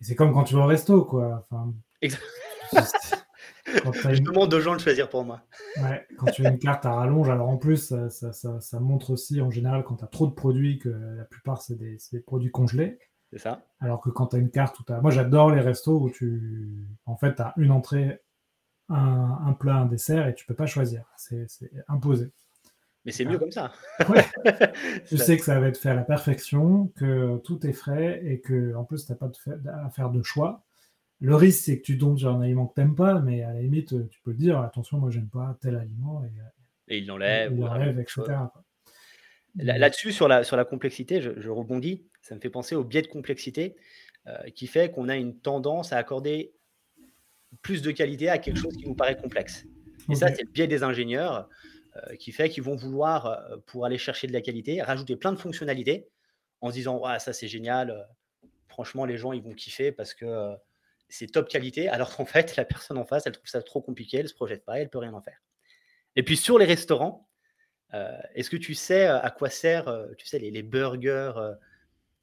c'est 0.00 0.16
comme 0.16 0.32
quand 0.32 0.44
tu 0.44 0.54
vas 0.54 0.62
au 0.62 0.66
resto 0.66 1.04
quoi. 1.04 1.46
Enfin, 1.50 1.72
je 3.66 4.22
demande 4.22 4.52
aux 4.52 4.60
gens 4.60 4.74
de 4.74 4.80
choisir 4.80 5.08
pour 5.08 5.24
moi. 5.24 5.42
Ouais, 5.82 6.06
quand 6.18 6.26
tu 6.26 6.44
as 6.44 6.50
une 6.50 6.58
carte 6.58 6.86
à 6.86 6.94
rallonge, 6.94 7.28
alors 7.28 7.48
en 7.48 7.56
plus, 7.56 7.94
ça, 8.10 8.32
ça, 8.32 8.60
ça, 8.60 8.80
montre 8.80 9.10
aussi 9.10 9.40
en 9.40 9.50
général 9.50 9.84
quand 9.84 9.96
tu 9.96 10.04
as 10.04 10.08
trop 10.08 10.26
de 10.26 10.32
produits 10.32 10.78
que 10.78 10.88
la 10.88 11.24
plupart 11.24 11.62
c'est 11.62 11.76
des, 11.76 11.98
des, 12.12 12.20
produits 12.20 12.50
congelés. 12.50 12.98
C'est 13.32 13.38
ça. 13.38 13.62
Alors 13.80 14.00
que 14.00 14.10
quand 14.10 14.28
tu 14.28 14.36
as 14.36 14.38
une 14.38 14.50
carte 14.50 14.78
où 14.80 14.84
tu 14.84 14.92
as... 14.92 15.00
Moi 15.00 15.10
j'adore 15.10 15.50
les 15.50 15.60
restos 15.60 16.00
où 16.00 16.10
tu. 16.10 16.86
En 17.06 17.16
fait, 17.16 17.36
tu 17.36 17.42
as 17.42 17.54
une 17.56 17.70
entrée, 17.70 18.20
un, 18.88 19.38
un, 19.46 19.52
plat, 19.52 19.76
un 19.76 19.86
dessert 19.86 20.26
et 20.26 20.34
tu 20.34 20.46
peux 20.46 20.54
pas 20.54 20.66
choisir. 20.66 21.04
C'est 21.16 21.46
imposé. 21.88 22.32
Mais 23.04 23.12
c'est 23.12 23.24
mieux 23.24 23.38
comme 23.38 23.50
ça. 23.50 23.72
Ouais. 24.08 24.24
tu 25.06 25.16
sais 25.16 25.36
que 25.38 25.44
ça 25.44 25.58
va 25.58 25.68
être 25.68 25.78
fait 25.78 25.90
à 25.90 25.94
la 25.94 26.02
perfection, 26.02 26.88
que 26.96 27.38
tout 27.38 27.66
est 27.66 27.72
frais 27.72 28.20
et 28.24 28.40
que 28.40 28.74
en 28.74 28.84
plus 28.84 29.06
tu 29.06 29.12
n'as 29.12 29.16
pas 29.16 29.30
à 29.84 29.90
faire 29.90 30.10
de 30.10 30.22
choix. 30.22 30.64
Le 31.20 31.34
risque, 31.34 31.64
c'est 31.64 31.78
que 31.78 31.84
tu 31.84 31.98
tombes 31.98 32.18
sur 32.18 32.30
un 32.30 32.40
aliment 32.40 32.66
que 32.66 32.74
tu 32.74 32.80
n'aimes 32.80 32.94
pas, 32.94 33.20
mais 33.20 33.42
à 33.42 33.52
la 33.52 33.60
limite, 33.60 34.08
tu 34.08 34.20
peux 34.22 34.32
dire 34.32 34.58
attention, 34.58 34.98
moi, 34.98 35.10
j'aime 35.10 35.28
pas 35.28 35.58
tel 35.60 35.76
aliment. 35.76 36.24
Et, 36.88 36.98
il 36.98 37.06
l'enlève. 37.06 37.52
Il 37.52 37.60
l'enlève, 37.60 38.00
etc. 38.00 38.22
Là-dessus, 39.56 40.12
sur 40.12 40.28
la, 40.28 40.44
sur 40.44 40.56
la 40.56 40.64
complexité, 40.64 41.20
je, 41.20 41.48
rebondis. 41.48 42.04
Ça 42.22 42.34
me 42.34 42.40
fait 42.40 42.50
penser 42.50 42.74
au 42.74 42.84
biais 42.84 43.02
de 43.02 43.08
complexité 43.08 43.76
euh, 44.26 44.36
qui 44.54 44.66
fait 44.66 44.90
qu'on 44.90 45.08
a 45.08 45.16
une 45.16 45.38
tendance 45.38 45.92
à 45.92 45.98
accorder 45.98 46.52
plus 47.62 47.82
de 47.82 47.90
qualité 47.90 48.28
à 48.28 48.38
quelque 48.38 48.58
chose 48.58 48.76
qui 48.76 48.86
nous 48.86 48.94
paraît 48.94 49.16
complexe. 49.16 49.66
Et 50.08 50.14
ça, 50.14 50.32
c'est 50.34 50.44
le 50.44 50.50
biais 50.50 50.68
des 50.68 50.82
ingénieurs 50.82 51.48
euh, 51.96 52.14
qui 52.16 52.32
fait 52.32 52.48
qu'ils 52.48 52.62
vont 52.62 52.76
vouloir, 52.76 53.26
euh, 53.26 53.56
pour 53.66 53.84
aller 53.84 53.98
chercher 53.98 54.26
de 54.26 54.32
la 54.32 54.40
qualité, 54.40 54.80
rajouter 54.80 55.16
plein 55.16 55.32
de 55.32 55.38
fonctionnalités 55.38 56.08
en 56.60 56.68
se 56.68 56.74
disant 56.74 57.02
ça, 57.18 57.32
c'est 57.32 57.48
génial. 57.48 58.06
franchement, 58.68 59.04
les 59.04 59.16
gens, 59.16 59.32
ils 59.32 59.42
vont 59.42 59.54
kiffer 59.54 59.92
parce 59.92 60.14
que 60.14 60.54
c'est 61.10 61.26
top 61.26 61.48
qualité, 61.48 61.88
alors 61.88 62.16
qu'en 62.16 62.24
fait, 62.24 62.56
la 62.56 62.64
personne 62.64 62.96
en 62.96 63.04
face, 63.04 63.26
elle 63.26 63.32
trouve 63.32 63.48
ça 63.48 63.62
trop 63.62 63.82
compliqué, 63.82 64.18
elle 64.18 64.24
ne 64.24 64.28
se 64.28 64.34
projette 64.34 64.64
pas, 64.64 64.78
elle 64.78 64.84
ne 64.84 64.88
peut 64.88 64.98
rien 64.98 65.12
en 65.12 65.20
faire. 65.20 65.42
Et 66.16 66.22
puis 66.22 66.36
sur 66.36 66.58
les 66.58 66.64
restaurants, 66.64 67.28
euh, 67.94 68.18
est-ce 68.34 68.50
que 68.50 68.56
tu 68.56 68.74
sais 68.74 69.06
euh, 69.08 69.20
à 69.20 69.30
quoi 69.30 69.50
sert, 69.50 69.88
euh, 69.88 70.08
tu 70.16 70.26
sais, 70.26 70.38
les, 70.38 70.62
burgers 70.62 71.32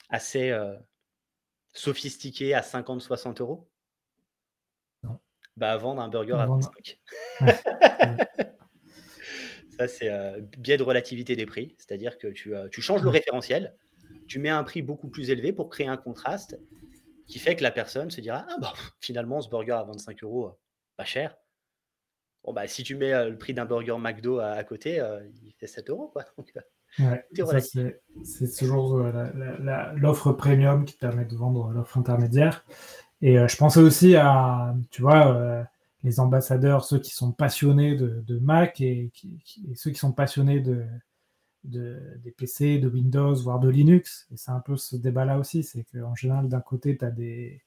assez 0.10 0.58
sophistiqués 1.74 2.54
à 2.54 2.62
50-60 2.62 3.42
euros? 3.42 3.70
Non. 5.04 5.20
Bah, 5.58 5.76
vendre 5.78 6.02
un 6.02 6.08
burger 6.08 6.34
à 6.34 6.46
25. 6.46 7.00
ça, 9.78 9.88
c'est 9.88 10.10
biais 10.58 10.78
de 10.78 10.84
relativité 10.84 11.36
des 11.36 11.46
prix, 11.46 11.76
c'est-à-dire 11.78 12.18
que 12.18 12.28
tu, 12.28 12.54
tu 12.72 12.82
changes 12.82 13.04
le 13.04 13.10
référentiel, 13.10 13.76
tu 14.28 14.40
mets 14.40 14.50
un 14.50 14.64
prix 14.64 14.82
beaucoup 14.82 15.10
plus 15.10 15.30
élevé 15.30 15.52
pour 15.52 15.70
créer 15.70 15.88
un 15.88 15.98
contraste 15.98 16.58
qui 17.28 17.40
fait 17.40 17.56
que 17.56 17.64
la 17.64 17.72
personne 17.72 18.10
se 18.10 18.22
dira 18.22 18.46
Ah, 18.50 18.56
bah, 18.60 18.74
finalement, 19.00 19.42
ce 19.42 19.50
burger 19.50 19.74
à 19.74 19.84
25 19.84 20.24
euros, 20.24 20.48
euh, 20.48 20.58
pas 20.96 21.06
cher. 21.06 21.36
Bon, 22.44 22.54
bah, 22.54 22.68
si 22.68 22.84
tu 22.84 22.96
mets 22.96 23.14
euh, 23.14 23.30
le 23.30 23.38
prix 23.38 23.54
d'un 23.54 23.66
burger 23.66 23.98
McDo 24.00 24.40
à, 24.40 24.64
côté, 24.64 25.00
euh, 25.00 25.22
il 25.44 25.54
fait 25.54 25.68
7 25.68 25.90
euros. 25.90 26.08
Quoi. 26.08 26.24
c'est 28.24 28.58
toujours 28.58 28.98
l'offre 29.96 30.32
premium 30.32 30.86
qui 30.86 30.96
permet 30.96 31.26
de 31.26 31.36
vendre 31.36 31.70
l'offre 31.72 31.98
intermédiaire. 31.98 32.66
Et 33.22 33.36
je 33.36 33.58
pensais 33.58 33.82
aussi 33.82 34.16
à, 34.16 34.74
tu 34.90 35.02
vois, 35.02 35.68
les 36.04 36.20
ambassadeurs, 36.20 36.86
ceux 36.86 37.00
qui 37.00 37.12
sont 37.12 37.32
passionnés 37.32 37.96
de, 37.96 38.40
Mac 38.40 38.80
et, 38.80 39.12
et, 39.24 39.76
ceux 39.76 39.92
qui 39.92 39.98
sont 39.98 40.14
passionnés 40.14 40.60
de, 40.62 40.86
des 41.68 42.32
PC, 42.32 42.80
de 42.80 42.88
Windows, 42.88 43.36
voire 43.36 43.60
de 43.60 43.70
Linux. 43.70 44.28
Et 44.32 44.38
c'est 44.38 44.52
un 44.52 44.60
peu 44.60 44.78
ce 44.78 44.96
débat-là 44.96 45.38
aussi, 45.38 45.64
c'est 45.64 45.84
qu'en 45.84 46.16
général, 46.16 46.48
d'un 46.48 46.62
côté, 46.62 46.98
tu 46.98 47.06
as 47.06 47.12
des, 47.12 47.62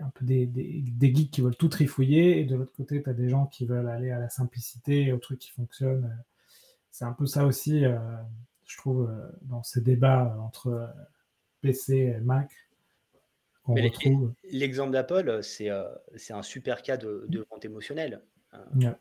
un 0.00 0.10
peu 0.10 0.24
des, 0.24 0.46
des, 0.46 1.14
geeks 1.14 1.30
qui 1.30 1.40
veulent 1.40 1.56
tout 1.56 1.68
trifouiller, 1.68 2.40
et 2.40 2.44
de 2.44 2.56
l'autre 2.56 2.72
côté, 2.72 3.02
tu 3.02 3.08
as 3.08 3.14
des 3.14 3.28
gens 3.28 3.46
qui 3.46 3.66
veulent 3.66 3.88
aller 3.88 4.10
à 4.10 4.18
la 4.18 4.28
simplicité 4.28 5.04
et 5.04 5.12
aux 5.12 5.18
trucs 5.18 5.38
qui 5.38 5.50
fonctionnent. 5.50 6.16
C'est 6.90 7.04
un 7.04 7.12
peu 7.12 7.26
ça 7.26 7.44
aussi, 7.44 7.84
euh, 7.84 7.96
je 8.66 8.76
trouve, 8.76 9.08
euh, 9.08 9.28
dans 9.42 9.62
ces 9.62 9.80
débats 9.80 10.36
entre 10.40 10.68
euh, 10.68 10.86
PC 11.60 11.96
et 11.96 12.20
Mac. 12.20 12.50
L'exemple 14.50 14.92
d'Apple, 14.92 15.42
c'est 15.42 15.68
un 15.68 16.42
super 16.42 16.82
cas 16.82 16.96
de, 16.96 17.26
de 17.28 17.46
vente 17.50 17.64
émotionnelle. 17.64 18.22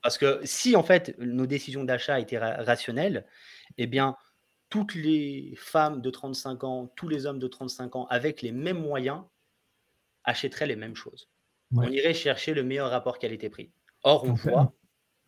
Parce 0.02 0.18
que 0.18 0.42
si 0.44 0.76
en 0.76 0.84
fait 0.84 1.18
nos 1.20 1.46
décisions 1.46 1.84
d'achat 1.84 2.20
étaient 2.20 2.38
rationnelles, 2.38 3.26
eh 3.78 3.88
bien 3.88 4.18
toutes 4.70 4.96
les 4.96 5.54
femmes 5.58 6.02
de 6.02 6.10
35 6.10 6.64
ans, 6.64 6.92
tous 6.96 7.08
les 7.08 7.26
hommes 7.26 7.40
de 7.40 7.48
35 7.48 7.96
ans, 7.96 8.08
avec 8.10 8.42
les 8.42 8.52
mêmes 8.52 8.82
moyens, 8.82 9.22
achèteraient 10.24 10.68
les 10.68 10.76
mêmes 10.76 10.96
choses. 10.96 11.30
On 11.76 11.84
irait 11.84 12.14
chercher 12.14 12.54
le 12.54 12.64
meilleur 12.64 12.90
rapport 12.90 13.20
qualité-prix. 13.20 13.72
Or, 14.04 14.24
on 14.26 14.34
voit 14.34 14.74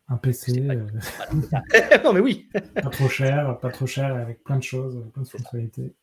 Un 0.08 0.16
PC. 0.16 0.60
non, 2.04 2.12
mais 2.12 2.20
oui. 2.20 2.48
pas 2.74 2.90
trop 2.90 3.08
cher, 3.08 3.58
pas 3.60 3.70
trop 3.70 3.86
cher, 3.86 4.14
avec 4.14 4.42
plein 4.42 4.56
de 4.56 4.62
choses, 4.62 5.02
plein 5.12 5.22
de 5.22 5.28
fonctionnalités. 5.28 5.94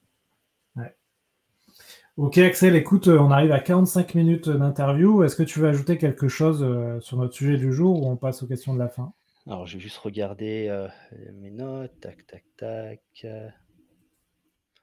Ok 2.18 2.40
Axel, 2.40 2.76
écoute, 2.76 3.08
on 3.10 3.30
arrive 3.30 3.52
à 3.52 3.60
45 3.60 4.16
minutes 4.16 4.50
d'interview. 4.50 5.24
Est-ce 5.24 5.36
que 5.36 5.44
tu 5.44 5.60
veux 5.60 5.68
ajouter 5.68 6.00
quelque 6.00 6.28
chose 6.28 6.66
sur 7.00 7.18
notre 7.18 7.36
sujet 7.36 7.58
du 7.58 7.72
jour 7.72 8.02
ou 8.02 8.10
on 8.10 8.16
passe 8.16 8.42
aux 8.42 8.48
questions 8.48 8.74
de 8.74 8.80
la 8.80 8.90
fin? 8.90 9.14
Alors, 9.48 9.66
je 9.66 9.76
vais 9.76 9.80
juste 9.80 9.98
regarder 9.98 10.88
mes 11.34 11.52
notes. 11.52 12.00
Tac, 12.02 12.26
tac, 12.28 12.44
tac. 12.58 13.26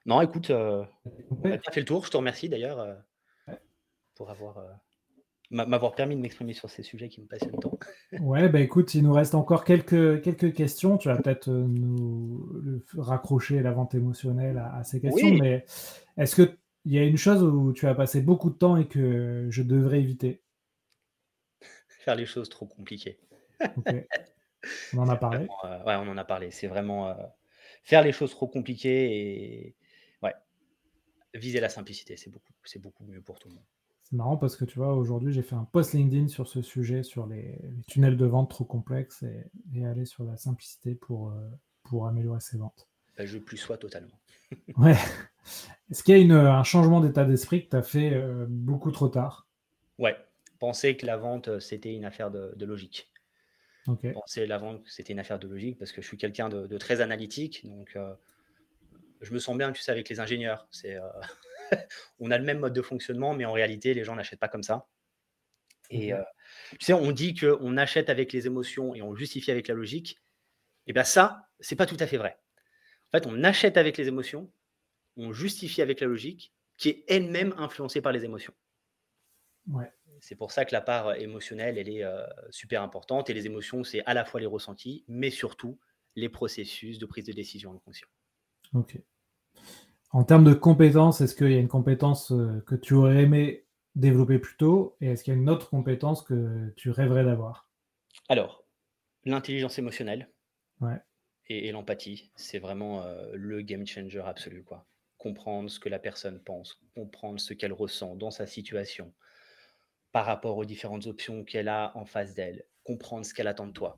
Non, 0.05 0.21
écoute, 0.21 0.49
on 0.49 1.51
a 1.51 1.71
fait 1.71 1.81
le 1.81 1.85
tour. 1.85 2.05
Je 2.05 2.11
te 2.11 2.17
remercie 2.17 2.49
d'ailleurs 2.49 2.97
pour 4.15 4.29
avoir 4.31 4.57
m'avoir 5.51 5.95
permis 5.95 6.15
de 6.15 6.21
m'exprimer 6.21 6.53
sur 6.53 6.69
ces 6.69 6.83
sujets 6.83 7.09
qui 7.09 7.21
me 7.21 7.27
passionnent 7.27 7.59
tant. 7.59 7.77
ouais, 8.19 8.49
bah 8.49 8.59
écoute, 8.59 8.93
il 8.95 9.03
nous 9.03 9.13
reste 9.13 9.35
encore 9.35 9.63
quelques, 9.63 10.21
quelques 10.21 10.53
questions. 10.53 10.97
Tu 10.97 11.07
vas 11.07 11.17
peut-être 11.17 11.49
nous 11.49 12.81
raccrocher 12.97 13.61
la 13.61 13.71
vente 13.71 13.95
émotionnelle 13.95 14.57
à, 14.57 14.83
ces 14.83 15.01
questions, 15.01 15.33
mais 15.33 15.65
est-ce 16.17 16.35
qu'il 16.35 16.57
y 16.85 16.97
a 16.97 17.03
une 17.03 17.17
chose 17.17 17.43
où 17.43 17.73
tu 17.73 17.87
as 17.87 17.95
passé 17.95 18.21
beaucoup 18.21 18.49
de 18.49 18.55
temps 18.55 18.77
et 18.77 18.87
que 18.87 19.47
je 19.49 19.63
devrais 19.63 19.99
éviter? 19.99 20.41
Faire 21.87 22.15
les 22.15 22.25
choses 22.25 22.49
trop 22.49 22.65
compliquées. 22.65 23.19
On 24.93 24.99
en 24.99 25.09
a 25.09 25.17
parlé. 25.17 25.47
ouais, 25.85 25.95
on 25.95 26.07
en 26.09 26.17
a 26.17 26.25
parlé. 26.25 26.51
C'est 26.51 26.67
vraiment 26.67 27.15
faire 27.83 28.03
les 28.03 28.11
choses 28.11 28.31
trop 28.31 28.47
compliquées 28.47 29.67
et 29.67 29.75
viser 31.37 31.59
la 31.59 31.69
simplicité, 31.69 32.17
c'est 32.17 32.29
beaucoup, 32.29 32.53
c'est 32.63 32.81
beaucoup 32.81 33.03
mieux 33.03 33.21
pour 33.21 33.39
tout 33.39 33.49
le 33.49 33.55
monde. 33.55 33.63
C'est 34.03 34.15
marrant 34.15 34.37
parce 34.37 34.55
que 34.55 34.65
tu 34.65 34.77
vois, 34.77 34.93
aujourd'hui, 34.93 35.33
j'ai 35.33 35.41
fait 35.41 35.55
un 35.55 35.63
post 35.63 35.93
LinkedIn 35.93 36.27
sur 36.27 36.47
ce 36.47 36.61
sujet, 36.61 37.01
sur 37.03 37.25
les, 37.25 37.57
tunnels 37.87 38.17
de 38.17 38.25
vente 38.25 38.49
trop 38.49 38.63
complexes 38.63 39.23
et, 39.73 39.85
aller 39.85 40.05
sur 40.05 40.23
la 40.23 40.37
simplicité 40.37 40.93
pour, 40.93 41.29
euh, 41.29 41.49
pour 41.83 42.07
améliorer 42.07 42.39
ses 42.39 42.57
ventes. 42.57 42.87
Bah, 43.17 43.25
je 43.25 43.37
plus 43.37 43.57
sois 43.57 43.77
totalement. 43.77 44.19
ouais. 44.77 44.95
Est-ce 45.89 46.03
qu'il 46.03 46.15
y 46.15 46.19
a 46.19 46.21
une, 46.21 46.33
un 46.33 46.63
changement 46.63 47.01
d'état 47.01 47.25
d'esprit 47.25 47.65
que 47.65 47.71
tu 47.71 47.75
as 47.75 47.83
fait 47.83 48.13
euh, 48.13 48.45
beaucoup 48.47 48.91
trop 48.91 49.07
tard? 49.07 49.47
Ouais. 49.97 50.15
Penser 50.59 50.95
que 50.97 51.05
la 51.05 51.17
vente, 51.17 51.47
euh, 51.47 51.59
c'était 51.59 51.93
une 51.93 52.05
affaire 52.05 52.29
de, 52.29 52.65
logique. 52.65 53.11
Penser 54.13 54.47
la 54.47 54.57
vente, 54.57 54.81
c'était 54.87 55.13
une 55.13 55.19
affaire 55.19 55.39
de 55.39 55.47
logique 55.47 55.77
parce 55.77 55.91
que 55.91 56.01
je 56.01 56.07
suis 56.07 56.17
quelqu'un 56.17 56.49
de, 56.49 56.77
très 56.77 57.01
analytique. 57.01 57.65
Donc, 57.65 57.95
je 59.21 59.33
me 59.33 59.39
sens 59.39 59.57
bien, 59.57 59.71
tu 59.71 59.81
sais, 59.81 59.91
avec 59.91 60.09
les 60.09 60.19
ingénieurs. 60.19 60.67
C'est, 60.71 60.95
euh, 60.95 61.01
on 62.19 62.31
a 62.31 62.37
le 62.37 62.43
même 62.43 62.59
mode 62.59 62.73
de 62.73 62.81
fonctionnement, 62.81 63.33
mais 63.33 63.45
en 63.45 63.51
réalité, 63.51 63.93
les 63.93 64.03
gens 64.03 64.15
n'achètent 64.15 64.39
pas 64.39 64.47
comme 64.47 64.63
ça. 64.63 64.87
Et 65.89 66.13
mmh 66.13 66.17
euh, 66.17 66.23
tu 66.79 66.85
sais, 66.85 66.93
on 66.93 67.11
dit 67.11 67.35
qu'on 67.35 67.77
achète 67.77 68.09
avec 68.09 68.33
les 68.33 68.47
émotions 68.47 68.95
et 68.95 69.01
on 69.01 69.15
justifie 69.15 69.51
avec 69.51 69.67
la 69.67 69.75
logique. 69.75 70.19
Et 70.87 70.93
bien 70.93 71.03
ça, 71.03 71.47
c'est 71.59 71.75
pas 71.75 71.85
tout 71.85 71.97
à 71.99 72.07
fait 72.07 72.17
vrai. 72.17 72.39
En 73.11 73.19
fait, 73.19 73.27
on 73.27 73.43
achète 73.43 73.77
avec 73.77 73.97
les 73.97 74.07
émotions, 74.07 74.51
on 75.15 75.31
justifie 75.31 75.81
avec 75.81 75.99
la 75.99 76.07
logique, 76.07 76.53
qui 76.77 76.89
est 76.89 77.03
elle-même 77.07 77.53
influencée 77.57 78.01
par 78.01 78.11
les 78.11 78.25
émotions. 78.25 78.53
C'est 80.25 80.35
pour 80.35 80.51
ça 80.51 80.65
que 80.65 80.73
la 80.73 80.81
part 80.81 81.13
émotionnelle, 81.17 81.77
elle 81.77 81.87
est 81.87 82.03
euh, 82.03 82.25
super 82.49 82.81
importante. 82.81 83.29
Et 83.29 83.33
les 83.35 83.45
émotions, 83.45 83.83
c'est 83.83 84.03
à 84.07 84.15
la 84.15 84.25
fois 84.25 84.39
les 84.39 84.47
ressentis, 84.47 85.05
mais 85.07 85.29
surtout 85.29 85.77
les 86.15 86.29
processus 86.29 86.97
de 86.97 87.05
prise 87.05 87.25
de 87.25 87.31
décision 87.31 87.71
inconscient. 87.75 88.07
Ok. 88.73 88.99
En 90.09 90.23
termes 90.23 90.43
de 90.43 90.55
compétences, 90.55 91.21
est-ce 91.21 91.35
qu'il 91.35 91.51
y 91.51 91.55
a 91.55 91.59
une 91.59 91.67
compétence 91.67 92.31
euh, 92.31 92.59
que 92.65 92.73
tu 92.73 92.95
aurais 92.95 93.21
aimé 93.21 93.67
développer 93.93 94.39
plus 94.39 94.57
tôt? 94.57 94.97
Et 94.99 95.09
est-ce 95.09 95.23
qu'il 95.23 95.31
y 95.31 95.37
a 95.37 95.39
une 95.39 95.47
autre 95.47 95.69
compétence 95.69 96.23
que 96.23 96.73
tu 96.75 96.89
rêverais 96.89 97.23
d'avoir? 97.23 97.69
Alors, 98.27 98.65
l'intelligence 99.25 99.77
émotionnelle 99.77 100.27
et, 101.49 101.71
l'empathie, 101.71 102.31
c'est 102.35 102.57
vraiment 102.57 103.03
euh, 103.03 103.29
le 103.35 103.61
game 103.61 103.85
changer 103.85 104.23
absolu. 104.25 104.63
Quoi. 104.63 104.87
Comprendre 105.19 105.69
ce 105.69 105.79
que 105.79 105.89
la 105.89 105.99
personne 105.99 106.39
pense, 106.39 106.81
comprendre 106.95 107.39
ce 107.39 107.53
qu'elle 107.53 107.73
ressent 107.73 108.15
dans 108.15 108.31
sa 108.31 108.47
situation 108.47 109.13
par 110.15 110.25
rapport 110.25 110.57
aux 110.57 110.63
différentes 110.63 111.07
options 111.07 111.43
qu'elle 111.43 111.67
a 111.67 111.91
en 111.97 112.05
face 112.05 112.35
d'elle, 112.35 112.63
comprendre 112.85 113.25
ce 113.25 113.33
qu'elle 113.33 113.47
attend 113.47 113.67
de 113.67 113.73
toi. 113.73 113.97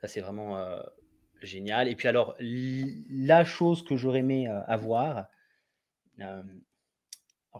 Ça, 0.00 0.06
c'est 0.06 0.20
vraiment 0.20 0.56
euh, 0.56 0.80
Génial. 1.42 1.88
Et 1.88 1.96
puis 1.96 2.06
alors, 2.06 2.36
la 2.38 3.44
chose 3.44 3.82
que 3.82 3.96
j'aurais 3.96 4.20
aimé 4.20 4.46
avoir, 4.68 5.26
alors 6.20 6.44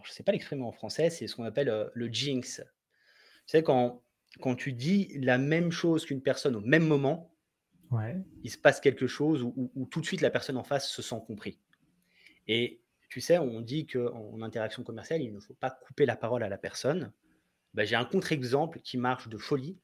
je 0.01 0.11
ne 0.11 0.13
sais 0.13 0.23
pas 0.23 0.31
l'exprimer 0.31 0.63
en 0.63 0.71
français, 0.71 1.09
c'est 1.09 1.27
ce 1.27 1.35
qu'on 1.35 1.43
appelle 1.43 1.91
le 1.93 2.07
jinx. 2.07 2.61
Tu 2.61 2.63
sais, 3.47 3.63
quand, 3.63 4.01
quand 4.39 4.55
tu 4.55 4.71
dis 4.71 5.17
la 5.19 5.37
même 5.37 5.69
chose 5.69 6.05
qu'une 6.05 6.21
personne 6.21 6.55
au 6.55 6.61
même 6.61 6.87
moment, 6.87 7.35
il 8.43 8.49
se 8.49 8.57
passe 8.57 8.79
quelque 8.79 9.07
chose 9.07 9.43
où, 9.43 9.85
tout 9.91 9.99
de 9.99 10.05
suite 10.05 10.21
la 10.21 10.29
personne 10.29 10.55
en 10.55 10.63
face 10.63 10.89
se 10.89 11.01
sent 11.01 11.21
compris. 11.27 11.59
Et 12.47 12.81
tu 13.09 13.19
sais, 13.19 13.39
on 13.39 13.59
dit 13.59 13.87
qu'en 13.87 14.41
interaction 14.41 14.85
commerciale, 14.85 15.21
il 15.21 15.33
ne 15.33 15.41
faut 15.41 15.55
pas 15.55 15.69
couper 15.69 16.05
la 16.05 16.15
parole 16.15 16.43
à 16.43 16.47
la 16.47 16.57
personne. 16.57 17.11
Ben, 17.73 17.85
J'ai 17.85 17.95
un 17.95 18.05
contre-exemple 18.05 18.79
qui 18.79 18.97
marche 18.97 19.27
de 19.27 19.37
folie. 19.37 19.77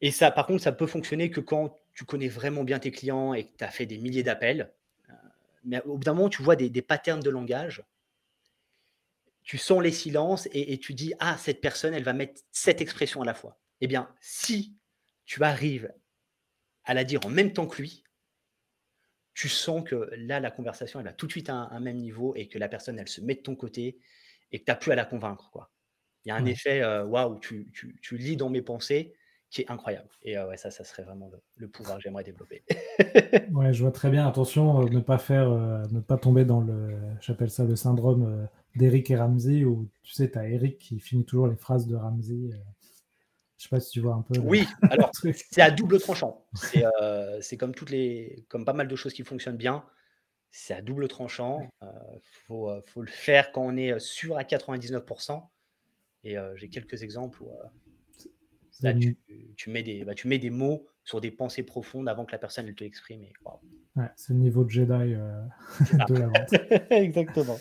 Et 0.00 0.10
ça, 0.10 0.30
par 0.30 0.46
contre, 0.46 0.62
ça 0.62 0.72
peut 0.72 0.86
fonctionner 0.86 1.30
que 1.30 1.40
quand 1.40 1.76
tu 1.94 2.04
connais 2.04 2.28
vraiment 2.28 2.62
bien 2.62 2.78
tes 2.78 2.90
clients 2.90 3.34
et 3.34 3.44
que 3.44 3.56
tu 3.56 3.64
as 3.64 3.70
fait 3.70 3.86
des 3.86 3.98
milliers 3.98 4.22
d'appels. 4.22 4.72
Euh, 5.08 5.12
mais 5.64 5.82
au 5.82 5.98
bout 5.98 6.04
d'un 6.04 6.14
moment, 6.14 6.28
tu 6.28 6.42
vois 6.42 6.56
des, 6.56 6.70
patterns 6.82 7.20
de 7.20 7.30
langage. 7.30 7.82
Tu 9.42 9.58
sens 9.58 9.82
les 9.82 9.90
silences 9.90 10.48
et, 10.52 10.78
tu 10.78 10.94
dis 10.94 11.14
Ah, 11.18 11.36
cette 11.38 11.60
personne, 11.60 11.94
elle 11.94 12.04
va 12.04 12.12
mettre 12.12 12.40
cette 12.52 12.80
expression 12.80 13.22
à 13.22 13.24
la 13.24 13.34
fois. 13.34 13.58
Eh 13.80 13.86
bien, 13.86 14.12
si 14.20 14.76
tu 15.24 15.42
arrives 15.42 15.92
à 16.84 16.94
la 16.94 17.04
dire 17.04 17.24
en 17.24 17.30
même 17.30 17.52
temps 17.52 17.66
que 17.66 17.82
lui, 17.82 18.04
tu 19.34 19.48
sens 19.48 19.82
que 19.84 20.10
là, 20.16 20.40
la 20.40 20.50
conversation, 20.50 21.00
elle 21.00 21.06
va 21.06 21.12
tout 21.12 21.26
de 21.26 21.32
suite 21.32 21.48
à 21.48 21.54
un, 21.54 21.80
même 21.80 21.98
niveau 21.98 22.34
et 22.34 22.48
que 22.48 22.58
la 22.58 22.68
personne, 22.68 22.98
elle 22.98 23.08
se 23.08 23.20
met 23.20 23.36
de 23.36 23.40
ton 23.40 23.56
côté 23.56 23.98
et 24.52 24.60
que 24.60 24.64
tu 24.64 24.70
n'as 24.70 24.76
plus 24.76 24.92
à 24.92 24.96
la 24.96 25.04
convaincre. 25.04 25.50
Quoi. 25.50 25.70
Il 26.28 26.32
y 26.32 26.34
a 26.34 26.36
un 26.36 26.44
effet, 26.44 26.82
euh, 26.82 27.06
waouh, 27.06 27.38
tu, 27.38 27.70
tu, 27.72 27.96
tu, 28.02 28.18
lis 28.18 28.36
dans 28.36 28.50
mes 28.50 28.60
pensées 28.60 29.14
qui 29.48 29.62
est 29.62 29.70
incroyable. 29.70 30.10
Et 30.22 30.38
ouais, 30.38 30.58
ça, 30.58 30.70
ça 30.70 30.84
serait 30.84 31.02
vraiment 31.02 31.30
le, 31.56 31.68
pouvoir 31.68 31.96
que 31.96 32.02
j'aimerais 32.02 32.22
développer. 32.22 32.62
ouais, 33.54 33.72
je 33.72 33.80
vois 33.80 33.92
très 33.92 34.10
bien. 34.10 34.28
Attention, 34.28 34.84
ne 34.84 35.00
pas 35.00 35.16
faire, 35.16 35.48
ne 35.48 36.00
pas 36.00 36.18
tomber 36.18 36.44
dans 36.44 36.60
le, 36.60 36.98
j'appelle 37.22 37.48
ça 37.48 37.64
le 37.64 37.76
syndrome 37.76 38.46
d'Eric 38.76 39.10
et 39.10 39.16
Ramsey, 39.16 39.64
où 39.64 39.88
tu 40.02 40.12
sais, 40.12 40.30
tu 40.30 40.36
as 40.36 40.46
Eric 40.46 40.76
qui 40.76 41.00
finit 41.00 41.24
toujours 41.24 41.46
les 41.46 41.56
phrases 41.56 41.86
de 41.86 41.96
Ramsey. 41.96 42.50
Je 43.56 43.62
sais 43.62 43.70
pas 43.70 43.80
si 43.80 43.90
tu 43.90 44.00
vois 44.00 44.12
un 44.12 44.20
peu. 44.20 44.38
Oui, 44.40 44.66
alors 44.90 45.10
c'est 45.14 45.62
à 45.62 45.70
double 45.70 45.98
tranchant. 45.98 46.44
C'est 46.52 47.56
comme 47.56 47.74
toutes 47.74 47.88
les, 47.88 48.44
comme 48.50 48.66
pas 48.66 48.74
mal 48.74 48.86
de 48.86 48.96
choses 48.96 49.14
qui 49.14 49.24
fonctionnent 49.24 49.56
bien. 49.56 49.82
C'est 50.50 50.74
à 50.74 50.82
double 50.82 51.08
tranchant. 51.08 51.66
Il 51.80 52.20
faut, 52.46 52.70
faut, 52.84 53.00
le 53.00 53.08
faire 53.08 53.50
quand 53.50 53.62
on 53.62 53.78
est 53.78 53.98
sûr 53.98 54.36
à 54.36 54.42
99%. 54.42 55.42
Et 56.24 56.36
j'ai 56.56 56.68
quelques 56.68 57.02
exemples 57.02 57.42
où 57.42 57.50
Là, 58.82 58.94
tu, 59.56 59.70
mets 59.70 59.82
des, 59.82 60.04
bah, 60.04 60.14
tu 60.14 60.28
mets 60.28 60.38
des 60.38 60.50
mots 60.50 60.86
sur 61.04 61.20
des 61.20 61.30
pensées 61.30 61.64
profondes 61.64 62.08
avant 62.08 62.24
que 62.24 62.32
la 62.32 62.38
personne 62.38 62.68
elle 62.68 62.74
te 62.74 62.84
l'exprime. 62.84 63.22
c'est 64.14 64.32
le 64.32 64.38
niveau 64.38 64.64
de 64.64 64.70
Jedi 64.70 64.92
euh, 64.92 65.42
de 66.08 66.14
la 66.14 66.26
vente. 66.26 66.54
Exactement. 66.90 67.58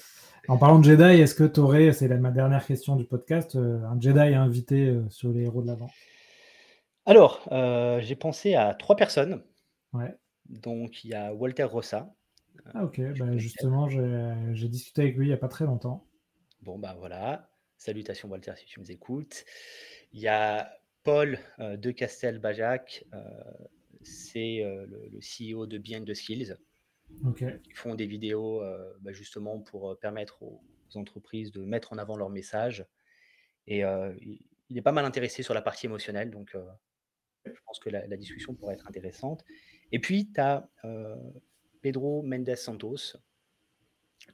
En 0.48 0.58
parlant 0.58 0.80
de 0.80 0.86
Jedi, 0.86 1.22
est-ce 1.22 1.34
que 1.34 1.44
tu 1.44 1.60
aurais, 1.60 1.92
c'est 1.92 2.08
ma 2.08 2.32
dernière 2.32 2.66
question 2.66 2.96
du 2.96 3.06
podcast, 3.06 3.56
euh, 3.56 3.84
un 3.86 4.00
Jedi 4.00 4.20
invité 4.20 4.88
euh, 4.88 5.10
sur 5.10 5.32
les 5.32 5.42
héros 5.42 5.62
de 5.62 5.68
la 5.68 5.76
vente 5.76 5.92
Alors, 7.06 7.48
j'ai 8.02 8.16
pensé 8.16 8.56
à 8.56 8.76
trois 8.76 8.96
personnes. 8.96 9.42
Ouais. 9.94 10.14
Donc, 10.50 11.04
il 11.04 11.12
y 11.12 11.14
a 11.16 11.34
Walter 11.34 11.64
Rossa. 11.64 12.14
Ah, 12.74 12.84
ok. 12.84 13.02
Bah, 13.18 13.38
justement, 13.38 13.90
j'ai 13.90 14.68
discuté 14.70 15.02
avec 15.02 15.18
lui 15.18 15.26
il 15.26 15.30
n'y 15.30 15.34
a 15.34 15.38
pas 15.38 15.48
très 15.48 15.66
longtemps. 15.66 16.06
Bon, 16.62 16.78
bah 16.78 16.96
voilà. 17.00 17.50
Salutations, 17.78 18.30
Walter, 18.30 18.54
si 18.58 18.66
tu 18.66 18.80
nous 18.80 18.92
écoutes. 18.92 19.46
Il 20.12 20.20
y 20.20 20.28
a 20.28 20.80
Paul 21.04 21.40
euh, 21.60 21.78
de 21.78 21.92
Castel-Bajac, 21.92 23.06
euh, 23.14 23.20
c'est 24.02 24.64
euh, 24.64 24.86
le, 24.86 25.20
CEO 25.20 25.68
de 25.68 25.78
Behind 25.78 26.08
the 26.08 26.14
Skills. 26.14 26.56
Ils 27.40 27.76
font 27.76 27.96
des 27.96 28.06
vidéos 28.06 28.62
bah, 29.00 29.14
justement 29.14 29.62
pour 29.62 29.98
permettre 29.98 30.44
aux 30.44 30.62
entreprises 30.96 31.54
de 31.54 31.62
mettre 31.62 31.94
en 31.94 31.98
avant 31.98 32.18
leur 32.18 32.30
message. 32.30 32.86
Et 33.66 33.84
il 33.84 34.78
est 34.78 34.82
pas 34.82 34.92
mal 34.92 35.06
intéressé 35.06 35.42
sur 35.42 35.54
la 35.54 35.62
partie 35.62 35.86
émotionnelle, 35.86 36.30
donc 36.32 36.54
je 37.46 37.60
pense 37.66 37.80
que 37.80 37.90
la, 37.90 38.18
discussion 38.18 38.56
pourrait 38.56 38.74
être 38.74 38.90
intéressante. 38.90 39.46
Et 39.94 40.00
puis, 40.00 40.30
tu 40.34 40.42
as 40.42 40.70
Pedro 41.82 42.24
Mendes 42.24 42.56
Santos, 42.56 43.16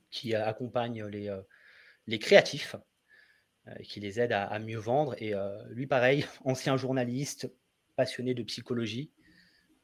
qui 0.10 0.34
accompagne 0.34 1.06
les, 1.06 1.32
les 2.08 2.20
créatifs 2.20 2.76
euh, 2.76 2.80
qui 3.84 4.00
les 4.00 4.20
aide 4.20 4.32
à, 4.32 4.58
mieux 4.60 4.78
vendre. 4.78 5.16
Et 5.18 5.34
euh, 5.34 5.58
lui, 5.70 5.88
pareil, 5.88 6.26
ancien 6.46 6.78
journaliste, 6.78 7.52
passionné 7.96 8.34
de 8.34 8.44
psychologie, 8.44 9.12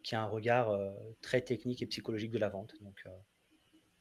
qui 0.04 0.16
a 0.16 0.22
un 0.22 0.28
regard 0.28 0.70
euh, 0.70 0.92
très 1.22 1.42
technique 1.42 1.82
et 1.82 1.86
psychologique 1.86 2.32
de 2.32 2.40
la 2.40 2.50
vente. 2.50 2.74
Donc, 2.82 3.04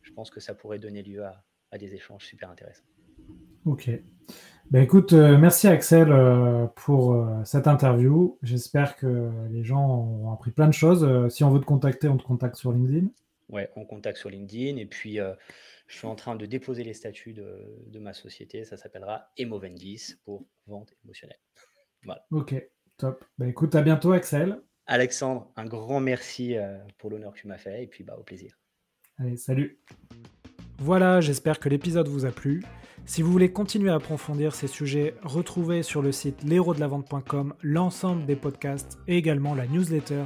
je 0.03 0.13
pense 0.13 0.31
que 0.31 0.41
ça 0.41 0.55
pourrait 0.55 0.79
donner 0.79 1.03
lieu 1.03 1.25
à, 1.25 1.79
des 1.79 1.95
échanges 1.95 2.25
super 2.25 2.51
intéressants. 2.51 2.85
Ok. 3.67 3.91
Ben 4.71 4.83
écoute, 4.83 5.13
euh, 5.13 5.39
merci 5.39 5.67
Axel 5.67 6.11
euh, 6.11 6.67
pour 6.75 7.15
euh, 7.15 7.43
cette 7.45 7.67
interview. 7.67 8.39
J'espère 8.43 8.97
que 8.97 9.31
les 9.51 9.65
gens 9.65 9.87
ont 9.87 10.33
appris 10.33 10.51
plein 10.51 10.67
de 10.67 10.73
choses. 10.73 11.07
si 11.31 11.45
on 11.45 11.51
veut 11.51 11.61
te 11.61 11.65
contacter, 11.65 12.09
on 12.09 12.17
te 12.17 12.23
contacte 12.23 12.57
sur 12.57 12.73
LinkedIn. 12.73 13.09
Ouais, 13.49 13.71
on 13.77 13.85
contacte 13.85 14.19
sur 14.19 14.29
LinkedIn. 14.29 14.77
Et 14.77 14.87
puis, 14.87 15.19
je 15.89 15.97
suis 15.97 16.07
en 16.07 16.15
train 16.15 16.37
de 16.37 16.47
déposer 16.47 16.85
les 16.85 16.95
statuts 16.95 17.33
de, 17.33 17.99
ma 17.99 18.13
société. 18.13 18.65
Ça 18.65 18.77
s'appellera 18.77 19.31
Emovendis 19.39 20.15
pour 20.25 20.47
vente 20.67 20.95
émotionnelle. 21.05 21.41
Voilà. 22.05 22.25
Ok, 22.31 22.55
top. 22.97 23.25
Ben 23.39 23.49
écoute, 23.49 23.75
à 23.75 23.83
bientôt 23.83 24.13
Axel. 24.13 24.63
Alexandre, 24.87 25.53
un 25.57 25.65
grand 25.65 25.99
merci 25.99 26.55
pour 26.97 27.11
l'honneur 27.11 27.33
que 27.35 27.41
tu 27.41 27.49
m'as 27.49 27.59
fait. 27.59 27.83
Et 27.83 27.87
puis, 27.89 28.05
bah, 28.05 28.17
au 28.17 28.23
plaisir. 28.23 28.57
Allez, 29.17 29.37
salut. 29.37 29.81
Voilà, 30.79 31.21
j'espère 31.21 31.59
que 31.59 31.69
l'épisode 31.69 32.07
vous 32.07 32.25
a 32.25 32.31
plu. 32.31 32.63
Si 33.05 33.23
vous 33.23 33.33
voulez 33.33 33.51
continuer 33.51 33.91
à 33.91 33.95
approfondir 33.95 34.55
ces 34.55 34.69
sujets, 34.69 35.15
retrouvez 35.23 35.83
sur 35.83 36.03
le 36.03 36.13
site 36.13 36.45
l'ensemble 37.63 38.27
des 38.27 38.37
podcasts 38.37 38.99
et 39.09 39.17
également 39.17 39.55
la 39.55 39.67
newsletter 39.67 40.25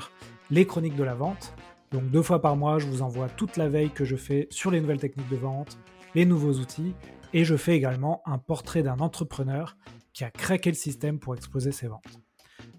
Les 0.51 0.67
Chroniques 0.67 0.97
de 0.97 1.05
la 1.05 1.15
Vente. 1.15 1.55
Donc 1.93 2.11
deux 2.11 2.23
fois 2.23 2.41
par 2.41 2.57
mois, 2.57 2.79
je 2.79 2.87
vous 2.87 3.03
envoie 3.03 3.29
toute 3.29 3.57
la 3.57 3.69
veille 3.69 3.91
que 3.91 4.05
je 4.05 4.17
fais 4.17 4.47
sur 4.51 4.71
les 4.71 4.81
nouvelles 4.81 5.01
techniques 5.01 5.29
de 5.29 5.37
vente, 5.37 5.79
les 6.15 6.25
nouveaux 6.25 6.55
outils, 6.55 6.95
et 7.35 7.45
je 7.45 7.57
fais 7.57 7.77
également 7.77 8.23
un 8.27 8.39
portrait 8.39 8.83
d'un 8.83 8.99
entrepreneur 8.99 9.77
qui 10.13 10.25
a 10.25 10.31
craqué 10.31 10.71
le 10.71 10.77
système 10.77 11.19
pour 11.19 11.35
exploser 11.35 11.73
ses 11.73 11.89
ventes. 11.89 12.21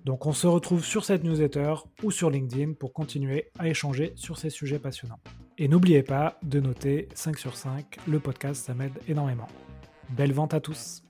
Donc 0.05 0.25
on 0.25 0.33
se 0.33 0.47
retrouve 0.47 0.83
sur 0.83 1.05
cette 1.05 1.23
newsletter 1.23 1.75
ou 2.03 2.11
sur 2.11 2.29
LinkedIn 2.29 2.73
pour 2.73 2.93
continuer 2.93 3.51
à 3.57 3.69
échanger 3.69 4.13
sur 4.15 4.37
ces 4.37 4.49
sujets 4.49 4.79
passionnants. 4.79 5.19
Et 5.57 5.67
n'oubliez 5.67 6.03
pas 6.03 6.37
de 6.43 6.59
noter 6.59 7.07
5 7.13 7.37
sur 7.37 7.55
5, 7.55 7.97
le 8.07 8.19
podcast 8.19 8.65
ça 8.65 8.73
m'aide 8.73 8.99
énormément. 9.07 9.47
Belle 10.09 10.33
vente 10.33 10.53
à 10.53 10.59
tous 10.59 11.02